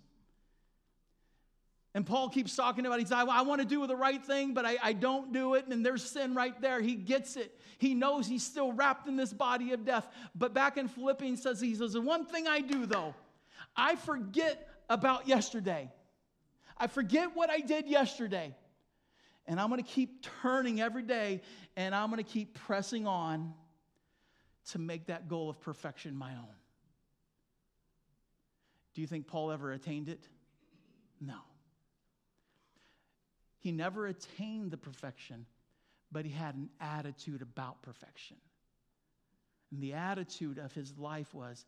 And 1.95 2.07
Paul 2.07 2.29
keeps 2.29 2.55
talking 2.55 2.85
about, 2.85 2.99
he's 2.99 3.11
like, 3.11 3.27
I 3.27 3.41
want 3.41 3.63
to 3.63 3.67
do 3.67 3.87
the 3.87 3.97
right 3.97 4.23
thing, 4.23 4.53
but 4.53 4.67
I, 4.67 4.77
I 4.83 4.93
don't 4.93 5.33
do 5.33 5.55
it. 5.55 5.67
And 5.67 5.85
there's 5.85 6.05
sin 6.05 6.35
right 6.35 6.61
there. 6.61 6.83
He 6.83 6.95
gets 6.95 7.37
it. 7.37 7.59
He 7.79 7.95
knows 7.95 8.27
he's 8.27 8.45
still 8.45 8.73
wrapped 8.73 9.09
in 9.09 9.17
this 9.17 9.33
body 9.33 9.73
of 9.73 9.87
death. 9.87 10.07
But 10.35 10.53
back 10.53 10.77
in 10.77 10.89
Philippians 10.89 11.43
says, 11.43 11.59
he 11.59 11.75
says, 11.75 11.95
the 11.95 12.03
one 12.03 12.27
thing 12.27 12.47
I 12.47 12.61
do 12.61 12.85
though, 12.85 13.15
I 13.75 13.97
forget 13.97 14.69
about 14.91 15.27
yesterday. 15.27 15.91
I 16.77 16.87
forget 16.87 17.35
what 17.35 17.49
I 17.49 17.61
did 17.61 17.89
yesterday. 17.89 18.55
And 19.47 19.59
I'm 19.59 19.71
going 19.71 19.83
to 19.83 19.91
keep 19.91 20.27
turning 20.43 20.83
every 20.83 21.03
day 21.03 21.41
and 21.77 21.95
I'm 21.95 22.11
going 22.11 22.23
to 22.23 22.31
keep 22.31 22.59
pressing 22.67 23.07
on 23.07 23.55
to 24.69 24.79
make 24.79 25.07
that 25.07 25.29
goal 25.29 25.49
of 25.49 25.61
perfection 25.61 26.17
my 26.17 26.33
own. 26.33 26.55
Do 28.95 29.01
you 29.01 29.07
think 29.07 29.27
Paul 29.27 29.51
ever 29.51 29.73
attained 29.73 30.09
it? 30.09 30.29
No. 31.21 31.39
He 33.61 33.73
never 33.73 34.07
attained 34.07 34.71
the 34.71 34.77
perfection, 34.77 35.47
but 36.13 36.25
he 36.25 36.31
had 36.31 36.55
an 36.55 36.71
attitude 36.81 37.43
about 37.43 37.83
perfection. 37.83 38.37
And 39.71 39.83
the 39.83 39.95
attitude 39.95 40.59
of 40.59 40.73
his 40.73 40.97
life 40.99 41.35
was, 41.35 41.65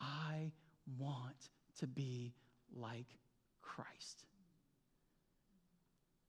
I 0.00 0.52
want 0.98 1.50
to 1.80 1.86
be 1.86 2.34
like 2.74 3.18
Christ. 3.62 4.24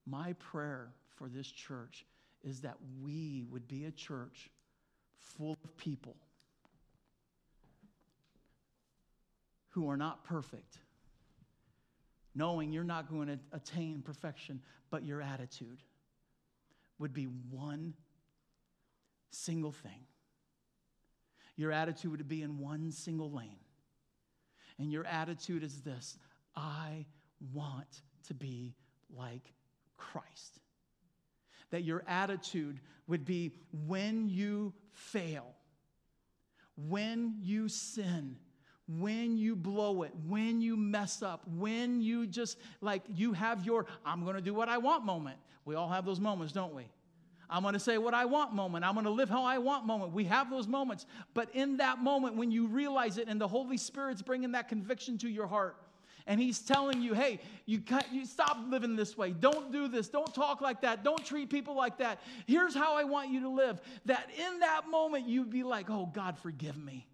My 0.06 0.32
prayer 0.34 0.88
for 1.16 1.28
this 1.28 1.46
church 1.46 2.04
is 2.42 2.60
that 2.62 2.76
we 3.02 3.44
would 3.50 3.68
be 3.68 3.84
a 3.84 3.92
church 3.92 4.50
full 5.22 5.56
of 5.64 5.76
people 5.76 6.16
who 9.70 9.88
are 9.88 9.96
not 9.96 10.24
perfect, 10.24 10.78
knowing 12.34 12.72
you're 12.72 12.84
not 12.84 13.10
going 13.10 13.28
to 13.28 13.38
attain 13.52 14.02
perfection, 14.02 14.60
but 14.90 15.04
your 15.04 15.22
attitude 15.22 15.82
would 16.98 17.14
be 17.14 17.24
one 17.24 17.94
single 19.30 19.72
thing. 19.72 20.06
Your 21.56 21.72
attitude 21.72 22.10
would 22.10 22.28
be 22.28 22.42
in 22.42 22.58
one 22.58 22.90
single 22.90 23.30
lane. 23.30 23.58
And 24.78 24.92
your 24.92 25.04
attitude 25.06 25.62
is 25.62 25.80
this 25.82 26.18
I 26.54 27.06
want 27.52 28.02
to 28.28 28.34
be 28.34 28.74
like 29.14 29.52
Christ. 29.96 30.60
That 31.72 31.82
your 31.82 32.04
attitude 32.06 32.80
would 33.08 33.24
be 33.24 33.50
when 33.86 34.28
you 34.28 34.72
fail, 34.92 35.46
when 36.76 37.34
you 37.42 37.68
sin, 37.68 38.36
when 38.86 39.36
you 39.36 39.56
blow 39.56 40.02
it, 40.02 40.12
when 40.28 40.60
you 40.60 40.76
mess 40.76 41.22
up, 41.22 41.42
when 41.48 42.00
you 42.00 42.26
just 42.26 42.58
like 42.80 43.02
you 43.08 43.32
have 43.32 43.66
your 43.66 43.86
I'm 44.04 44.22
going 44.22 44.36
to 44.36 44.42
do 44.42 44.54
what 44.54 44.68
I 44.68 44.78
want 44.78 45.04
moment. 45.04 45.38
We 45.64 45.74
all 45.74 45.88
have 45.88 46.04
those 46.04 46.20
moments, 46.20 46.52
don't 46.52 46.74
we? 46.74 46.84
I'm 47.52 47.62
going 47.62 47.74
to 47.74 47.80
say 47.80 47.98
what 47.98 48.14
I 48.14 48.24
want 48.24 48.54
moment. 48.54 48.82
I'm 48.84 48.94
going 48.94 49.04
to 49.04 49.10
live 49.10 49.28
how 49.28 49.44
I 49.44 49.58
want 49.58 49.84
moment. 49.84 50.12
We 50.12 50.24
have 50.24 50.48
those 50.48 50.66
moments. 50.66 51.04
But 51.34 51.54
in 51.54 51.76
that 51.76 51.98
moment, 51.98 52.36
when 52.36 52.50
you 52.50 52.66
realize 52.66 53.18
it 53.18 53.28
and 53.28 53.38
the 53.38 53.46
Holy 53.46 53.76
Spirit's 53.76 54.22
bringing 54.22 54.52
that 54.52 54.68
conviction 54.68 55.18
to 55.18 55.28
your 55.28 55.46
heart, 55.46 55.76
and 56.26 56.40
He's 56.40 56.60
telling 56.60 57.02
you, 57.02 57.14
hey, 57.14 57.40
you, 57.66 57.82
you 58.10 58.26
stop 58.26 58.58
living 58.68 58.96
this 58.96 59.16
way. 59.16 59.30
Don't 59.32 59.72
do 59.72 59.88
this. 59.88 60.08
Don't 60.08 60.32
talk 60.34 60.60
like 60.60 60.82
that. 60.82 61.04
Don't 61.04 61.24
treat 61.24 61.50
people 61.50 61.74
like 61.74 61.98
that. 61.98 62.20
Here's 62.46 62.74
how 62.74 62.96
I 62.96 63.04
want 63.04 63.30
you 63.30 63.40
to 63.40 63.48
live. 63.48 63.80
That 64.06 64.28
in 64.36 64.60
that 64.60 64.88
moment, 64.90 65.28
you'd 65.28 65.50
be 65.50 65.62
like, 65.62 65.90
oh, 65.90 66.10
God, 66.12 66.38
forgive 66.38 66.76
me 66.76 67.06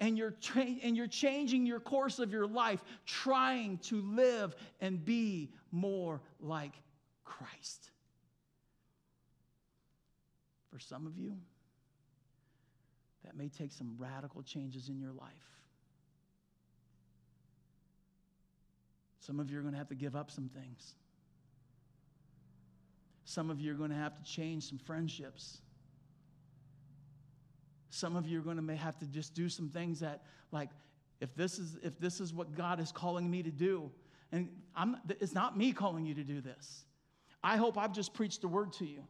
and 0.00 0.16
you're, 0.16 0.34
tra- 0.40 0.76
and 0.82 0.96
you're 0.96 1.06
changing 1.06 1.66
your 1.66 1.80
course 1.80 2.18
of 2.18 2.32
your 2.32 2.46
life, 2.46 2.84
trying 3.06 3.78
to 3.78 4.00
live 4.02 4.54
and 4.80 5.04
be 5.04 5.50
more 5.72 6.20
like 6.40 6.72
Christ. 7.24 7.90
For 10.70 10.78
some 10.78 11.06
of 11.06 11.16
you, 11.16 11.36
that 13.24 13.36
may 13.36 13.48
take 13.48 13.72
some 13.72 13.94
radical 13.98 14.42
changes 14.42 14.88
in 14.88 15.00
your 15.00 15.12
life. 15.12 15.57
Some 19.28 19.38
of 19.38 19.50
you 19.50 19.58
are 19.58 19.60
going 19.60 19.74
to 19.74 19.78
have 19.78 19.88
to 19.88 19.94
give 19.94 20.16
up 20.16 20.30
some 20.30 20.48
things. 20.48 20.94
Some 23.24 23.50
of 23.50 23.60
you 23.60 23.70
are 23.72 23.76
going 23.76 23.90
to 23.90 23.96
have 23.96 24.16
to 24.16 24.22
change 24.24 24.68
some 24.68 24.78
friendships. 24.78 25.58
Some 27.90 28.16
of 28.16 28.26
you 28.26 28.38
are 28.38 28.42
going 28.42 28.56
to 28.56 28.62
may 28.62 28.74
have 28.74 28.98
to 28.98 29.06
just 29.06 29.34
do 29.34 29.48
some 29.50 29.68
things 29.68 30.00
that, 30.00 30.22
like, 30.50 30.70
if 31.20 31.34
this 31.36 31.58
is 31.58 31.76
if 31.82 32.00
this 32.00 32.20
is 32.20 32.32
what 32.32 32.56
God 32.56 32.80
is 32.80 32.90
calling 32.90 33.30
me 33.30 33.42
to 33.42 33.50
do, 33.50 33.90
and 34.32 34.48
I'm, 34.74 34.96
it's 35.20 35.34
not 35.34 35.56
me 35.56 35.72
calling 35.72 36.06
you 36.06 36.14
to 36.14 36.24
do 36.24 36.40
this. 36.40 36.84
I 37.44 37.58
hope 37.58 37.78
I've 37.78 37.92
just 37.92 38.14
preached 38.14 38.40
the 38.40 38.48
word 38.48 38.72
to 38.74 38.86
you 38.86 39.04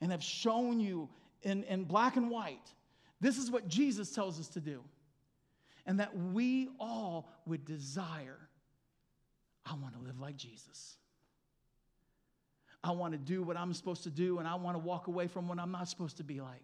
and 0.00 0.12
have 0.12 0.22
shown 0.22 0.78
you 0.78 1.08
in, 1.42 1.64
in 1.64 1.84
black 1.84 2.16
and 2.16 2.30
white 2.30 2.72
this 3.20 3.38
is 3.38 3.50
what 3.50 3.66
Jesus 3.68 4.10
tells 4.10 4.38
us 4.38 4.48
to 4.48 4.60
do. 4.60 4.82
And 5.86 6.00
that 6.00 6.16
we 6.16 6.68
all 6.80 7.30
would 7.46 7.64
desire 7.64 8.45
I 9.68 9.74
want 9.74 9.94
to 9.94 10.00
live 10.00 10.20
like 10.20 10.36
Jesus. 10.36 10.96
I 12.84 12.92
want 12.92 13.12
to 13.12 13.18
do 13.18 13.42
what 13.42 13.56
I'm 13.56 13.74
supposed 13.74 14.04
to 14.04 14.10
do, 14.10 14.38
and 14.38 14.46
I 14.46 14.54
want 14.54 14.76
to 14.76 14.78
walk 14.78 15.08
away 15.08 15.26
from 15.26 15.48
what 15.48 15.58
I'm 15.58 15.72
not 15.72 15.88
supposed 15.88 16.18
to 16.18 16.24
be 16.24 16.40
like. 16.40 16.62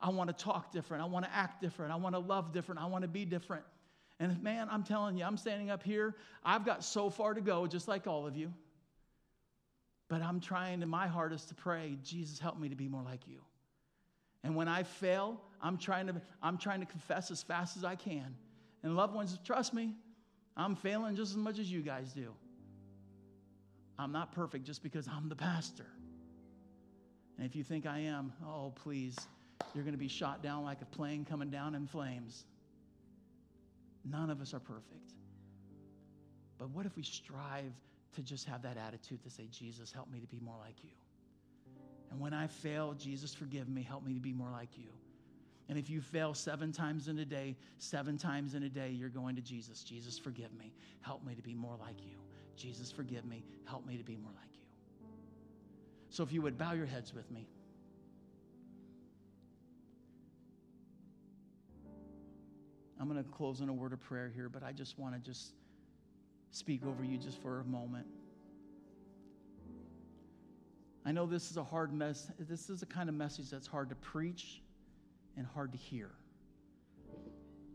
I 0.00 0.10
want 0.10 0.36
to 0.36 0.44
talk 0.44 0.72
different. 0.72 1.02
I 1.02 1.06
want 1.06 1.24
to 1.24 1.34
act 1.34 1.60
different. 1.60 1.92
I 1.92 1.96
want 1.96 2.14
to 2.14 2.18
love 2.18 2.52
different. 2.52 2.80
I 2.80 2.86
want 2.86 3.02
to 3.02 3.08
be 3.08 3.24
different. 3.24 3.64
And 4.18 4.42
man, 4.42 4.68
I'm 4.70 4.82
telling 4.82 5.16
you, 5.16 5.24
I'm 5.24 5.38
standing 5.38 5.70
up 5.70 5.82
here. 5.82 6.14
I've 6.44 6.66
got 6.66 6.84
so 6.84 7.08
far 7.08 7.32
to 7.32 7.40
go, 7.40 7.66
just 7.66 7.88
like 7.88 8.06
all 8.06 8.26
of 8.26 8.36
you. 8.36 8.52
But 10.08 10.22
I'm 10.22 10.40
trying 10.40 10.80
to 10.80 10.86
my 10.86 11.06
hardest 11.06 11.48
to 11.48 11.54
pray, 11.54 11.96
Jesus, 12.02 12.38
help 12.38 12.58
me 12.58 12.68
to 12.68 12.76
be 12.76 12.88
more 12.88 13.02
like 13.02 13.26
you. 13.26 13.40
And 14.42 14.56
when 14.56 14.68
I 14.68 14.82
fail, 14.82 15.40
I'm 15.62 15.78
trying 15.78 16.06
to, 16.08 16.20
I'm 16.42 16.58
trying 16.58 16.80
to 16.80 16.86
confess 16.86 17.30
as 17.30 17.42
fast 17.42 17.76
as 17.76 17.84
I 17.84 17.94
can. 17.94 18.34
And 18.82 18.96
loved 18.96 19.14
ones, 19.14 19.38
trust 19.44 19.72
me, 19.72 19.94
I'm 20.60 20.76
failing 20.76 21.16
just 21.16 21.32
as 21.32 21.36
much 21.36 21.58
as 21.58 21.70
you 21.70 21.80
guys 21.82 22.12
do. 22.12 22.32
I'm 23.98 24.12
not 24.12 24.32
perfect 24.32 24.64
just 24.64 24.82
because 24.82 25.08
I'm 25.08 25.28
the 25.28 25.36
pastor. 25.36 25.86
And 27.36 27.46
if 27.46 27.56
you 27.56 27.64
think 27.64 27.86
I 27.86 28.00
am, 28.00 28.32
oh, 28.46 28.72
please 28.74 29.26
you're 29.74 29.84
going 29.84 29.94
to 29.94 29.98
be 29.98 30.08
shot 30.08 30.42
down 30.42 30.64
like 30.64 30.82
a 30.82 30.86
plane 30.86 31.24
coming 31.24 31.50
down 31.50 31.74
in 31.74 31.86
flames. 31.86 32.44
None 34.04 34.30
of 34.30 34.40
us 34.40 34.52
are 34.52 34.60
perfect. 34.60 35.12
But 36.58 36.70
what 36.70 36.86
if 36.86 36.96
we 36.96 37.02
strive 37.02 37.72
to 38.14 38.22
just 38.22 38.48
have 38.48 38.62
that 38.62 38.76
attitude 38.76 39.22
to 39.22 39.30
say, 39.30 39.46
Jesus, 39.50 39.92
help 39.92 40.10
me 40.10 40.18
to 40.20 40.26
be 40.26 40.40
more 40.40 40.56
like 40.58 40.82
you? 40.82 40.90
And 42.10 42.18
when 42.18 42.34
I 42.34 42.48
fail, 42.48 42.94
Jesus, 42.94 43.32
forgive 43.32 43.68
me, 43.68 43.82
help 43.82 44.04
me 44.04 44.14
to 44.14 44.20
be 44.20 44.32
more 44.32 44.50
like 44.50 44.76
you. 44.76 44.90
And 45.70 45.78
if 45.78 45.88
you 45.88 46.00
fail 46.00 46.34
seven 46.34 46.72
times 46.72 47.06
in 47.06 47.20
a 47.20 47.24
day, 47.24 47.56
seven 47.78 48.18
times 48.18 48.56
in 48.56 48.64
a 48.64 48.68
day, 48.68 48.90
you're 48.90 49.08
going 49.08 49.36
to 49.36 49.40
Jesus. 49.40 49.84
Jesus, 49.84 50.18
forgive 50.18 50.52
me. 50.58 50.72
Help 51.00 51.24
me 51.24 51.36
to 51.36 51.42
be 51.42 51.54
more 51.54 51.76
like 51.78 52.02
you. 52.02 52.16
Jesus, 52.56 52.90
forgive 52.90 53.24
me. 53.24 53.44
Help 53.66 53.86
me 53.86 53.96
to 53.96 54.02
be 54.02 54.16
more 54.16 54.32
like 54.32 54.52
you. 54.52 54.64
So 56.08 56.24
if 56.24 56.32
you 56.32 56.42
would 56.42 56.58
bow 56.58 56.72
your 56.72 56.86
heads 56.86 57.14
with 57.14 57.30
me. 57.30 57.46
I'm 63.00 63.08
going 63.08 63.22
to 63.22 63.30
close 63.30 63.60
in 63.60 63.68
a 63.68 63.72
word 63.72 63.92
of 63.92 64.00
prayer 64.00 64.28
here, 64.34 64.48
but 64.48 64.64
I 64.64 64.72
just 64.72 64.98
want 64.98 65.14
to 65.14 65.20
just 65.20 65.52
speak 66.50 66.84
over 66.84 67.04
you 67.04 67.16
just 67.16 67.40
for 67.40 67.60
a 67.60 67.64
moment. 67.64 68.08
I 71.06 71.12
know 71.12 71.26
this 71.26 71.48
is 71.48 71.58
a 71.58 71.64
hard 71.64 71.92
mess. 71.92 72.28
This 72.40 72.70
is 72.70 72.82
a 72.82 72.86
kind 72.86 73.08
of 73.08 73.14
message 73.14 73.50
that's 73.50 73.68
hard 73.68 73.88
to 73.90 73.94
preach 73.94 74.62
and 75.36 75.46
hard 75.46 75.72
to 75.72 75.78
hear. 75.78 76.10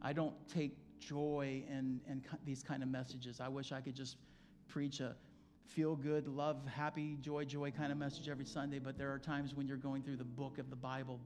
I 0.02 0.14
don't 0.14 0.36
take 0.48 0.78
joy 1.00 1.64
in, 1.70 2.00
in 2.08 2.24
these 2.46 2.64
kind 2.64 2.84
of 2.84 2.90
messages. 2.90 3.40
I 3.40 3.48
wish 3.48 3.72
I 3.72 3.82
could 3.82 3.96
just 3.96 4.18
preach 4.68 5.00
a 5.00 5.16
feel 5.68 5.96
good, 5.96 6.28
love, 6.28 6.58
happy, 6.68 7.18
joy, 7.22 7.44
joy 7.44 7.72
kind 7.72 7.92
of 7.92 7.98
message 7.98 8.30
every 8.30 8.46
Sunday, 8.46 8.80
but 8.80 8.98
there 8.98 9.12
are 9.12 9.20
times 9.20 9.56
when 9.56 9.68
you're 9.68 9.78
going 9.78 10.04
through 10.04 10.18
the 10.18 10.24
book 10.24 10.60
of 10.60 10.70
the 10.70 10.76
Bible, 10.76 11.20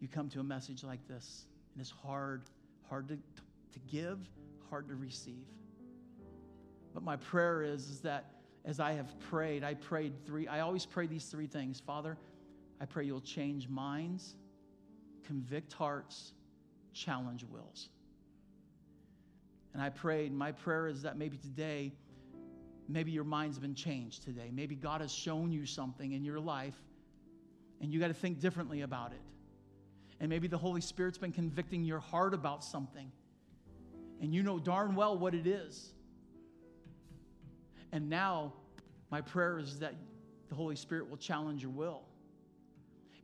you 0.00 0.08
come 0.08 0.28
to 0.28 0.40
a 0.40 0.44
message 0.44 0.84
like 0.84 1.06
this, 1.08 1.46
and 1.72 1.80
it's 1.80 1.90
hard 1.90 2.42
hard 2.88 3.08
to, 3.08 3.16
to 3.16 3.78
give, 3.90 4.18
hard 4.68 4.88
to 4.88 4.94
receive. 4.94 5.46
But 6.92 7.02
my 7.02 7.16
prayer 7.16 7.62
is, 7.62 7.88
is 7.88 8.00
that 8.00 8.30
as 8.64 8.80
I 8.80 8.92
have 8.92 9.18
prayed, 9.18 9.64
I 9.64 9.74
prayed 9.74 10.12
three, 10.26 10.46
I 10.46 10.60
always 10.60 10.86
pray 10.86 11.06
these 11.06 11.24
three 11.24 11.46
things. 11.46 11.80
Father, 11.80 12.16
I 12.80 12.84
pray 12.84 13.04
you'll 13.04 13.20
change 13.20 13.68
minds, 13.68 14.36
convict 15.24 15.72
hearts, 15.72 16.32
challenge 16.92 17.44
wills. 17.44 17.88
And 19.72 19.82
I 19.82 19.90
prayed, 19.90 20.32
my 20.32 20.52
prayer 20.52 20.86
is 20.86 21.02
that 21.02 21.18
maybe 21.18 21.36
today, 21.36 21.92
maybe 22.88 23.10
your 23.10 23.24
mind's 23.24 23.58
been 23.58 23.74
changed 23.74 24.22
today. 24.22 24.50
Maybe 24.52 24.76
God 24.76 25.00
has 25.00 25.12
shown 25.12 25.50
you 25.50 25.66
something 25.66 26.12
in 26.12 26.24
your 26.24 26.38
life, 26.38 26.76
and 27.80 27.92
you 27.92 27.98
got 27.98 28.08
to 28.08 28.14
think 28.14 28.40
differently 28.40 28.82
about 28.82 29.12
it. 29.12 29.20
And 30.20 30.30
maybe 30.30 30.46
the 30.46 30.58
Holy 30.58 30.80
Spirit's 30.80 31.18
been 31.18 31.32
convicting 31.32 31.84
your 31.84 31.98
heart 31.98 32.34
about 32.34 32.62
something. 32.62 33.10
And 34.22 34.32
you 34.32 34.42
know 34.42 34.60
darn 34.60 34.94
well 34.94 35.18
what 35.18 35.34
it 35.34 35.46
is. 35.46 35.92
And 37.90 38.08
now, 38.08 38.52
my 39.10 39.20
prayer 39.20 39.58
is 39.58 39.80
that 39.80 39.94
the 40.48 40.54
Holy 40.54 40.76
Spirit 40.76 41.10
will 41.10 41.16
challenge 41.16 41.62
your 41.62 41.72
will. 41.72 42.02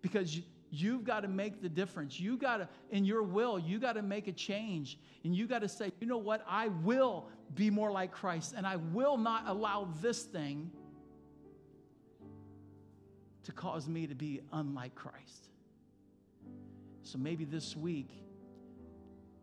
Because 0.03 0.41
you, 0.71 0.93
have 0.93 1.05
got 1.05 1.21
to 1.21 1.29
make 1.29 1.61
the 1.61 1.69
difference. 1.69 2.19
You 2.19 2.37
got 2.37 2.59
to, 2.59 2.69
in 2.91 3.05
your 3.05 3.23
will, 3.23 3.59
you 3.59 3.79
got 3.79 3.95
to 3.95 4.03
make 4.03 4.29
a 4.29 4.33
change. 4.33 4.99
And 5.25 5.35
you 5.35 5.47
got 5.47 5.61
to 5.61 5.69
say, 5.69 5.93
you 6.01 6.07
know 6.07 6.19
what? 6.19 6.45
I 6.49 6.69
will 6.69 7.29
be 7.55 7.71
more 7.71 7.91
like 7.91 8.13
Christ. 8.13 8.55
And 8.57 8.67
I 8.67 8.77
will 8.77 9.17
not 9.17 9.45
allow 9.47 9.89
this 10.01 10.23
thing 10.23 10.71
to 13.45 13.53
cause 13.53 13.89
me 13.89 14.07
to 14.07 14.15
be 14.15 14.41
unlike 14.53 14.95
Christ. 14.95 15.49
So 17.03 17.19
maybe 17.19 17.45
this 17.45 17.77
week, 17.77 18.11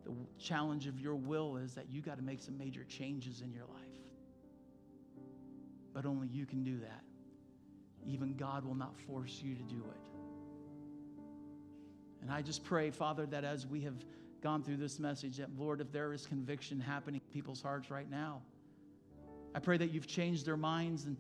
the 0.06 0.14
challenge 0.40 0.88
of 0.88 1.00
your 1.00 1.16
will 1.16 1.58
is 1.58 1.74
that 1.74 1.90
you 1.90 2.02
got 2.02 2.18
to 2.18 2.24
make 2.24 2.40
some 2.40 2.58
major 2.58 2.86
changes 2.86 3.42
in 3.42 3.52
your 3.52 3.66
life. 3.66 3.74
But 5.94 6.06
only 6.06 6.28
you 6.28 6.46
can 6.46 6.64
do 6.64 6.80
that. 6.80 7.02
Even 8.06 8.36
God 8.36 8.64
will 8.64 8.76
not 8.76 8.98
force 8.98 9.42
you 9.44 9.56
to 9.56 9.64
do 9.64 9.76
it. 9.76 10.17
And 12.28 12.36
I 12.36 12.42
just 12.42 12.66
pray, 12.66 12.92
Father, 12.92 13.26
that 13.28 13.46
as 13.46 13.66
we 13.66 13.80
have 13.84 13.96
gone 14.42 14.62
through 14.62 14.76
this 14.76 15.00
message, 15.00 15.38
that 15.38 15.48
Lord, 15.58 15.80
if 15.80 15.94
there 15.94 16.12
is 16.12 16.26
conviction 16.26 16.78
happening 16.78 17.22
in 17.26 17.34
people's 17.34 17.62
hearts 17.62 17.90
right 17.90 18.12
now, 18.12 18.42
I 19.56 19.60
pray 19.60 19.78
that 19.78 19.92
you've 19.92 20.08
changed 20.08 20.46
their 20.46 20.58
minds 20.58 21.06
and 21.06 21.16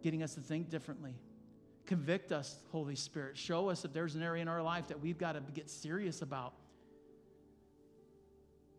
getting 0.00 0.22
us 0.22 0.36
to 0.36 0.40
think 0.40 0.70
differently. 0.70 1.16
Convict 1.86 2.30
us, 2.30 2.56
Holy 2.70 2.94
Spirit. 2.94 3.36
Show 3.36 3.68
us 3.68 3.84
if 3.84 3.92
there's 3.92 4.14
an 4.14 4.22
area 4.22 4.42
in 4.42 4.46
our 4.46 4.62
life 4.62 4.86
that 4.86 5.00
we've 5.00 5.18
got 5.18 5.32
to 5.32 5.40
get 5.54 5.68
serious 5.68 6.22
about. 6.22 6.52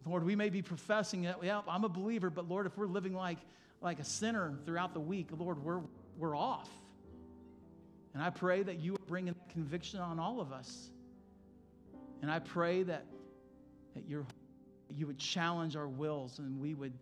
Lord, 0.05 0.23
we 0.23 0.37
may 0.37 0.49
be 0.49 0.61
professing 0.61 1.23
that, 1.23 1.43
yeah, 1.43 1.59
I'm 1.67 1.83
a 1.83 1.89
believer, 1.89 2.29
but 2.29 2.47
Lord, 2.47 2.67
if 2.67 2.77
we're 2.77 2.87
living 2.87 3.13
like, 3.13 3.39
like 3.81 3.99
a 3.99 4.05
sinner 4.05 4.53
throughout 4.65 4.93
the 4.93 5.01
week, 5.01 5.27
Lord, 5.37 5.61
we're, 5.61 5.81
we're 6.17 6.37
off. 6.37 6.69
And 8.13 8.23
I 8.23 8.29
pray 8.29 8.63
that 8.63 8.79
you 8.79 8.95
bring 9.07 9.27
in 9.27 9.35
conviction 9.51 9.99
on 9.99 10.19
all 10.19 10.39
of 10.39 10.53
us. 10.53 10.89
And 12.23 12.31
I 12.31 12.39
pray 12.39 12.81
that, 12.83 13.05
that 13.93 14.07
you 14.07 14.25
you 14.89 15.07
would 15.07 15.17
challenge 15.17 15.75
our 15.75 15.87
wills 15.87 16.39
and 16.39 16.59
we 16.59 16.73
would 16.73 16.93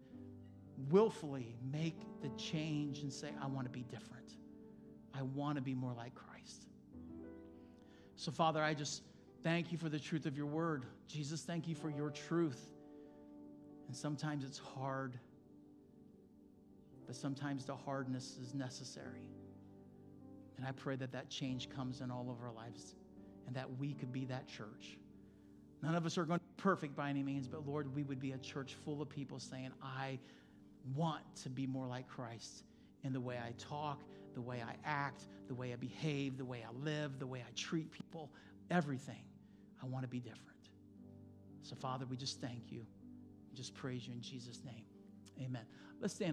willfully 0.89 1.55
make 1.71 1.99
the 2.21 2.29
change 2.29 2.99
and 2.99 3.11
say, 3.11 3.29
I 3.41 3.47
want 3.47 3.65
to 3.65 3.71
be 3.71 3.83
different. 3.83 4.35
I 5.13 5.21
want 5.21 5.57
to 5.57 5.61
be 5.61 5.75
more 5.75 5.93
like 5.93 6.15
Christ. 6.15 6.67
So, 8.15 8.31
Father, 8.31 8.63
I 8.63 8.73
just 8.73 9.03
thank 9.43 9.71
you 9.71 9.77
for 9.77 9.89
the 9.89 9.99
truth 9.99 10.25
of 10.25 10.37
your 10.37 10.45
word. 10.45 10.85
Jesus, 11.07 11.41
thank 11.41 11.67
you 11.67 11.75
for 11.75 11.89
your 11.89 12.09
truth. 12.09 12.71
And 13.87 13.95
sometimes 13.95 14.43
it's 14.43 14.57
hard, 14.57 15.19
but 17.05 17.15
sometimes 17.15 17.65
the 17.65 17.75
hardness 17.75 18.37
is 18.41 18.53
necessary. 18.53 19.27
And 20.57 20.65
I 20.65 20.71
pray 20.71 20.95
that 20.95 21.11
that 21.11 21.29
change 21.29 21.69
comes 21.69 22.01
in 22.01 22.09
all 22.09 22.29
of 22.29 22.41
our 22.43 22.51
lives 22.51 22.95
and 23.47 23.55
that 23.55 23.67
we 23.77 23.93
could 23.93 24.13
be 24.13 24.25
that 24.25 24.47
church. 24.47 24.97
None 25.81 25.95
of 25.95 26.05
us 26.05 26.17
are 26.17 26.25
going 26.25 26.39
to 26.39 26.45
be 26.45 26.61
perfect 26.61 26.95
by 26.95 27.09
any 27.09 27.23
means, 27.23 27.47
but 27.47 27.67
Lord, 27.67 27.93
we 27.95 28.03
would 28.03 28.19
be 28.19 28.33
a 28.33 28.37
church 28.37 28.75
full 28.85 29.01
of 29.01 29.09
people 29.09 29.39
saying, 29.39 29.71
I 29.81 30.19
want 30.95 31.23
to 31.43 31.49
be 31.49 31.65
more 31.65 31.87
like 31.87 32.07
Christ 32.07 32.63
in 33.03 33.13
the 33.13 33.19
way 33.19 33.37
I 33.37 33.53
talk, 33.57 34.01
the 34.33 34.41
way 34.41 34.63
I 34.65 34.75
act, 34.85 35.27
the 35.47 35.55
way 35.55 35.73
I 35.73 35.75
behave, 35.75 36.37
the 36.37 36.45
way 36.45 36.63
I 36.63 36.71
live, 36.83 37.19
the 37.19 37.27
way 37.27 37.39
I 37.39 37.51
treat 37.55 37.91
people, 37.91 38.29
everything. 38.69 39.23
I 39.81 39.87
want 39.87 40.03
to 40.03 40.07
be 40.07 40.19
different. 40.19 40.47
So, 41.63 41.75
Father, 41.75 42.05
we 42.05 42.15
just 42.15 42.39
thank 42.39 42.71
you. 42.71 42.85
We 43.49 43.57
just 43.57 43.73
praise 43.73 44.07
you 44.07 44.13
in 44.13 44.21
Jesus' 44.21 44.61
name. 44.63 44.83
Amen. 45.41 45.63
Let's 45.99 46.13
stand. 46.13 46.29